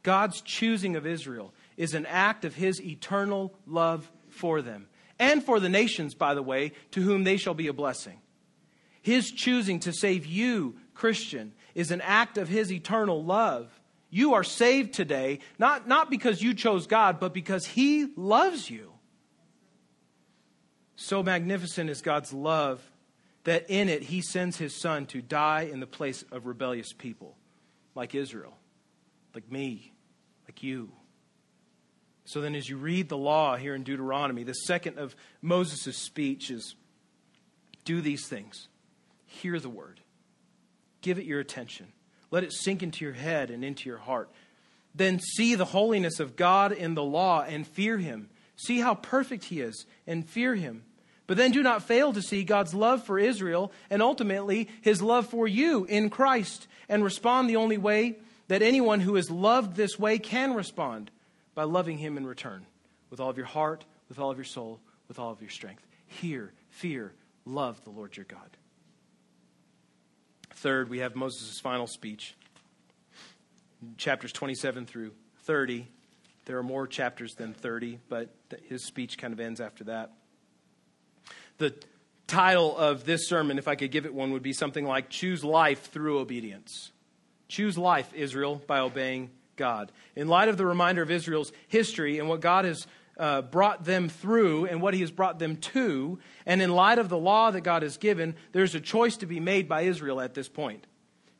God's 0.03 0.41
choosing 0.41 0.95
of 0.95 1.05
Israel 1.05 1.53
is 1.75 1.93
an 1.93 2.05
act 2.05 2.45
of 2.45 2.55
his 2.55 2.81
eternal 2.81 3.53
love 3.65 4.09
for 4.29 4.61
them 4.61 4.87
and 5.19 5.43
for 5.43 5.59
the 5.59 5.69
nations, 5.69 6.13
by 6.13 6.33
the 6.33 6.43
way, 6.43 6.71
to 6.91 7.01
whom 7.01 7.23
they 7.23 7.37
shall 7.37 7.53
be 7.53 7.67
a 7.67 7.73
blessing. 7.73 8.19
His 9.01 9.31
choosing 9.31 9.79
to 9.81 9.93
save 9.93 10.25
you, 10.25 10.75
Christian, 10.93 11.53
is 11.77 11.91
an 11.91 12.01
act 12.01 12.39
of 12.39 12.49
his 12.49 12.71
eternal 12.71 13.23
love. 13.23 13.69
You 14.09 14.33
are 14.33 14.43
saved 14.43 14.93
today, 14.93 15.39
not, 15.59 15.87
not 15.87 16.09
because 16.09 16.41
you 16.41 16.55
chose 16.55 16.87
God, 16.87 17.19
but 17.19 17.35
because 17.35 17.67
he 17.67 18.11
loves 18.15 18.67
you. 18.67 18.91
So 20.95 21.21
magnificent 21.21 21.91
is 21.91 22.01
God's 22.01 22.33
love 22.33 22.81
that 23.43 23.69
in 23.69 23.89
it 23.89 24.01
he 24.01 24.21
sends 24.21 24.57
his 24.57 24.81
son 24.81 25.05
to 25.05 25.21
die 25.21 25.69
in 25.71 25.79
the 25.79 25.85
place 25.85 26.25
of 26.31 26.47
rebellious 26.47 26.93
people 26.93 27.37
like 27.93 28.15
Israel, 28.15 28.57
like 29.35 29.51
me, 29.51 29.93
like 30.47 30.63
you. 30.63 30.91
So 32.25 32.41
then, 32.41 32.55
as 32.55 32.67
you 32.67 32.77
read 32.77 33.07
the 33.07 33.17
law 33.17 33.55
here 33.55 33.75
in 33.75 33.83
Deuteronomy, 33.83 34.43
the 34.43 34.53
second 34.53 34.97
of 34.97 35.15
Moses' 35.43 35.95
speech 35.97 36.49
is 36.49 36.75
do 37.85 38.01
these 38.01 38.27
things. 38.27 38.67
Hear 39.27 39.59
the 39.59 39.69
word, 39.69 40.01
give 41.07 41.17
it 41.17 41.25
your 41.25 41.39
attention, 41.39 41.87
let 42.31 42.43
it 42.43 42.51
sink 42.51 42.83
into 42.83 43.05
your 43.05 43.13
head 43.13 43.49
and 43.49 43.63
into 43.63 43.87
your 43.87 43.97
heart. 43.97 44.29
Then 44.93 45.19
see 45.19 45.55
the 45.55 45.63
holiness 45.63 46.19
of 46.19 46.35
God 46.35 46.73
in 46.73 46.95
the 46.95 47.03
law 47.03 47.43
and 47.47 47.65
fear 47.65 47.97
him. 47.97 48.29
See 48.57 48.79
how 48.79 48.93
perfect 48.95 49.45
he 49.45 49.61
is 49.61 49.85
and 50.05 50.27
fear 50.27 50.55
him. 50.55 50.83
But 51.27 51.37
then 51.37 51.51
do 51.51 51.63
not 51.63 51.83
fail 51.83 52.11
to 52.11 52.21
see 52.21 52.43
God's 52.43 52.73
love 52.73 53.05
for 53.05 53.17
Israel 53.17 53.71
and 53.89 54.01
ultimately 54.01 54.67
his 54.81 55.01
love 55.01 55.27
for 55.27 55.47
you 55.47 55.85
in 55.85 56.09
Christ 56.09 56.67
and 56.89 57.03
respond 57.03 57.49
the 57.49 57.55
only 57.55 57.77
way 57.77 58.17
that 58.49 58.61
anyone 58.61 58.99
who 58.99 59.15
is 59.15 59.31
loved 59.31 59.77
this 59.77 59.97
way 59.97 60.19
can 60.19 60.55
respond 60.55 61.09
by 61.55 61.63
loving 61.63 61.97
Him 61.97 62.17
in 62.17 62.25
return 62.25 62.65
with 63.09 63.19
all 63.19 63.29
of 63.29 63.37
your 63.37 63.45
heart, 63.45 63.85
with 64.09 64.19
all 64.19 64.31
of 64.31 64.37
your 64.37 64.45
soul, 64.45 64.79
with 65.07 65.19
all 65.19 65.31
of 65.31 65.41
your 65.41 65.49
strength. 65.49 65.85
Hear, 66.07 66.51
fear, 66.69 67.13
love 67.45 67.83
the 67.83 67.89
Lord 67.91 68.15
your 68.17 68.25
God. 68.25 68.56
Third, 70.57 70.89
we 70.89 70.99
have 70.99 71.15
Moses' 71.15 71.59
final 71.59 71.85
speech, 71.85 72.35
chapters 73.97 74.31
27 74.31 74.87
through 74.87 75.11
30. 75.43 75.87
There 76.45 76.57
are 76.57 76.63
more 76.63 76.87
chapters 76.87 77.35
than 77.35 77.53
30, 77.53 77.99
but 78.09 78.33
his 78.67 78.83
speech 78.83 79.19
kind 79.19 79.33
of 79.33 79.39
ends 79.39 79.61
after 79.61 79.83
that. 79.83 80.13
The 81.59 81.75
title 82.25 82.75
of 82.75 83.05
this 83.05 83.29
sermon, 83.29 83.59
if 83.59 83.67
I 83.67 83.75
could 83.75 83.91
give 83.91 84.07
it 84.07 84.13
one, 84.15 84.31
would 84.31 84.41
be 84.41 84.51
something 84.51 84.83
like 84.83 85.09
Choose 85.09 85.43
Life 85.43 85.91
Through 85.91 86.17
Obedience. 86.17 86.91
Choose 87.47 87.77
life, 87.77 88.11
Israel, 88.15 88.59
by 88.65 88.79
obeying 88.79 89.29
God. 89.57 89.91
In 90.15 90.27
light 90.27 90.49
of 90.49 90.57
the 90.57 90.65
reminder 90.65 91.03
of 91.03 91.11
Israel's 91.11 91.51
history 91.67 92.17
and 92.17 92.27
what 92.27 92.41
God 92.41 92.65
has 92.65 92.87
uh, 93.17 93.41
brought 93.41 93.83
them 93.83 94.09
through 94.09 94.65
and 94.65 94.81
what 94.81 94.93
He 94.93 95.01
has 95.01 95.11
brought 95.11 95.39
them 95.39 95.57
to, 95.57 96.19
and 96.45 96.61
in 96.61 96.71
light 96.71 96.99
of 96.99 97.09
the 97.09 97.17
law 97.17 97.51
that 97.51 97.61
God 97.61 97.83
has 97.83 97.97
given, 97.97 98.35
there's 98.51 98.75
a 98.75 98.79
choice 98.79 99.17
to 99.17 99.25
be 99.25 99.39
made 99.39 99.67
by 99.67 99.81
Israel 99.81 100.21
at 100.21 100.33
this 100.33 100.49
point 100.49 100.85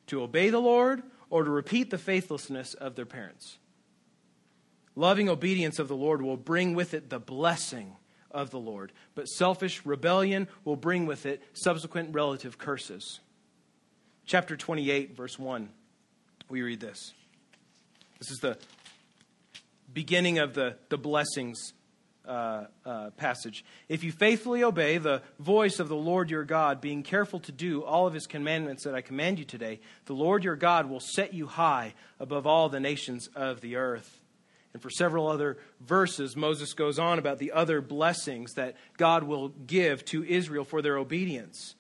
to 0.08 0.22
obey 0.22 0.50
the 0.50 0.60
Lord 0.60 1.04
or 1.30 1.44
to 1.44 1.50
repeat 1.50 1.90
the 1.90 1.98
faithlessness 1.98 2.74
of 2.74 2.96
their 2.96 3.06
parents. 3.06 3.58
Loving 4.96 5.30
obedience 5.30 5.80
of 5.80 5.88
the 5.88 5.96
Lord 5.96 6.22
will 6.22 6.38
bring 6.38 6.74
with 6.74 6.94
it 6.94 7.10
the 7.10 7.20
blessing 7.20 7.96
of 8.32 8.50
the 8.50 8.60
Lord, 8.60 8.92
but 9.16 9.28
selfish 9.28 9.86
rebellion 9.86 10.48
will 10.66 10.76
bring 10.76 11.06
with 11.06 11.26
it 11.26 11.44
subsequent 11.54 12.14
relative 12.14 12.58
curses. 12.58 13.20
Chapter 14.26 14.58
28, 14.58 15.16
verse 15.16 15.38
1, 15.38 15.70
we 16.50 16.62
read 16.62 16.80
this. 16.80 17.14
This 18.20 18.32
is 18.32 18.40
the 18.40 18.58
beginning 19.98 20.38
of 20.38 20.54
the, 20.54 20.76
the 20.90 20.98
blessings 20.98 21.74
uh, 22.24 22.66
uh, 22.86 23.10
passage. 23.18 23.66
If 23.90 24.04
you 24.04 24.12
faithfully 24.12 24.64
obey 24.64 25.00
the 25.00 25.24
voice 25.40 25.80
of 25.80 25.90
the 25.90 25.96
Lord 25.96 26.30
your 26.30 26.44
God, 26.44 26.82
being 26.82 27.02
careful 27.02 27.40
to 27.40 27.52
do 27.52 27.84
all 27.84 28.06
of 28.06 28.14
his 28.14 28.28
commandments 28.28 28.84
that 28.84 28.94
I 28.94 29.02
command 29.02 29.40
you 29.40 29.46
today, 29.46 29.80
the 30.06 30.14
Lord 30.14 30.44
your 30.44 30.56
God 30.56 30.88
will 30.88 31.00
set 31.00 31.34
you 31.34 31.48
high 31.48 31.96
above 32.20 32.46
all 32.46 32.70
the 32.70 32.80
nations 32.80 33.28
of 33.36 33.62
the 33.62 33.78
earth. 33.78 34.22
And 34.72 34.84
for 34.84 34.92
several 34.92 35.28
other 35.28 35.58
verses, 35.82 36.36
Moses 36.36 36.74
goes 36.74 37.00
on 37.00 37.18
about 37.18 37.40
the 37.40 37.54
other 37.54 37.82
blessings 37.82 38.54
that 38.54 38.76
God 38.98 39.24
will 39.24 39.50
give 39.50 40.06
to 40.06 40.24
Israel 40.24 40.64
for 40.64 40.84
their 40.84 41.00
obedience 41.00 41.74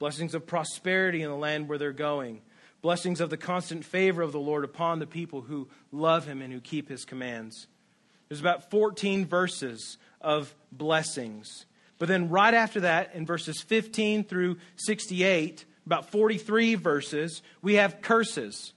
blessings 0.00 0.34
of 0.34 0.46
prosperity 0.46 1.22
in 1.22 1.28
the 1.28 1.36
land 1.36 1.68
where 1.68 1.76
they're 1.76 1.92
going, 1.92 2.40
blessings 2.82 3.20
of 3.20 3.30
the 3.30 3.36
constant 3.36 3.84
favor 3.84 4.22
of 4.22 4.32
the 4.32 4.40
Lord 4.40 4.64
upon 4.64 4.98
the 4.98 5.06
people 5.06 5.42
who 5.42 5.68
love 5.92 6.26
him 6.26 6.40
and 6.42 6.52
who 6.52 6.60
keep 6.60 6.88
his 6.88 7.04
commands. 7.04 7.66
There's 8.28 8.40
about 8.40 8.70
14 8.70 9.26
verses 9.26 9.98
of 10.20 10.54
blessings. 10.70 11.66
But 11.98 12.08
then, 12.08 12.28
right 12.30 12.54
after 12.54 12.80
that, 12.80 13.14
in 13.14 13.26
verses 13.26 13.60
15 13.60 14.24
through 14.24 14.56
68, 14.76 15.64
about 15.84 16.10
43 16.10 16.76
verses, 16.76 17.42
we 17.60 17.74
have 17.74 18.00
curses. 18.00 18.72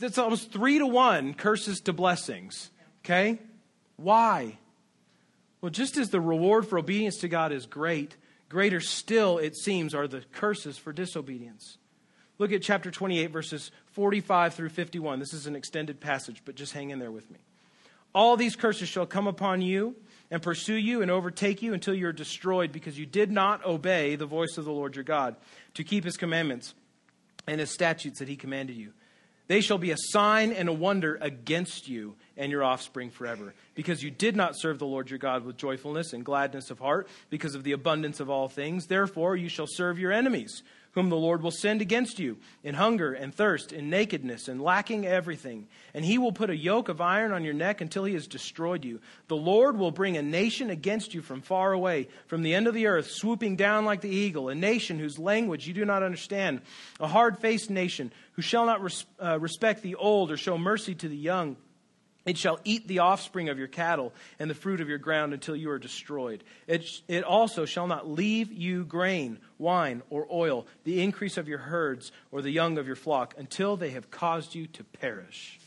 It's 0.00 0.18
almost 0.18 0.52
three 0.52 0.78
to 0.78 0.86
one 0.86 1.34
curses 1.34 1.80
to 1.80 1.92
blessings. 1.92 2.70
Okay? 3.04 3.40
Why? 3.96 4.58
Well, 5.60 5.70
just 5.70 5.96
as 5.96 6.10
the 6.10 6.20
reward 6.20 6.68
for 6.68 6.78
obedience 6.78 7.16
to 7.18 7.28
God 7.28 7.50
is 7.50 7.66
great, 7.66 8.16
greater 8.48 8.80
still, 8.80 9.38
it 9.38 9.56
seems, 9.56 9.94
are 9.94 10.06
the 10.06 10.22
curses 10.32 10.76
for 10.76 10.92
disobedience. 10.92 11.78
Look 12.38 12.52
at 12.52 12.62
chapter 12.62 12.90
28, 12.90 13.26
verses 13.28 13.70
45 13.92 14.54
through 14.54 14.68
51. 14.68 15.18
This 15.18 15.32
is 15.32 15.46
an 15.46 15.56
extended 15.56 16.00
passage, 16.00 16.42
but 16.44 16.54
just 16.54 16.72
hang 16.72 16.90
in 16.90 16.98
there 16.98 17.10
with 17.10 17.30
me. 17.30 17.38
All 18.14 18.36
these 18.36 18.56
curses 18.56 18.88
shall 18.88 19.06
come 19.06 19.26
upon 19.26 19.62
you 19.62 19.96
and 20.30 20.42
pursue 20.42 20.74
you 20.74 21.02
and 21.02 21.10
overtake 21.10 21.62
you 21.62 21.74
until 21.74 21.94
you 21.94 22.06
are 22.08 22.12
destroyed 22.12 22.72
because 22.72 22.98
you 22.98 23.06
did 23.06 23.30
not 23.30 23.64
obey 23.64 24.16
the 24.16 24.26
voice 24.26 24.56
of 24.58 24.64
the 24.64 24.72
Lord 24.72 24.96
your 24.96 25.04
God 25.04 25.36
to 25.74 25.84
keep 25.84 26.04
his 26.04 26.16
commandments 26.16 26.74
and 27.46 27.60
his 27.60 27.70
statutes 27.70 28.18
that 28.18 28.28
he 28.28 28.36
commanded 28.36 28.76
you. 28.76 28.92
They 29.48 29.60
shall 29.60 29.78
be 29.78 29.92
a 29.92 29.96
sign 29.96 30.52
and 30.52 30.68
a 30.68 30.72
wonder 30.72 31.18
against 31.20 31.88
you 31.88 32.16
and 32.36 32.50
your 32.50 32.64
offspring 32.64 33.10
forever, 33.10 33.54
because 33.74 34.02
you 34.02 34.10
did 34.10 34.34
not 34.34 34.58
serve 34.58 34.78
the 34.78 34.86
Lord 34.86 35.08
your 35.08 35.20
God 35.20 35.44
with 35.44 35.56
joyfulness 35.56 36.12
and 36.12 36.24
gladness 36.24 36.70
of 36.70 36.80
heart, 36.80 37.06
because 37.30 37.54
of 37.54 37.62
the 37.62 37.72
abundance 37.72 38.18
of 38.18 38.28
all 38.28 38.48
things. 38.48 38.86
Therefore, 38.86 39.36
you 39.36 39.48
shall 39.48 39.68
serve 39.68 39.98
your 39.98 40.10
enemies 40.10 40.62
whom 40.96 41.10
the 41.10 41.16
Lord 41.16 41.42
will 41.42 41.50
send 41.50 41.82
against 41.82 42.18
you 42.18 42.38
in 42.64 42.74
hunger 42.74 43.12
and 43.12 43.32
thirst, 43.32 43.70
in 43.70 43.90
nakedness 43.90 44.48
and 44.48 44.62
lacking 44.62 45.06
everything. 45.06 45.68
And 45.92 46.02
he 46.02 46.16
will 46.16 46.32
put 46.32 46.48
a 46.48 46.56
yoke 46.56 46.88
of 46.88 47.02
iron 47.02 47.32
on 47.32 47.44
your 47.44 47.52
neck 47.52 47.82
until 47.82 48.04
he 48.04 48.14
has 48.14 48.26
destroyed 48.26 48.82
you. 48.82 49.00
The 49.28 49.36
Lord 49.36 49.76
will 49.76 49.90
bring 49.90 50.16
a 50.16 50.22
nation 50.22 50.70
against 50.70 51.12
you 51.12 51.20
from 51.20 51.42
far 51.42 51.72
away, 51.72 52.08
from 52.28 52.42
the 52.42 52.54
end 52.54 52.66
of 52.66 52.72
the 52.72 52.86
earth, 52.86 53.10
swooping 53.10 53.56
down 53.56 53.84
like 53.84 54.00
the 54.00 54.08
eagle, 54.08 54.48
a 54.48 54.54
nation 54.54 54.98
whose 54.98 55.18
language 55.18 55.68
you 55.68 55.74
do 55.74 55.84
not 55.84 56.02
understand, 56.02 56.62
a 56.98 57.06
hard 57.06 57.38
faced 57.40 57.68
nation 57.68 58.10
who 58.32 58.40
shall 58.40 58.64
not 58.64 58.82
res- 58.82 59.04
uh, 59.22 59.38
respect 59.38 59.82
the 59.82 59.96
old 59.96 60.30
or 60.30 60.38
show 60.38 60.56
mercy 60.56 60.94
to 60.94 61.10
the 61.10 61.16
young. 61.16 61.56
It 62.26 62.36
shall 62.36 62.58
eat 62.64 62.88
the 62.88 62.98
offspring 62.98 63.48
of 63.48 63.56
your 63.56 63.68
cattle 63.68 64.12
and 64.40 64.50
the 64.50 64.54
fruit 64.54 64.80
of 64.80 64.88
your 64.88 64.98
ground 64.98 65.32
until 65.32 65.54
you 65.54 65.70
are 65.70 65.78
destroyed. 65.78 66.42
It, 66.66 66.84
it 67.06 67.22
also 67.22 67.64
shall 67.64 67.86
not 67.86 68.10
leave 68.10 68.52
you 68.52 68.84
grain, 68.84 69.38
wine, 69.58 70.02
or 70.10 70.26
oil, 70.30 70.66
the 70.82 71.02
increase 71.02 71.36
of 71.36 71.46
your 71.46 71.58
herds, 71.58 72.10
or 72.32 72.42
the 72.42 72.50
young 72.50 72.78
of 72.78 72.86
your 72.88 72.96
flock, 72.96 73.34
until 73.38 73.76
they 73.76 73.90
have 73.90 74.10
caused 74.10 74.56
you 74.56 74.66
to 74.66 74.82
perish. 74.82 75.60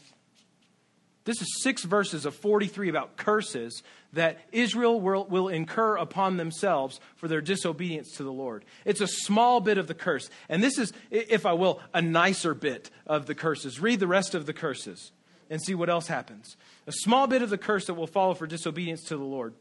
This 1.23 1.41
is 1.41 1.61
six 1.63 1.83
verses 1.83 2.25
of 2.25 2.35
43 2.35 2.89
about 2.89 3.15
curses 3.15 3.81
that 4.13 4.39
Israel 4.51 4.99
will, 4.99 5.25
will 5.25 5.47
incur 5.47 5.95
upon 5.95 6.37
themselves 6.37 6.99
for 7.15 7.27
their 7.27 7.41
disobedience 7.41 8.17
to 8.17 8.23
the 8.23 8.31
Lord. 8.33 8.65
It's 8.83 9.01
a 9.01 9.07
small 9.07 9.61
bit 9.61 9.77
of 9.77 9.87
the 9.87 9.93
curse. 9.93 10.29
And 10.49 10.61
this 10.61 10.77
is, 10.77 10.91
if 11.11 11.45
I 11.45 11.53
will, 11.53 11.79
a 11.93 12.01
nicer 12.01 12.53
bit 12.53 12.89
of 13.05 13.27
the 13.27 13.35
curses. 13.35 13.79
Read 13.79 13.99
the 13.99 14.07
rest 14.07 14.35
of 14.35 14.45
the 14.45 14.53
curses 14.53 15.11
and 15.49 15.61
see 15.61 15.73
what 15.73 15.89
else 15.89 16.07
happens. 16.07 16.57
A 16.87 16.91
small 16.91 17.27
bit 17.27 17.41
of 17.41 17.49
the 17.49 17.57
curse 17.57 17.87
that 17.87 17.95
will 17.95 18.07
follow 18.07 18.33
for 18.33 18.47
disobedience 18.47 19.03
to 19.05 19.17
the 19.17 19.23
Lord. 19.23 19.53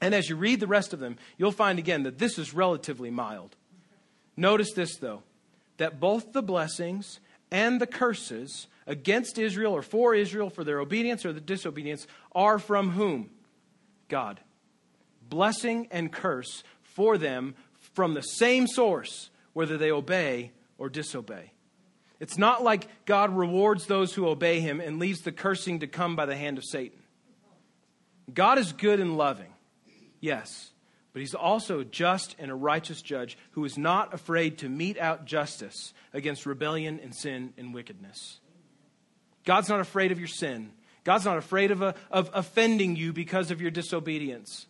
And 0.00 0.14
as 0.14 0.28
you 0.28 0.36
read 0.36 0.60
the 0.60 0.66
rest 0.66 0.92
of 0.92 1.00
them, 1.00 1.16
you'll 1.38 1.52
find 1.52 1.78
again 1.78 2.02
that 2.02 2.18
this 2.18 2.38
is 2.38 2.52
relatively 2.52 3.10
mild. 3.10 3.56
Notice 4.36 4.72
this, 4.72 4.96
though, 4.96 5.22
that 5.78 6.00
both 6.00 6.32
the 6.32 6.42
blessings 6.42 7.20
and 7.50 7.80
the 7.80 7.86
curses 7.86 8.66
against 8.86 9.38
Israel 9.38 9.72
or 9.72 9.82
for 9.82 10.14
Israel 10.14 10.50
for 10.50 10.64
their 10.64 10.80
obedience 10.80 11.24
or 11.24 11.32
the 11.32 11.40
disobedience 11.40 12.06
are 12.32 12.58
from 12.58 12.90
whom? 12.90 13.30
God. 14.08 14.40
blessing 15.30 15.88
and 15.90 16.12
curse 16.12 16.62
for 16.82 17.16
them 17.18 17.54
from 17.94 18.14
the 18.14 18.22
same 18.22 18.66
source, 18.66 19.30
whether 19.52 19.78
they 19.78 19.90
obey 19.90 20.52
or 20.78 20.88
disobey. 20.88 21.52
It's 22.24 22.38
not 22.38 22.64
like 22.64 22.88
God 23.04 23.36
rewards 23.36 23.84
those 23.84 24.14
who 24.14 24.28
obey 24.28 24.60
him 24.60 24.80
and 24.80 24.98
leaves 24.98 25.20
the 25.20 25.30
cursing 25.30 25.80
to 25.80 25.86
come 25.86 26.16
by 26.16 26.24
the 26.24 26.34
hand 26.34 26.56
of 26.56 26.64
Satan. 26.64 26.98
God 28.32 28.56
is 28.56 28.72
good 28.72 28.98
and 28.98 29.18
loving, 29.18 29.52
yes, 30.20 30.70
but 31.12 31.20
he's 31.20 31.34
also 31.34 31.84
just 31.84 32.34
and 32.38 32.50
a 32.50 32.54
righteous 32.54 33.02
judge 33.02 33.36
who 33.50 33.66
is 33.66 33.76
not 33.76 34.14
afraid 34.14 34.56
to 34.58 34.70
mete 34.70 34.98
out 34.98 35.26
justice 35.26 35.92
against 36.14 36.46
rebellion 36.46 36.98
and 37.02 37.14
sin 37.14 37.52
and 37.58 37.74
wickedness. 37.74 38.40
God's 39.44 39.68
not 39.68 39.80
afraid 39.80 40.10
of 40.10 40.18
your 40.18 40.26
sin. 40.26 40.70
God's 41.04 41.26
not 41.26 41.36
afraid 41.36 41.72
of, 41.72 41.82
a, 41.82 41.94
of 42.10 42.30
offending 42.32 42.96
you 42.96 43.12
because 43.12 43.50
of 43.50 43.60
your 43.60 43.70
disobedience. 43.70 44.64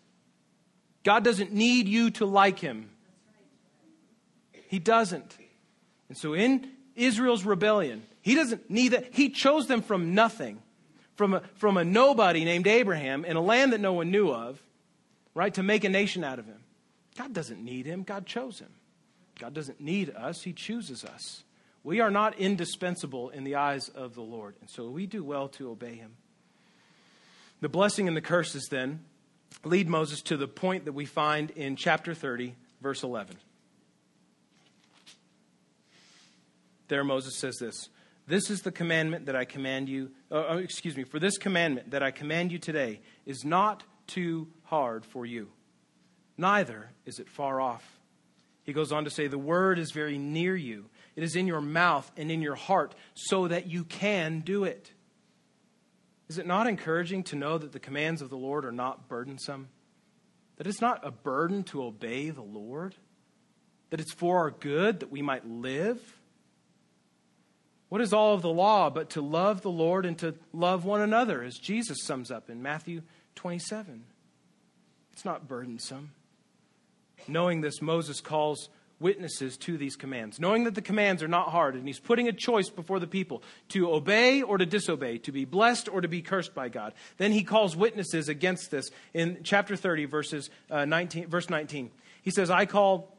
God 1.05 1.23
doesn't 1.23 1.53
need 1.53 1.87
you 1.87 2.11
to 2.11 2.27
like 2.27 2.59
him. 2.59 2.91
He 4.67 4.81
doesn't. 4.81 5.39
And 6.09 6.19
so 6.19 6.35
in 6.35 6.74
Israel's 6.97 7.45
rebellion, 7.45 8.03
he 8.23 8.35
doesn't 8.35 8.71
need 8.71 8.91
that. 8.91 9.15
He 9.15 9.31
chose 9.31 9.67
them 9.67 9.83
from 9.83 10.15
nothing, 10.15 10.63
from 11.17 11.35
a, 11.35 11.43
from 11.57 11.77
a 11.77 11.85
nobody 11.85 12.45
named 12.45 12.67
Abraham 12.67 13.25
in 13.25 13.37
a 13.37 13.41
land 13.41 13.73
that 13.73 13.81
no 13.81 13.93
one 13.93 14.11
knew 14.11 14.31
of, 14.31 14.63
right, 15.35 15.53
to 15.55 15.63
make 15.63 15.85
a 15.85 15.89
nation 15.89 16.25
out 16.25 16.39
of 16.39 16.47
him. 16.47 16.61
God 17.17 17.33
doesn't 17.33 17.63
need 17.63 17.87
him. 17.87 18.03
God 18.03 18.27
chose 18.27 18.59
him. 18.59 18.71
God 19.39 19.55
doesn't 19.55 19.81
need 19.81 20.11
us. 20.11 20.43
He 20.43 20.53
chooses 20.53 21.05
us. 21.05 21.45
We 21.83 22.01
are 22.01 22.11
not 22.11 22.39
indispensable 22.39 23.31
in 23.31 23.45
the 23.45 23.57
eyes 23.57 23.89
of 23.89 24.15
the 24.15 24.23
Lord. 24.23 24.55
And 24.61 24.71
so 24.71 24.89
we 24.89 25.07
do 25.07 25.23
well 25.23 25.49
to 25.51 25.71
obey 25.71 25.95
him. 25.97 26.17
The 27.61 27.69
blessing 27.69 28.09
and 28.09 28.17
the 28.17 28.23
curses 28.23 28.67
then 28.71 29.05
lead 29.65 29.89
Moses 29.89 30.23
to 30.23 30.37
the 30.37 30.49
point 30.49 30.87
that 30.87 30.93
we 30.93 31.05
find 31.05 31.51
in 31.51 31.77
chapter 31.77 32.15
30, 32.15 32.55
verse 32.81 33.03
11. 33.03 33.37
There, 36.89 37.05
Moses 37.05 37.37
says 37.39 37.57
this 37.57 37.89
This 38.27 38.51
is 38.51 38.63
the 38.63 38.73
commandment 38.73 39.27
that 39.27 39.37
I 39.37 39.45
command 39.45 39.89
you, 39.89 40.11
uh, 40.31 40.53
uh, 40.53 40.57
excuse 40.57 40.97
me, 40.97 41.05
for 41.05 41.19
this 41.19 41.39
commandment 41.39 41.91
that 41.91 42.03
I 42.03 42.11
command 42.11 42.53
you 42.53 42.59
today 42.59 43.01
is 43.27 43.45
not 43.45 43.85
too 44.07 44.49
hard 44.65 45.05
for 45.05 45.25
you, 45.25 45.49
neither 46.37 46.91
is 47.07 47.19
it 47.19 47.29
far 47.29 47.61
off. 47.61 48.01
He 48.65 48.73
goes 48.73 48.93
on 48.93 49.05
to 49.05 49.11
say, 49.11 49.27
The 49.27 49.39
word 49.39 49.79
is 49.79 49.93
very 49.93 50.19
near 50.19 50.57
you, 50.57 50.87
it 51.17 51.23
is 51.23 51.37
in 51.37 51.47
your 51.47 51.61
mouth 51.61 52.11
and 52.17 52.31
in 52.31 52.43
your 52.43 52.55
heart, 52.55 52.95
so 53.15 53.49
that 53.49 53.67
you 53.67 53.85
can 53.85 54.41
do 54.41 54.65
it. 54.65 54.93
Is 56.29 56.39
it 56.39 56.47
not 56.47 56.67
encouraging 56.67 57.23
to 57.25 57.37
know 57.37 57.59
that 57.59 57.73
the 57.73 57.79
commands 57.79 58.23
of 58.23 58.31
the 58.31 58.37
Lord 58.37 58.65
are 58.65 58.73
not 58.73 59.09
burdensome? 59.09 59.69
That 60.57 60.67
it's 60.67 60.81
not 60.81 61.07
a 61.07 61.11
burden 61.11 61.65
to 61.65 61.83
obey 61.85 62.31
the 62.31 62.43
Lord? 62.43 62.95
That 63.91 64.01
it's 64.01 64.15
for 64.15 64.39
our 64.39 64.51
good 64.51 65.01
that 65.01 65.11
we 65.11 65.21
might 65.21 65.47
live? 65.47 66.01
What 67.95 68.01
is 68.01 68.13
all 68.13 68.35
of 68.35 68.43
the 68.43 68.53
law 68.53 68.91
but 68.91 69.11
to 69.11 69.21
love 69.21 69.63
the 69.63 69.71
Lord 69.71 70.05
and 70.05 70.19
to 70.19 70.35
love 70.53 70.85
one 70.85 71.01
another, 71.01 71.45
as 71.45 71.57
Jesus 71.57 72.03
sums 72.03 72.33
up 72.33 72.51
in 72.51 72.61
Matthew 72.61 73.03
27? 73.37 74.03
It's 75.13 75.25
not 75.25 75.47
burdensome. 75.47 76.11
Knowing 77.29 77.61
this, 77.61 77.81
Moses 77.81 78.21
calls 78.21 78.69
witnesses 78.99 79.57
to 79.59 79.79
these 79.79 79.95
commands, 79.95 80.41
knowing 80.41 80.65
that 80.65 80.75
the 80.75 80.83
commands 80.83 81.23
are 81.23 81.29
not 81.29 81.51
hard, 81.51 81.77
and 81.77 81.87
he's 81.87 82.01
putting 82.01 82.27
a 82.27 82.33
choice 82.33 82.69
before 82.69 82.99
the 82.99 83.07
people 83.07 83.45
to 83.69 83.89
obey 83.89 84.43
or 84.43 84.59
to 84.59 84.67
disobey, 84.67 85.19
to 85.19 85.31
be 85.31 85.45
blessed 85.45 85.89
or 85.89 86.01
to 86.01 86.09
be 86.09 86.21
cursed 86.21 86.53
by 86.53 86.69
God. 86.69 86.95
Then 87.19 87.31
he 87.31 87.45
calls 87.45 87.77
witnesses 87.77 88.29
against 88.29 88.73
this 88.73 88.91
in 89.13 89.39
chapter 89.45 89.77
30, 89.77 90.07
verses, 90.07 90.51
uh, 90.69 90.85
19, 90.85 91.29
verse 91.29 91.49
19. 91.49 91.93
He 92.23 92.33
says, 92.33 92.51
I 92.51 92.67
call 92.67 93.17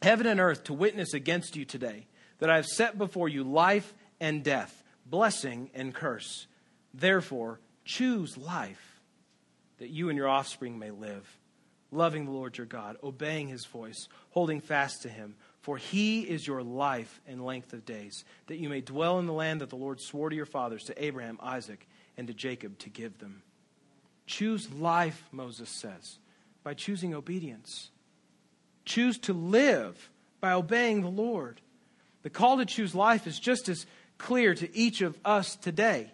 heaven 0.00 0.28
and 0.28 0.38
earth 0.38 0.62
to 0.62 0.74
witness 0.74 1.12
against 1.12 1.56
you 1.56 1.64
today 1.64 2.06
that 2.38 2.50
I 2.50 2.54
have 2.54 2.66
set 2.66 2.96
before 2.98 3.28
you 3.28 3.42
life 3.42 3.92
and 4.22 4.42
death, 4.42 4.82
blessing 5.04 5.68
and 5.74 5.92
curse. 5.92 6.46
Therefore, 6.94 7.60
choose 7.84 8.38
life 8.38 9.00
that 9.78 9.90
you 9.90 10.08
and 10.08 10.16
your 10.16 10.28
offspring 10.28 10.78
may 10.78 10.90
live 10.90 11.38
loving 11.92 12.24
the 12.24 12.30
Lord 12.30 12.56
your 12.56 12.66
God, 12.66 12.96
obeying 13.04 13.48
his 13.48 13.66
voice, 13.66 14.08
holding 14.30 14.60
fast 14.60 15.02
to 15.02 15.08
him. 15.08 15.36
For 15.60 15.76
he 15.76 16.22
is 16.22 16.44
your 16.44 16.62
life 16.62 17.20
and 17.28 17.44
length 17.44 17.72
of 17.72 17.84
days, 17.84 18.24
that 18.48 18.56
you 18.56 18.68
may 18.68 18.80
dwell 18.80 19.20
in 19.20 19.26
the 19.26 19.32
land 19.32 19.60
that 19.60 19.70
the 19.70 19.76
Lord 19.76 20.00
swore 20.00 20.28
to 20.28 20.34
your 20.34 20.46
fathers, 20.46 20.84
to 20.84 21.04
Abraham, 21.04 21.38
Isaac, 21.40 21.86
and 22.16 22.26
to 22.26 22.34
Jacob, 22.34 22.78
to 22.78 22.88
give 22.88 23.18
them. 23.18 23.42
Choose 24.26 24.72
life, 24.72 25.28
Moses 25.30 25.68
says, 25.68 26.18
by 26.64 26.74
choosing 26.74 27.14
obedience. 27.14 27.90
Choose 28.84 29.18
to 29.18 29.32
live 29.32 30.10
by 30.40 30.52
obeying 30.52 31.02
the 31.02 31.08
Lord. 31.08 31.60
The 32.22 32.30
call 32.30 32.56
to 32.56 32.66
choose 32.66 32.94
life 32.94 33.28
is 33.28 33.38
just 33.38 33.68
as 33.68 33.86
clear 34.22 34.54
to 34.54 34.76
each 34.76 35.02
of 35.02 35.18
us 35.24 35.56
today. 35.56 36.10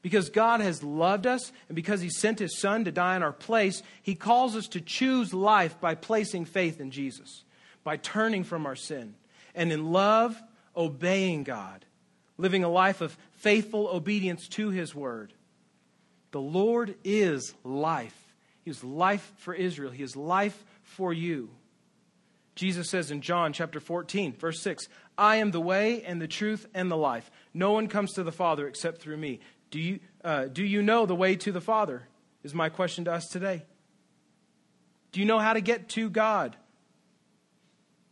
Because 0.00 0.30
God 0.30 0.60
has 0.60 0.82
loved 0.82 1.26
us 1.26 1.52
and 1.68 1.76
because 1.76 2.00
He 2.00 2.08
sent 2.08 2.38
His 2.38 2.58
Son 2.58 2.84
to 2.84 2.92
die 2.92 3.16
in 3.16 3.22
our 3.22 3.32
place, 3.32 3.82
He 4.02 4.14
calls 4.14 4.56
us 4.56 4.68
to 4.68 4.80
choose 4.80 5.34
life 5.34 5.80
by 5.80 5.94
placing 5.94 6.46
faith 6.46 6.80
in 6.80 6.90
Jesus, 6.90 7.44
by 7.84 7.96
turning 7.96 8.44
from 8.44 8.64
our 8.64 8.76
sin, 8.76 9.14
and 9.54 9.72
in 9.72 9.92
love, 9.92 10.40
obeying 10.76 11.42
God, 11.42 11.84
living 12.38 12.62
a 12.62 12.68
life 12.68 13.00
of 13.00 13.18
faithful 13.32 13.88
obedience 13.88 14.48
to 14.48 14.70
His 14.70 14.94
Word. 14.94 15.32
The 16.30 16.40
Lord 16.40 16.94
is 17.04 17.54
life. 17.64 18.16
He 18.64 18.70
is 18.70 18.84
life 18.84 19.32
for 19.38 19.52
Israel, 19.52 19.90
He 19.90 20.04
is 20.04 20.16
life 20.16 20.64
for 20.82 21.12
you. 21.12 21.50
Jesus 22.54 22.90
says 22.90 23.12
in 23.12 23.20
John 23.20 23.52
chapter 23.52 23.78
14, 23.78 24.32
verse 24.32 24.60
6, 24.62 24.88
I 25.16 25.36
am 25.36 25.52
the 25.52 25.60
way 25.60 26.02
and 26.02 26.20
the 26.20 26.26
truth 26.26 26.66
and 26.74 26.90
the 26.90 26.96
life. 26.96 27.30
No 27.54 27.72
one 27.72 27.88
comes 27.88 28.12
to 28.14 28.22
the 28.22 28.32
Father 28.32 28.66
except 28.66 29.00
through 29.00 29.16
me. 29.16 29.40
Do 29.70 29.80
you, 29.80 30.00
uh, 30.24 30.46
do 30.46 30.64
you 30.64 30.82
know 30.82 31.06
the 31.06 31.14
way 31.14 31.36
to 31.36 31.52
the 31.52 31.60
Father? 31.60 32.08
Is 32.42 32.54
my 32.54 32.68
question 32.68 33.04
to 33.04 33.12
us 33.12 33.28
today. 33.28 33.64
Do 35.12 35.20
you 35.20 35.26
know 35.26 35.38
how 35.38 35.52
to 35.52 35.60
get 35.60 35.88
to 35.90 36.08
God? 36.08 36.56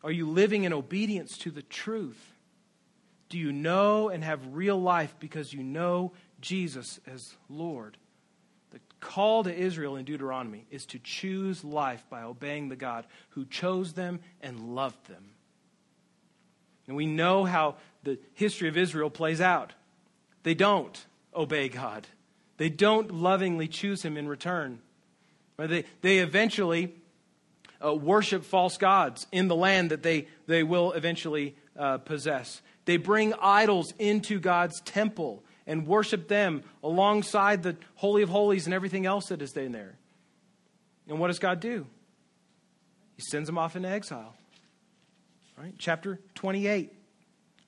Are 0.03 0.11
you 0.11 0.29
living 0.29 0.65
in 0.65 0.73
obedience 0.73 1.39
to 1.39 1.51
the 1.51 1.63
truth? 1.63 2.33
Do 3.29 3.39
you 3.39 3.53
know 3.53 4.09
and 4.09 4.23
have 4.23 4.41
real 4.55 4.81
life 4.81 5.15
because 5.19 5.53
you 5.53 5.63
know 5.63 6.13
Jesus 6.41 7.01
as 7.07 7.35
Lord? 7.49 7.97
The 8.71 8.81
call 9.01 9.45
to 9.45 9.55
Israel 9.55 9.97
in 9.97 10.05
Deuteronomy 10.05 10.67
is 10.71 10.87
to 10.87 10.99
choose 10.99 11.65
life 11.65 12.05
by 12.09 12.23
obeying 12.23 12.69
the 12.69 12.77
God 12.77 13.07
who 13.31 13.45
chose 13.45 13.95
them 13.95 14.21
and 14.41 14.75
loved 14.75 15.07
them. 15.09 15.31
And 16.87 16.97
we 16.97 17.07
know 17.07 17.45
how 17.45 17.77
the 18.07 18.19
history 18.33 18.69
of 18.69 18.77
Israel 18.79 19.11
plays 19.11 19.41
out. 19.41 19.75
They 20.43 20.55
don't 20.55 21.05
obey 21.35 21.69
God. 21.69 22.07
They 22.57 22.71
don't 22.71 23.11
lovingly 23.11 23.69
choose 23.69 24.03
Him 24.03 24.17
in 24.17 24.27
return. 24.27 24.81
They, 25.59 25.85
they 26.01 26.19
eventually 26.19 26.95
uh, 27.85 27.95
worship 27.95 28.45
false 28.45 28.79
gods 28.79 29.27
in 29.33 29.49
the 29.49 29.57
land 29.57 29.91
that 29.91 30.03
they, 30.03 30.29
they 30.47 30.63
will 30.63 30.93
eventually 30.93 31.57
uh, 31.79 31.99
possess. 31.99 32.63
They 32.85 32.97
bring 32.97 33.35
idols 33.35 33.93
into 33.99 34.39
God's 34.39 34.81
temple 34.83 35.43
and 35.67 35.87
worship 35.87 36.29
them 36.29 36.63
alongside 36.83 37.63
the 37.63 37.77
Holy 37.97 38.23
of 38.23 38.29
Holies 38.29 38.67
and 38.67 38.75
everything 38.75 39.05
else 39.05 39.27
that 39.27 39.43
is 39.43 39.53
in 39.57 39.73
there. 39.73 39.97
And 41.09 41.19
what 41.19 41.29
does 41.29 41.39
God 41.39 41.61
do? 41.61 41.87
He 43.17 43.23
sends 43.23 43.47
them 43.47 43.59
off 43.59 43.77
into 43.77 43.89
exile. 43.89 44.35
Right? 45.59 45.75
Chapter 45.79 46.21
28, 46.35 46.93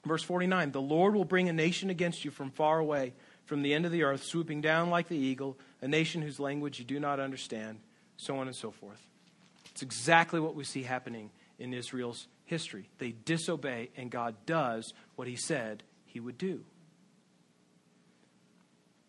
verse 0.05 0.23
49 0.23 0.73
The 0.73 0.81
Lord 0.81 1.15
will 1.15 1.25
bring 1.25 1.49
a 1.49 1.53
nation 1.53 1.91
against 1.91 2.25
you 2.25 2.31
from 2.31 2.51
far 2.51 2.79
away 2.79 3.15
from 3.45 3.63
the 3.63 3.73
end 3.73 3.87
of 3.87 3.93
the 3.93 4.03
earth, 4.03 4.25
swooping 4.25 4.61
down 4.61 4.91
like 4.91 5.09
the 5.09 5.17
eagle, 5.17 5.59
a 5.81 5.89
nation 5.89 6.21
whose 6.21 6.39
language 6.39 6.79
you 6.79 6.85
do 6.85 7.01
not 7.01 7.19
understand, 7.19 7.79
so 8.17 8.37
on 8.39 8.47
and 8.47 8.55
so 8.55 8.71
forth. 8.71 9.01
It's 9.71 9.83
exactly 9.83 10.39
what 10.39 10.55
we 10.55 10.65
see 10.65 10.83
happening 10.83 11.31
in 11.59 11.73
Israel's 11.73 12.27
history. 12.45 12.89
They 12.99 13.13
disobey, 13.13 13.91
and 13.97 14.11
God 14.11 14.35
does 14.45 14.93
what 15.17 15.29
he 15.29 15.37
said 15.37 15.83
he 16.05 16.21
would 16.21 16.37
do. 16.37 16.65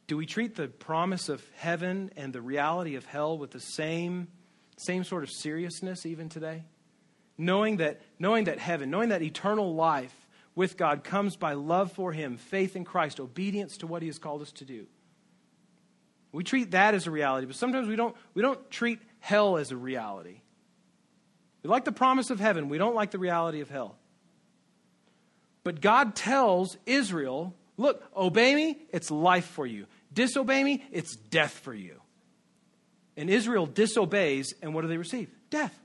Do 0.07 0.17
we 0.17 0.25
treat 0.25 0.55
the 0.55 0.67
promise 0.67 1.29
of 1.29 1.43
heaven 1.57 2.11
and 2.15 2.33
the 2.33 2.41
reality 2.41 2.95
of 2.95 3.05
hell 3.05 3.37
with 3.37 3.51
the 3.51 3.59
same, 3.59 4.27
same 4.77 5.03
sort 5.03 5.23
of 5.23 5.29
seriousness 5.29 6.05
even 6.05 6.29
today? 6.29 6.63
Knowing 7.37 7.77
that, 7.77 8.01
knowing 8.17 8.45
that 8.45 8.57
heaven, 8.57 8.89
knowing 8.89 9.09
that 9.09 9.21
eternal 9.21 9.75
life 9.75 10.15
with 10.55 10.77
God 10.77 11.03
comes 11.03 11.35
by 11.35 11.53
love 11.53 11.91
for 11.91 12.11
Him, 12.11 12.37
faith 12.37 12.75
in 12.75 12.85
Christ, 12.85 13.19
obedience 13.19 13.77
to 13.77 13.87
what 13.87 14.01
He 14.01 14.07
has 14.07 14.19
called 14.19 14.41
us 14.41 14.51
to 14.53 14.65
do. 14.65 14.87
We 16.31 16.43
treat 16.43 16.71
that 16.71 16.93
as 16.93 17.07
a 17.07 17.11
reality, 17.11 17.47
but 17.47 17.55
sometimes 17.55 17.87
we 17.87 17.95
don't, 17.95 18.15
we 18.33 18.41
don't 18.41 18.69
treat 18.69 18.99
hell 19.19 19.57
as 19.57 19.71
a 19.71 19.77
reality. 19.77 20.41
We 21.63 21.69
like 21.69 21.85
the 21.85 21.91
promise 21.91 22.29
of 22.29 22.39
heaven, 22.39 22.69
we 22.69 22.77
don't 22.77 22.95
like 22.95 23.11
the 23.11 23.19
reality 23.19 23.61
of 23.61 23.69
hell. 23.69 23.95
But 25.63 25.81
God 25.81 26.15
tells 26.15 26.77
Israel 26.85 27.53
look, 27.77 28.03
obey 28.15 28.53
me, 28.53 28.77
it's 28.91 29.09
life 29.09 29.45
for 29.45 29.65
you. 29.65 29.87
Disobey 30.13 30.63
me, 30.63 30.83
it's 30.91 31.15
death 31.15 31.53
for 31.53 31.73
you. 31.73 32.01
And 33.15 33.29
Israel 33.29 33.65
disobeys, 33.65 34.53
and 34.61 34.73
what 34.73 34.81
do 34.81 34.87
they 34.87 34.97
receive? 34.97 35.29
Death. 35.49 35.77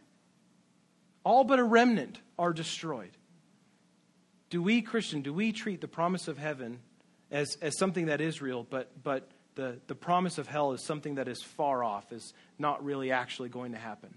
All 1.24 1.44
but 1.44 1.58
a 1.58 1.64
remnant 1.64 2.18
are 2.38 2.52
destroyed. 2.52 3.10
Do 4.54 4.62
we, 4.62 4.82
Christian, 4.82 5.22
do 5.22 5.34
we 5.34 5.50
treat 5.50 5.80
the 5.80 5.88
promise 5.88 6.28
of 6.28 6.38
heaven 6.38 6.78
as, 7.32 7.58
as 7.60 7.76
something 7.76 8.06
that 8.06 8.20
is 8.20 8.40
real, 8.40 8.62
but, 8.62 8.88
but 9.02 9.28
the, 9.56 9.80
the 9.88 9.96
promise 9.96 10.38
of 10.38 10.46
hell 10.46 10.70
is 10.70 10.84
something 10.84 11.16
that 11.16 11.26
is 11.26 11.42
far 11.42 11.82
off, 11.82 12.12
is 12.12 12.32
not 12.56 12.84
really 12.84 13.10
actually 13.10 13.48
going 13.48 13.72
to 13.72 13.78
happen? 13.78 14.14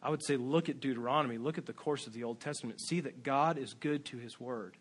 I 0.00 0.10
would 0.10 0.24
say 0.24 0.36
look 0.36 0.68
at 0.68 0.78
Deuteronomy, 0.78 1.36
look 1.36 1.58
at 1.58 1.66
the 1.66 1.72
course 1.72 2.06
of 2.06 2.12
the 2.12 2.22
Old 2.22 2.38
Testament, 2.38 2.80
see 2.80 3.00
that 3.00 3.24
God 3.24 3.58
is 3.58 3.74
good 3.74 4.04
to 4.04 4.18
his 4.18 4.38
word. 4.38 4.76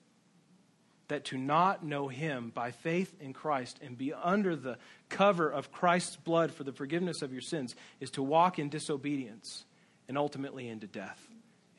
That 1.08 1.26
to 1.26 1.38
not 1.40 1.84
know 1.84 2.08
him 2.08 2.52
by 2.54 2.70
faith 2.70 3.16
in 3.20 3.34
Christ 3.34 3.80
and 3.82 3.98
be 3.98 4.14
under 4.14 4.56
the 4.56 4.78
cover 5.10 5.50
of 5.50 5.72
Christ's 5.72 6.16
blood 6.16 6.52
for 6.52 6.64
the 6.64 6.74
forgiveness 6.74 7.24
of 7.24 7.32
your 7.32 7.42
sins 7.42 7.74
is 8.00 8.12
to 8.12 8.22
walk 8.22 8.60
in 8.60 8.70
disobedience 8.70 9.66
and 10.08 10.16
ultimately 10.16 10.70
into 10.70 10.86
death 10.86 11.28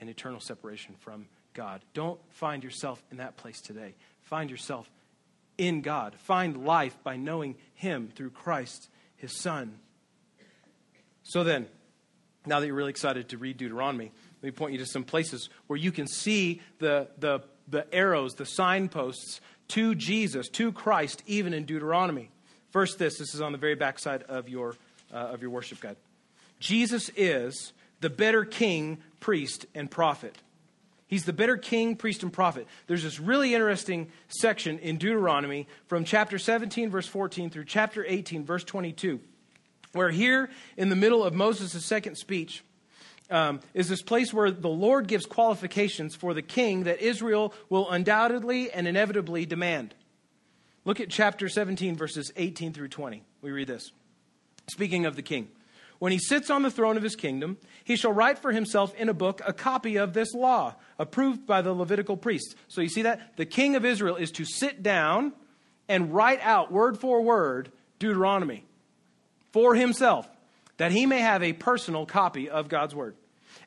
and 0.01 0.11
eternal 0.11 0.41
separation 0.41 0.97
from 0.99 1.27
God. 1.59 1.81
Don't 1.93 2.21
find 2.31 2.63
yourself 2.63 3.03
in 3.11 3.17
that 3.17 3.37
place 3.37 3.61
today. 3.61 3.95
Find 4.23 4.49
yourself 4.49 4.89
in 5.59 5.81
God. 5.81 6.15
Find 6.15 6.65
life 6.65 6.97
by 7.03 7.17
knowing 7.17 7.57
him 7.75 8.11
through 8.15 8.31
Christ, 8.31 8.89
his 9.17 9.37
Son. 9.37 9.81
So 11.25 11.43
then, 11.43 11.67
now 12.47 12.61
that 12.61 12.67
you're 12.67 12.77
really 12.77 12.91
excited 12.91 13.31
to 13.31 13.39
read 13.39 13.57
Deuteronomy, 13.57 14.13
let 14.41 14.47
me 14.47 14.53
point 14.53 14.73
you 14.73 14.79
to 14.79 14.87
some 14.87 15.03
places 15.03 15.51
where 15.67 15.77
you 15.77 15.91
can 15.91 16.07
see 16.07 16.63
the, 16.79 17.09
the, 17.19 17.41
the 17.67 17.93
arrows, 17.93 18.35
the 18.35 18.47
signposts 18.47 19.41
to 19.67 19.97
Jesus, 19.97 20.49
to 20.51 20.71
Christ, 20.71 21.25
even 21.27 21.53
in 21.53 21.65
Deuteronomy. 21.65 22.31
First, 22.71 23.01
this 23.01 23.19
this 23.19 23.35
is 23.35 23.41
on 23.41 23.51
the 23.51 23.59
very 23.59 23.75
back 23.75 23.99
side 23.99 24.23
of 24.29 24.49
your, 24.49 24.77
uh, 25.13 25.17
of 25.17 25.43
your 25.43 25.51
worship 25.51 25.81
guide. 25.81 25.97
Jesus 26.61 27.11
is 27.17 27.73
the 28.01 28.11
better 28.11 28.45
king, 28.45 28.99
priest, 29.19 29.67
and 29.75 29.91
prophet. 29.91 30.39
He's 31.09 31.25
the 31.25 31.33
better 31.33 31.57
king, 31.57 31.97
priest, 31.97 32.23
and 32.23 32.33
prophet. 32.33 32.67
There's 32.87 33.03
this 33.03 33.19
really 33.19 33.55
interesting 33.55 34.13
section 34.29 34.79
in 34.79 34.99
Deuteronomy 34.99 35.67
from 35.87 36.05
chapter 36.05 36.39
17, 36.39 36.91
verse 36.91 37.07
14, 37.07 37.51
through 37.51 37.65
chapter 37.65 38.05
18, 38.07 38.45
verse 38.45 38.63
22 38.63 39.21
where 39.93 40.11
here 40.11 40.51
in 40.77 40.89
the 40.89 40.97
middle 40.97 41.25
of 41.25 41.35
Moses' 41.35 41.85
second 41.85 42.17
speech 42.17 42.63
um, 43.31 43.61
is 43.75 43.89
this 43.89 44.03
place 44.03 44.33
where 44.33 44.51
the 44.51 44.69
Lord 44.69 45.07
gives 45.07 45.27
qualifications 45.27 46.15
for 46.15 46.35
the 46.35 46.43
king 46.43 46.85
that 46.85 47.01
Israel 47.01 47.53
will 47.69 47.91
undoubtedly 47.91 48.71
and 48.71 48.89
inevitably 48.89 49.45
demand. 49.47 49.95
Look 50.85 51.01
at 51.01 51.11
chapter 51.11 51.49
17, 51.49 51.97
verses 51.97 52.33
18 52.37 52.73
through 52.73 52.89
20. 52.89 53.23
We 53.43 53.51
read 53.51 53.69
this. 53.69 53.93
Speaking 54.69 55.05
of 55.05 55.17
the 55.17 55.23
king. 55.23 55.49
When 55.99 56.13
he 56.13 56.19
sits 56.19 56.49
on 56.49 56.63
the 56.63 56.71
throne 56.71 56.97
of 56.97 57.03
his 57.03 57.17
kingdom, 57.17 57.59
he 57.83 57.97
shall 57.97 58.13
write 58.13 58.39
for 58.39 58.53
himself 58.53 58.95
in 58.95 59.09
a 59.09 59.15
book 59.15 59.41
a 59.45 59.53
copy 59.53 59.97
of 59.97 60.13
this 60.13 60.33
law, 60.33 60.77
approved 60.99 61.45
by 61.45 61.61
the 61.61 61.73
Levitical 61.73 62.17
priests. 62.17 62.55
So 62.69 62.81
you 62.81 62.89
see 62.89 63.03
that? 63.03 63.37
The 63.37 63.47
king 63.47 63.75
of 63.75 63.85
Israel 63.85 64.17
is 64.17 64.31
to 64.33 64.45
sit 64.45 64.83
down 64.83 65.33
and 65.89 66.15
write 66.15 66.41
out 66.43 66.71
word 66.71 66.99
for 66.99 67.23
word 67.23 67.73
Deuteronomy 67.99 68.65
for 69.53 69.75
himself, 69.75 70.29
that 70.77 70.93
he 70.93 71.07
may 71.07 71.21
have 71.21 71.43
a 71.43 71.53
personal 71.53 72.07
copy 72.07 72.49
of 72.49 72.69
God's 72.69 72.95
word. 72.95 73.17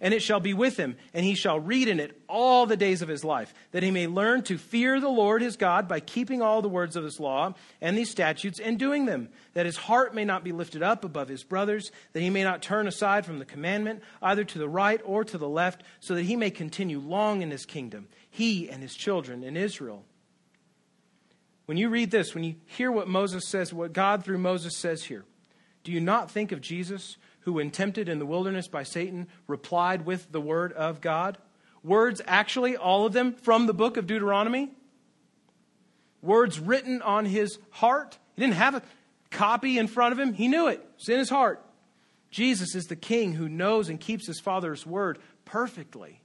And 0.04 0.16
it 0.16 0.24
shall 0.24 0.40
be 0.40 0.56
with 0.56 0.78
him, 0.78 0.98
and 1.14 1.24
he 1.24 1.36
shall 1.36 1.60
read 1.60 1.88
in 1.88 2.00
it 2.00 2.20
all 2.28 2.66
the 2.66 2.76
days 2.76 3.04
of 3.04 3.08
his 3.08 3.24
life, 3.24 3.54
that 3.72 3.84
he 3.84 3.92
may 3.92 4.08
learn 4.08 4.42
to 4.44 4.58
fear 4.58 5.00
the 5.00 5.08
Lord 5.08 5.44
his 5.44 5.58
God 5.58 5.88
by 5.88 6.00
keeping 6.00 6.42
all 6.42 6.64
the 6.64 6.68
words 6.68 6.96
of 6.96 7.04
this 7.04 7.20
law 7.20 7.54
and 7.80 7.96
these 7.96 8.10
statutes 8.10 8.60
and 8.60 8.80
doing 8.80 9.06
them, 9.06 9.30
that 9.54 9.68
his 9.68 9.78
heart 9.78 10.16
may 10.16 10.26
not 10.26 10.44
be 10.44 10.52
lifted 10.52 10.82
up 10.82 11.06
above 11.06 11.28
his 11.28 11.44
brothers, 11.44 11.92
that 12.14 12.22
he 12.22 12.32
may 12.32 12.44
not 12.44 12.64
turn 12.64 12.88
aside 12.88 13.28
from 13.28 13.38
the 13.38 13.46
commandment, 13.46 14.02
either 14.24 14.44
to 14.44 14.58
the 14.58 14.68
right 14.68 15.02
or 15.06 15.24
to 15.24 15.38
the 15.38 15.48
left, 15.48 15.84
so 16.00 16.16
that 16.16 16.26
he 16.26 16.36
may 16.36 16.50
continue 16.50 17.00
long 17.00 17.44
in 17.44 17.52
his 17.52 17.68
kingdom, 17.68 18.08
he 18.28 18.68
and 18.72 18.82
his 18.82 18.96
children 18.96 19.44
in 19.44 19.56
Israel. 19.56 20.04
When 21.68 21.78
you 21.78 21.90
read 21.90 22.10
this, 22.10 22.34
when 22.34 22.44
you 22.44 22.56
hear 22.66 22.92
what 22.92 23.08
Moses 23.08 23.48
says, 23.48 23.72
what 23.72 23.94
God 23.94 24.26
through 24.26 24.40
Moses 24.40 24.76
says 24.76 25.04
here, 25.04 25.26
do 25.84 25.92
you 25.92 26.02
not 26.02 26.32
think 26.32 26.52
of 26.52 26.60
Jesus, 26.60 27.18
who, 27.42 27.54
when 27.54 27.72
tempted 27.72 28.10
in 28.10 28.20
the 28.20 28.26
wilderness 28.26 28.68
by 28.68 28.84
Satan, 28.84 29.28
replied 29.48 30.06
with 30.06 30.32
the 30.32 30.42
word 30.42 30.74
of 30.74 31.02
God? 31.02 31.38
Words, 31.84 32.22
actually, 32.26 32.78
all 32.78 33.06
of 33.06 33.14
them 33.14 33.34
from 33.34 33.66
the 33.66 33.74
book 33.74 33.98
of 33.98 34.08
Deuteronomy. 34.08 34.70
Words 36.22 36.60
written 36.60 37.02
on 37.02 37.26
his 37.26 37.58
heart. 37.72 38.18
He 38.36 38.42
didn't 38.42 38.56
have 38.56 38.76
a 38.76 38.84
copy 39.32 39.78
in 39.78 39.88
front 39.88 40.12
of 40.12 40.20
him, 40.20 40.34
he 40.34 40.48
knew 40.48 40.68
it. 40.68 40.86
It's 40.96 41.10
in 41.10 41.18
his 41.18 41.30
heart. 41.30 41.64
Jesus 42.30 42.76
is 42.76 42.86
the 42.86 42.96
king 42.96 43.34
who 43.34 43.50
knows 43.50 43.90
and 43.90 44.00
keeps 44.00 44.28
his 44.28 44.40
Father's 44.40 44.86
word 44.86 45.20
perfectly. 45.46 46.22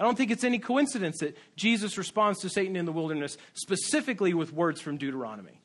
I 0.00 0.04
don't 0.04 0.16
think 0.16 0.30
it's 0.30 0.44
any 0.44 0.58
coincidence 0.58 1.18
that 1.18 1.36
Jesus 1.56 1.98
responds 1.98 2.40
to 2.40 2.48
Satan 2.48 2.76
in 2.76 2.84
the 2.84 2.92
wilderness 2.92 3.36
specifically 3.54 4.34
with 4.34 4.52
words 4.52 4.80
from 4.80 4.96
Deuteronomy. 4.96 5.60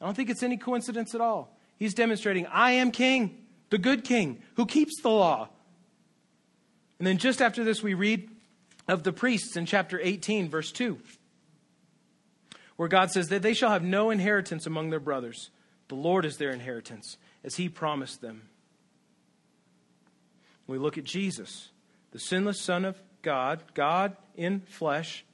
I 0.00 0.04
don't 0.04 0.14
think 0.14 0.30
it's 0.30 0.42
any 0.42 0.56
coincidence 0.56 1.14
at 1.14 1.20
all. 1.20 1.56
He's 1.78 1.94
demonstrating, 1.94 2.46
I 2.46 2.72
am 2.72 2.90
king, 2.90 3.38
the 3.72 3.78
good 3.78 4.04
king, 4.04 4.42
who 4.56 4.66
keeps 4.66 5.00
the 5.00 5.08
law. 5.08 5.48
And 6.98 7.06
then 7.06 7.16
just 7.16 7.40
after 7.40 7.64
this, 7.64 7.82
we 7.82 7.94
read 7.94 8.28
of 8.86 9.02
the 9.02 9.14
priests 9.14 9.56
in 9.56 9.64
chapter 9.64 9.98
18, 9.98 10.50
verse 10.50 10.70
2, 10.72 10.98
where 12.76 12.90
God 12.90 13.10
says 13.10 13.28
that 13.28 13.40
they 13.40 13.54
shall 13.54 13.70
have 13.70 13.82
no 13.82 14.10
inheritance 14.10 14.66
among 14.66 14.90
their 14.90 15.00
brothers. 15.00 15.48
The 15.88 15.94
Lord 15.94 16.26
is 16.26 16.36
their 16.36 16.50
inheritance, 16.50 17.16
as 17.42 17.56
he 17.56 17.70
promised 17.70 18.20
them. 18.20 18.42
We 20.66 20.76
look 20.76 20.98
at 20.98 21.04
Jesus, 21.04 21.70
the 22.10 22.18
sinless 22.18 22.60
Son 22.60 22.84
of 22.84 23.00
God, 23.22 23.62
God 23.72 24.18
in 24.34 24.60
flesh, 24.60 25.24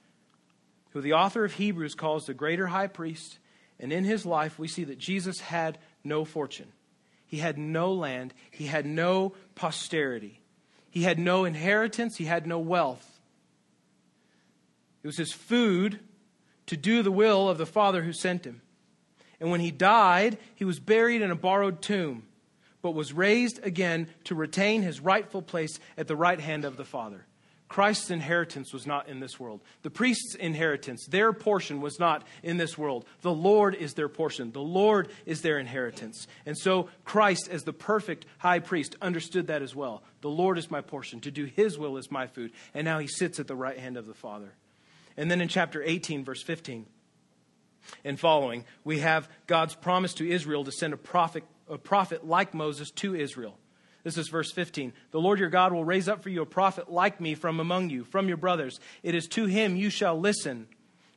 who 0.91 1.01
the 1.01 1.14
author 1.14 1.45
of 1.45 1.55
Hebrews 1.55 1.97
calls 1.97 2.26
the 2.26 2.34
greater 2.34 2.68
high 2.68 2.86
priest. 2.86 3.41
And 3.80 3.93
in 3.93 4.05
his 4.05 4.24
life, 4.24 4.61
we 4.61 4.68
see 4.68 4.84
that 4.84 4.99
Jesus 4.99 5.41
had 5.41 5.78
no 6.05 6.24
fortune. 6.24 6.72
He 7.28 7.36
had 7.36 7.58
no 7.58 7.92
land. 7.92 8.34
He 8.50 8.66
had 8.66 8.86
no 8.86 9.34
posterity. 9.54 10.40
He 10.90 11.02
had 11.02 11.18
no 11.18 11.44
inheritance. 11.44 12.16
He 12.16 12.24
had 12.24 12.46
no 12.46 12.58
wealth. 12.58 13.20
It 15.02 15.06
was 15.06 15.18
his 15.18 15.32
food 15.32 16.00
to 16.66 16.76
do 16.76 17.02
the 17.02 17.12
will 17.12 17.48
of 17.48 17.58
the 17.58 17.66
Father 17.66 18.02
who 18.02 18.12
sent 18.12 18.44
him. 18.44 18.62
And 19.40 19.50
when 19.50 19.60
he 19.60 19.70
died, 19.70 20.38
he 20.54 20.64
was 20.64 20.80
buried 20.80 21.22
in 21.22 21.30
a 21.30 21.36
borrowed 21.36 21.80
tomb, 21.80 22.24
but 22.82 22.94
was 22.94 23.12
raised 23.12 23.64
again 23.64 24.08
to 24.24 24.34
retain 24.34 24.82
his 24.82 24.98
rightful 24.98 25.42
place 25.42 25.78
at 25.96 26.08
the 26.08 26.16
right 26.16 26.40
hand 26.40 26.64
of 26.64 26.76
the 26.76 26.84
Father. 26.84 27.24
Christ's 27.68 28.10
inheritance 28.10 28.72
was 28.72 28.86
not 28.86 29.08
in 29.08 29.20
this 29.20 29.38
world. 29.38 29.60
The 29.82 29.90
priest's 29.90 30.34
inheritance, 30.34 31.06
their 31.06 31.34
portion 31.34 31.82
was 31.82 32.00
not 32.00 32.26
in 32.42 32.56
this 32.56 32.78
world. 32.78 33.04
The 33.20 33.32
Lord 33.32 33.74
is 33.74 33.92
their 33.92 34.08
portion. 34.08 34.52
The 34.52 34.60
Lord 34.60 35.08
is 35.26 35.42
their 35.42 35.58
inheritance. 35.58 36.26
And 36.46 36.56
so 36.56 36.88
Christ, 37.04 37.48
as 37.50 37.64
the 37.64 37.74
perfect 37.74 38.24
high 38.38 38.60
priest, 38.60 38.96
understood 39.02 39.48
that 39.48 39.60
as 39.60 39.76
well. 39.76 40.02
The 40.22 40.30
Lord 40.30 40.56
is 40.56 40.70
my 40.70 40.80
portion. 40.80 41.20
To 41.20 41.30
do 41.30 41.44
his 41.44 41.78
will 41.78 41.98
is 41.98 42.10
my 42.10 42.26
food. 42.26 42.52
And 42.72 42.86
now 42.86 42.98
he 42.98 43.06
sits 43.06 43.38
at 43.38 43.46
the 43.46 43.56
right 43.56 43.78
hand 43.78 43.98
of 43.98 44.06
the 44.06 44.14
Father. 44.14 44.54
And 45.18 45.30
then 45.30 45.42
in 45.42 45.48
chapter 45.48 45.82
18, 45.82 46.24
verse 46.24 46.42
15 46.42 46.86
and 48.04 48.18
following, 48.18 48.64
we 48.82 49.00
have 49.00 49.28
God's 49.46 49.74
promise 49.74 50.14
to 50.14 50.28
Israel 50.28 50.64
to 50.64 50.72
send 50.72 50.94
a 50.94 50.98
prophet, 50.98 51.44
a 51.68 51.76
prophet 51.76 52.26
like 52.26 52.54
Moses 52.54 52.90
to 52.92 53.14
Israel. 53.14 53.58
This 54.09 54.16
is 54.16 54.28
verse 54.28 54.50
15. 54.52 54.94
The 55.11 55.20
Lord 55.20 55.38
your 55.38 55.50
God 55.50 55.70
will 55.70 55.84
raise 55.84 56.09
up 56.09 56.22
for 56.22 56.30
you 56.30 56.40
a 56.40 56.46
prophet 56.46 56.90
like 56.90 57.20
me 57.20 57.34
from 57.34 57.61
among 57.61 57.90
you, 57.90 58.04
from 58.04 58.26
your 58.26 58.38
brothers. 58.38 58.80
It 59.02 59.14
is 59.14 59.26
to 59.26 59.44
him 59.44 59.76
you 59.76 59.90
shall 59.90 60.18
listen. 60.18 60.66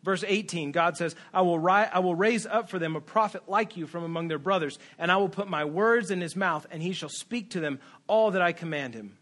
Verse 0.04 0.26
18, 0.28 0.74
God 0.74 0.98
says, 0.98 1.16
I 1.34 1.40
will, 1.40 1.58
ri- 1.58 1.72
I 1.72 2.00
will 2.00 2.16
raise 2.16 2.46
up 2.46 2.70
for 2.70 2.80
them 2.80 2.98
a 2.98 3.00
prophet 3.00 3.48
like 3.48 3.78
you 3.78 3.88
from 3.88 4.04
among 4.04 4.28
their 4.28 4.40
brothers, 4.40 4.78
and 5.00 5.10
I 5.10 5.16
will 5.16 5.30
put 5.30 5.48
my 5.48 5.64
words 5.64 6.12
in 6.12 6.20
his 6.20 6.36
mouth, 6.36 6.68
and 6.70 6.84
he 6.84 6.92
shall 6.92 7.08
speak 7.08 7.52
to 7.52 7.62
them 7.62 7.80
all 8.08 8.32
that 8.32 8.42
I 8.42 8.52
command 8.52 8.94
him. 8.94 9.18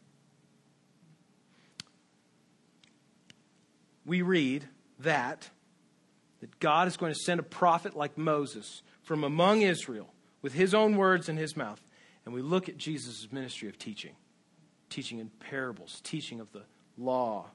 We 4.04 4.24
read 4.24 4.68
that, 4.98 5.48
that 6.40 6.60
God 6.60 6.88
is 6.88 6.98
going 6.98 7.14
to 7.14 7.20
send 7.20 7.40
a 7.40 7.44
prophet 7.44 7.96
like 7.96 8.18
Moses 8.18 8.82
from 9.04 9.24
among 9.24 9.62
Israel 9.62 10.12
with 10.42 10.54
his 10.54 10.74
own 10.74 10.98
words 10.98 11.30
in 11.30 11.38
his 11.38 11.56
mouth 11.56 11.80
and 12.30 12.36
we 12.36 12.44
look 12.44 12.70
at 12.70 12.78
Jesus' 12.78 13.28
ministry 13.32 13.70
of 13.70 13.80
teaching, 13.80 14.12
teaching 14.88 15.18
in 15.18 15.32
parables, 15.40 16.00
teaching 16.04 16.40
of 16.40 16.52
the 16.52 16.62
law, 16.96 17.48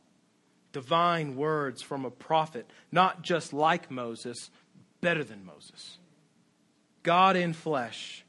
divine 0.72 1.37
words 1.37 1.81
from 1.81 2.05
a 2.05 2.11
prophet, 2.11 2.68
not 2.91 3.22
just 3.22 3.53
like 3.53 3.89
Moses, 3.89 4.51
better 5.01 5.22
than 5.22 5.47
Moses. 5.47 5.99
God 7.05 7.37
in 7.37 7.53
flesh. 7.53 8.25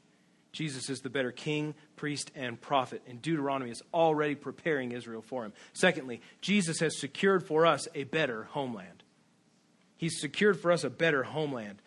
Jesus 0.52 0.88
is 0.88 1.00
the 1.00 1.10
better 1.10 1.32
king, 1.32 1.74
priest, 1.96 2.30
and 2.36 2.60
prophet, 2.60 3.02
and 3.08 3.20
Deuteronomy 3.20 3.72
is 3.72 3.82
already 3.92 4.36
preparing 4.36 4.92
Israel 4.92 5.22
for 5.22 5.44
him. 5.44 5.52
Secondly, 5.72 6.20
Jesus 6.40 6.78
has 6.78 6.96
secured 6.96 7.44
for 7.44 7.66
us 7.66 7.88
a 7.92 8.04
better 8.04 8.44
homeland. 8.52 9.02
He's 9.96 10.20
secured 10.20 10.60
for 10.60 10.70
us 10.70 10.84
a 10.84 10.90
better 10.90 11.24
homeland. 11.24 11.82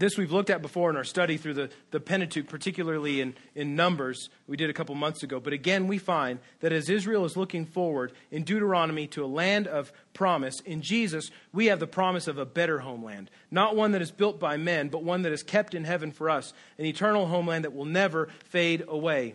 This 0.00 0.16
we've 0.16 0.32
looked 0.32 0.48
at 0.48 0.62
before 0.62 0.88
in 0.88 0.96
our 0.96 1.04
study 1.04 1.36
through 1.36 1.52
the, 1.52 1.70
the 1.90 2.00
Pentateuch, 2.00 2.48
particularly 2.48 3.20
in, 3.20 3.34
in 3.54 3.76
Numbers, 3.76 4.30
we 4.46 4.56
did 4.56 4.70
a 4.70 4.72
couple 4.72 4.94
months 4.94 5.22
ago. 5.22 5.38
But 5.38 5.52
again, 5.52 5.86
we 5.88 5.98
find 5.98 6.38
that 6.60 6.72
as 6.72 6.88
Israel 6.88 7.26
is 7.26 7.36
looking 7.36 7.66
forward 7.66 8.12
in 8.30 8.42
Deuteronomy 8.42 9.06
to 9.08 9.22
a 9.22 9.26
land 9.26 9.66
of 9.66 9.92
promise, 10.14 10.60
in 10.60 10.80
Jesus, 10.80 11.30
we 11.52 11.66
have 11.66 11.80
the 11.80 11.86
promise 11.86 12.28
of 12.28 12.38
a 12.38 12.46
better 12.46 12.78
homeland. 12.78 13.30
Not 13.50 13.76
one 13.76 13.92
that 13.92 14.00
is 14.00 14.10
built 14.10 14.40
by 14.40 14.56
men, 14.56 14.88
but 14.88 15.04
one 15.04 15.20
that 15.22 15.32
is 15.32 15.42
kept 15.42 15.74
in 15.74 15.84
heaven 15.84 16.12
for 16.12 16.30
us, 16.30 16.54
an 16.78 16.86
eternal 16.86 17.26
homeland 17.26 17.64
that 17.64 17.74
will 17.74 17.84
never 17.84 18.30
fade 18.44 18.82
away. 18.88 19.34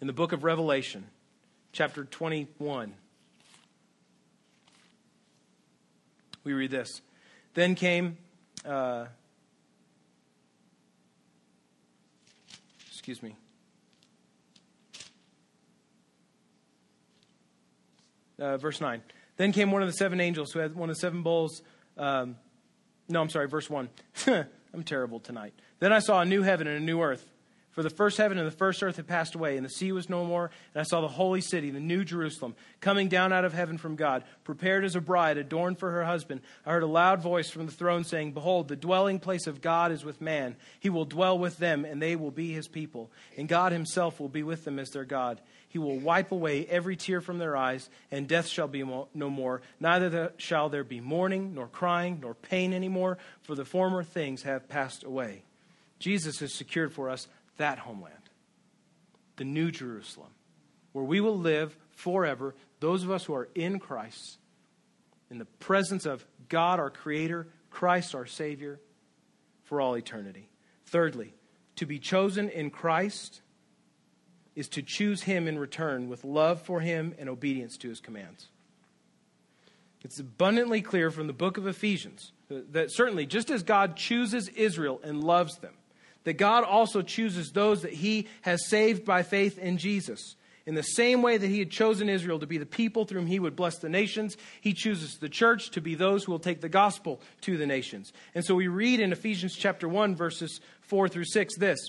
In 0.00 0.06
the 0.06 0.14
book 0.14 0.32
of 0.32 0.44
Revelation, 0.44 1.06
chapter 1.72 2.04
21, 2.04 2.94
we 6.42 6.54
read 6.54 6.70
this. 6.70 7.02
Then 7.52 7.74
came. 7.74 8.16
Uh, 8.64 9.06
excuse 13.02 13.20
me. 13.20 13.34
Uh, 18.38 18.56
verse 18.58 18.80
9. 18.80 19.02
Then 19.38 19.50
came 19.50 19.72
one 19.72 19.82
of 19.82 19.88
the 19.88 19.94
seven 19.94 20.20
angels 20.20 20.52
who 20.52 20.60
had 20.60 20.76
one 20.76 20.88
of 20.88 20.94
the 20.94 21.00
seven 21.00 21.24
bowls. 21.24 21.62
Um, 21.98 22.36
no, 23.08 23.20
I'm 23.20 23.28
sorry, 23.28 23.48
verse 23.48 23.68
1. 23.68 23.88
I'm 24.28 24.84
terrible 24.84 25.18
tonight. 25.18 25.52
Then 25.80 25.92
I 25.92 25.98
saw 25.98 26.20
a 26.20 26.24
new 26.24 26.42
heaven 26.42 26.68
and 26.68 26.76
a 26.76 26.80
new 26.80 27.02
earth. 27.02 27.28
For 27.72 27.82
the 27.82 27.90
first 27.90 28.18
heaven 28.18 28.36
and 28.36 28.46
the 28.46 28.50
first 28.50 28.82
earth 28.82 28.96
had 28.96 29.06
passed 29.06 29.34
away, 29.34 29.56
and 29.56 29.64
the 29.64 29.70
sea 29.70 29.92
was 29.92 30.10
no 30.10 30.24
more. 30.26 30.50
And 30.74 30.80
I 30.80 30.84
saw 30.84 31.00
the 31.00 31.08
holy 31.08 31.40
city, 31.40 31.70
the 31.70 31.80
new 31.80 32.04
Jerusalem, 32.04 32.54
coming 32.80 33.08
down 33.08 33.32
out 33.32 33.46
of 33.46 33.54
heaven 33.54 33.78
from 33.78 33.96
God, 33.96 34.24
prepared 34.44 34.84
as 34.84 34.94
a 34.94 35.00
bride 35.00 35.38
adorned 35.38 35.78
for 35.78 35.90
her 35.90 36.04
husband. 36.04 36.42
I 36.66 36.72
heard 36.72 36.82
a 36.82 36.86
loud 36.86 37.22
voice 37.22 37.48
from 37.48 37.64
the 37.64 37.72
throne 37.72 38.04
saying, 38.04 38.32
Behold, 38.32 38.68
the 38.68 38.76
dwelling 38.76 39.20
place 39.20 39.46
of 39.46 39.62
God 39.62 39.90
is 39.90 40.04
with 40.04 40.20
man. 40.20 40.56
He 40.80 40.90
will 40.90 41.06
dwell 41.06 41.38
with 41.38 41.56
them, 41.56 41.86
and 41.86 42.00
they 42.00 42.14
will 42.14 42.30
be 42.30 42.52
his 42.52 42.68
people. 42.68 43.10
And 43.38 43.48
God 43.48 43.72
himself 43.72 44.20
will 44.20 44.28
be 44.28 44.42
with 44.42 44.64
them 44.64 44.78
as 44.78 44.90
their 44.90 45.06
God. 45.06 45.40
He 45.66 45.78
will 45.78 45.98
wipe 45.98 46.30
away 46.30 46.66
every 46.66 46.96
tear 46.96 47.22
from 47.22 47.38
their 47.38 47.56
eyes, 47.56 47.88
and 48.10 48.28
death 48.28 48.48
shall 48.48 48.68
be 48.68 48.84
no 48.84 49.30
more. 49.30 49.62
Neither 49.80 50.34
shall 50.36 50.68
there 50.68 50.84
be 50.84 51.00
mourning, 51.00 51.54
nor 51.54 51.68
crying, 51.68 52.18
nor 52.20 52.34
pain 52.34 52.74
anymore, 52.74 53.16
for 53.40 53.54
the 53.54 53.64
former 53.64 54.02
things 54.02 54.42
have 54.42 54.68
passed 54.68 55.04
away. 55.04 55.44
Jesus 55.98 56.40
has 56.40 56.52
secured 56.52 56.92
for 56.92 57.08
us 57.08 57.28
that 57.56 57.78
homeland, 57.78 58.14
the 59.36 59.44
New 59.44 59.70
Jerusalem, 59.70 60.30
where 60.92 61.04
we 61.04 61.20
will 61.20 61.38
live 61.38 61.76
forever, 61.92 62.54
those 62.80 63.02
of 63.02 63.10
us 63.10 63.24
who 63.24 63.34
are 63.34 63.48
in 63.54 63.78
Christ, 63.78 64.38
in 65.30 65.38
the 65.38 65.44
presence 65.44 66.06
of 66.06 66.26
God 66.48 66.78
our 66.78 66.90
Creator, 66.90 67.48
Christ 67.70 68.14
our 68.14 68.26
Savior, 68.26 68.80
for 69.64 69.80
all 69.80 69.96
eternity. 69.96 70.48
Thirdly, 70.86 71.34
to 71.76 71.86
be 71.86 71.98
chosen 71.98 72.48
in 72.50 72.70
Christ 72.70 73.40
is 74.54 74.68
to 74.68 74.82
choose 74.82 75.22
Him 75.22 75.48
in 75.48 75.58
return 75.58 76.08
with 76.08 76.24
love 76.24 76.60
for 76.60 76.80
Him 76.80 77.14
and 77.18 77.28
obedience 77.28 77.78
to 77.78 77.88
His 77.88 78.00
commands. 78.00 78.48
It's 80.04 80.18
abundantly 80.18 80.82
clear 80.82 81.10
from 81.10 81.28
the 81.28 81.32
book 81.32 81.56
of 81.56 81.66
Ephesians 81.66 82.32
that 82.48 82.92
certainly, 82.92 83.24
just 83.24 83.50
as 83.50 83.62
God 83.62 83.96
chooses 83.96 84.48
Israel 84.48 85.00
and 85.02 85.24
loves 85.24 85.58
them, 85.58 85.74
that 86.24 86.34
God 86.34 86.64
also 86.64 87.02
chooses 87.02 87.52
those 87.52 87.82
that 87.82 87.92
he 87.92 88.28
has 88.42 88.68
saved 88.68 89.04
by 89.04 89.22
faith 89.22 89.58
in 89.58 89.78
Jesus. 89.78 90.36
In 90.64 90.74
the 90.76 90.82
same 90.82 91.22
way 91.22 91.36
that 91.38 91.48
he 91.48 91.58
had 91.58 91.70
chosen 91.70 92.08
Israel 92.08 92.38
to 92.38 92.46
be 92.46 92.58
the 92.58 92.66
people 92.66 93.04
through 93.04 93.22
whom 93.22 93.28
he 93.28 93.40
would 93.40 93.56
bless 93.56 93.78
the 93.78 93.88
nations, 93.88 94.36
he 94.60 94.72
chooses 94.72 95.18
the 95.18 95.28
church 95.28 95.70
to 95.70 95.80
be 95.80 95.96
those 95.96 96.24
who 96.24 96.32
will 96.32 96.38
take 96.38 96.60
the 96.60 96.68
gospel 96.68 97.20
to 97.40 97.56
the 97.56 97.66
nations. 97.66 98.12
And 98.34 98.44
so 98.44 98.54
we 98.54 98.68
read 98.68 99.00
in 99.00 99.12
Ephesians 99.12 99.56
chapter 99.56 99.88
1 99.88 100.14
verses 100.14 100.60
4 100.82 101.08
through 101.08 101.24
6 101.24 101.56
this 101.56 101.80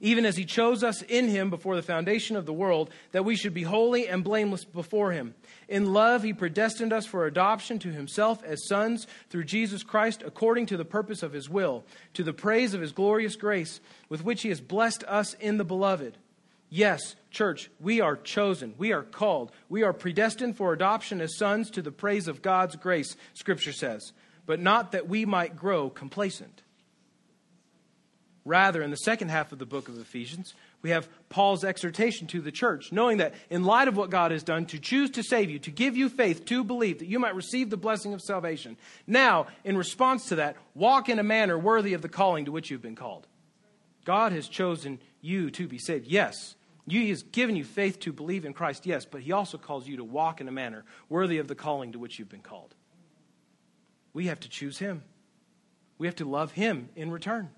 even 0.00 0.24
as 0.26 0.36
he 0.36 0.44
chose 0.44 0.82
us 0.82 1.02
in 1.02 1.28
him 1.28 1.50
before 1.50 1.76
the 1.76 1.82
foundation 1.82 2.36
of 2.36 2.46
the 2.46 2.52
world, 2.52 2.90
that 3.12 3.24
we 3.24 3.36
should 3.36 3.54
be 3.54 3.62
holy 3.62 4.08
and 4.08 4.24
blameless 4.24 4.64
before 4.64 5.12
him. 5.12 5.34
In 5.68 5.92
love, 5.92 6.22
he 6.22 6.32
predestined 6.32 6.92
us 6.92 7.06
for 7.06 7.26
adoption 7.26 7.78
to 7.80 7.92
himself 7.92 8.44
as 8.44 8.66
sons 8.66 9.06
through 9.30 9.44
Jesus 9.44 9.82
Christ, 9.82 10.22
according 10.24 10.66
to 10.66 10.76
the 10.76 10.84
purpose 10.84 11.22
of 11.22 11.32
his 11.32 11.48
will, 11.48 11.84
to 12.14 12.22
the 12.22 12.32
praise 12.32 12.74
of 12.74 12.80
his 12.80 12.92
glorious 12.92 13.36
grace, 13.36 13.80
with 14.08 14.24
which 14.24 14.42
he 14.42 14.48
has 14.50 14.60
blessed 14.60 15.04
us 15.04 15.34
in 15.34 15.56
the 15.56 15.64
beloved. 15.64 16.16
Yes, 16.68 17.14
church, 17.30 17.70
we 17.80 18.00
are 18.00 18.16
chosen. 18.16 18.74
We 18.76 18.92
are 18.92 19.02
called. 19.02 19.52
We 19.68 19.82
are 19.82 19.92
predestined 19.92 20.56
for 20.56 20.72
adoption 20.72 21.20
as 21.20 21.36
sons 21.36 21.70
to 21.70 21.82
the 21.82 21.92
praise 21.92 22.28
of 22.28 22.42
God's 22.42 22.76
grace, 22.76 23.16
Scripture 23.34 23.72
says, 23.72 24.12
but 24.46 24.60
not 24.60 24.92
that 24.92 25.08
we 25.08 25.24
might 25.24 25.56
grow 25.56 25.88
complacent. 25.90 26.62
Rather, 28.46 28.80
in 28.80 28.92
the 28.92 28.96
second 28.96 29.28
half 29.28 29.50
of 29.50 29.58
the 29.58 29.66
book 29.66 29.88
of 29.88 29.98
Ephesians, 29.98 30.54
we 30.80 30.90
have 30.90 31.08
Paul's 31.28 31.64
exhortation 31.64 32.28
to 32.28 32.40
the 32.40 32.52
church, 32.52 32.92
knowing 32.92 33.18
that 33.18 33.34
in 33.50 33.64
light 33.64 33.88
of 33.88 33.96
what 33.96 34.08
God 34.08 34.30
has 34.30 34.44
done, 34.44 34.66
to 34.66 34.78
choose 34.78 35.10
to 35.10 35.24
save 35.24 35.50
you, 35.50 35.58
to 35.58 35.72
give 35.72 35.96
you 35.96 36.08
faith, 36.08 36.44
to 36.44 36.62
believe 36.62 37.00
that 37.00 37.08
you 37.08 37.18
might 37.18 37.34
receive 37.34 37.70
the 37.70 37.76
blessing 37.76 38.14
of 38.14 38.22
salvation. 38.22 38.76
Now, 39.04 39.48
in 39.64 39.76
response 39.76 40.26
to 40.26 40.36
that, 40.36 40.56
walk 40.76 41.08
in 41.08 41.18
a 41.18 41.24
manner 41.24 41.58
worthy 41.58 41.92
of 41.92 42.02
the 42.02 42.08
calling 42.08 42.44
to 42.44 42.52
which 42.52 42.70
you've 42.70 42.80
been 42.80 42.94
called. 42.94 43.26
God 44.04 44.30
has 44.30 44.46
chosen 44.46 45.00
you 45.20 45.50
to 45.50 45.66
be 45.66 45.78
saved. 45.78 46.06
Yes. 46.06 46.54
He 46.88 47.08
has 47.08 47.24
given 47.24 47.56
you 47.56 47.64
faith 47.64 47.98
to 48.00 48.12
believe 48.12 48.44
in 48.44 48.52
Christ, 48.52 48.86
yes, 48.86 49.04
but 49.04 49.22
He 49.22 49.32
also 49.32 49.58
calls 49.58 49.88
you 49.88 49.96
to 49.96 50.04
walk 50.04 50.40
in 50.40 50.46
a 50.46 50.52
manner 50.52 50.84
worthy 51.08 51.38
of 51.38 51.48
the 51.48 51.56
calling 51.56 51.90
to 51.90 51.98
which 51.98 52.20
you've 52.20 52.28
been 52.28 52.42
called. 52.42 52.76
We 54.12 54.26
have 54.26 54.38
to 54.38 54.48
choose 54.48 54.78
Him. 54.78 55.02
We 55.98 56.06
have 56.06 56.14
to 56.16 56.24
love 56.24 56.52
Him 56.52 56.90
in 56.94 57.10
return. 57.10 57.50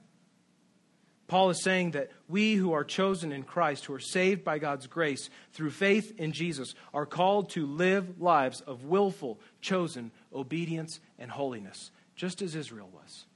Paul 1.29 1.51
is 1.51 1.63
saying 1.63 1.91
that 1.91 2.11
we 2.27 2.55
who 2.55 2.73
are 2.73 2.85
chosen 2.85 3.33
in 3.33 3.43
Christ, 3.43 3.85
who 3.85 3.93
are 3.93 4.01
saved 4.01 4.45
by 4.45 4.59
God's 4.59 4.87
grace 4.87 5.29
through 5.53 5.71
faith 5.71 6.19
in 6.19 6.33
Jesus, 6.33 6.75
are 6.95 7.05
called 7.05 7.51
to 7.51 7.67
live 7.67 8.19
lives 8.21 8.63
of 8.63 8.85
willful, 8.85 9.39
chosen 9.61 10.11
obedience 10.35 11.01
and 11.19 11.31
holiness, 11.31 11.91
just 12.17 12.41
as 12.41 12.55
Israel 12.55 12.89
was. 12.93 13.27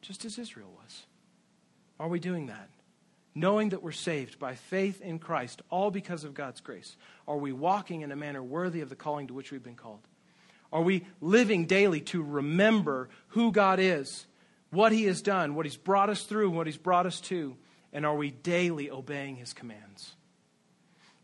Just 0.00 0.24
as 0.24 0.38
Israel 0.38 0.72
was. 0.82 1.02
Are 2.00 2.08
we 2.08 2.18
doing 2.18 2.46
that? 2.46 2.70
Knowing 3.34 3.68
that 3.68 3.82
we're 3.82 3.92
saved 3.92 4.38
by 4.38 4.54
faith 4.54 5.02
in 5.02 5.18
Christ, 5.18 5.60
all 5.68 5.90
because 5.90 6.24
of 6.24 6.32
God's 6.32 6.62
grace, 6.62 6.96
are 7.28 7.36
we 7.36 7.52
walking 7.52 8.00
in 8.00 8.10
a 8.10 8.16
manner 8.16 8.42
worthy 8.42 8.80
of 8.80 8.88
the 8.88 8.96
calling 8.96 9.26
to 9.26 9.34
which 9.34 9.52
we've 9.52 9.62
been 9.62 9.74
called? 9.74 10.00
Are 10.72 10.82
we 10.82 11.04
living 11.20 11.66
daily 11.66 12.00
to 12.00 12.22
remember 12.22 13.10
who 13.28 13.52
God 13.52 13.80
is 13.80 14.26
what 14.70 14.92
he 14.92 15.04
has 15.04 15.22
done, 15.22 15.54
what 15.54 15.66
he's 15.66 15.76
brought 15.76 16.10
us 16.10 16.24
through, 16.24 16.50
what 16.50 16.66
he's 16.66 16.76
brought 16.76 17.06
us 17.06 17.20
to, 17.22 17.56
and 17.92 18.04
are 18.04 18.16
we 18.16 18.30
daily 18.30 18.90
obeying 18.90 19.36
his 19.36 19.52
commands? 19.52 20.14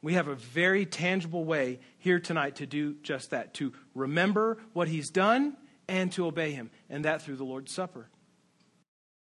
We 0.03 0.15
have 0.15 0.29
a 0.29 0.35
very 0.35 0.87
tangible 0.87 1.45
way 1.45 1.81
here 1.99 2.21
tonight 2.21 2.57
to 2.57 2.67
do 2.67 2.95
just 3.03 3.31
that 3.31 3.55
to 3.55 3.73
remember 3.95 4.59
what 4.73 4.89
he's 4.89 5.11
done 5.11 5.57
and 5.89 6.13
to 6.13 6.27
obey 6.27 6.53
him, 6.53 6.71
and 6.89 7.05
that 7.05 7.23
through 7.23 7.37
the 7.37 7.45
Lord's 7.45 7.73
Supper. 7.73 8.09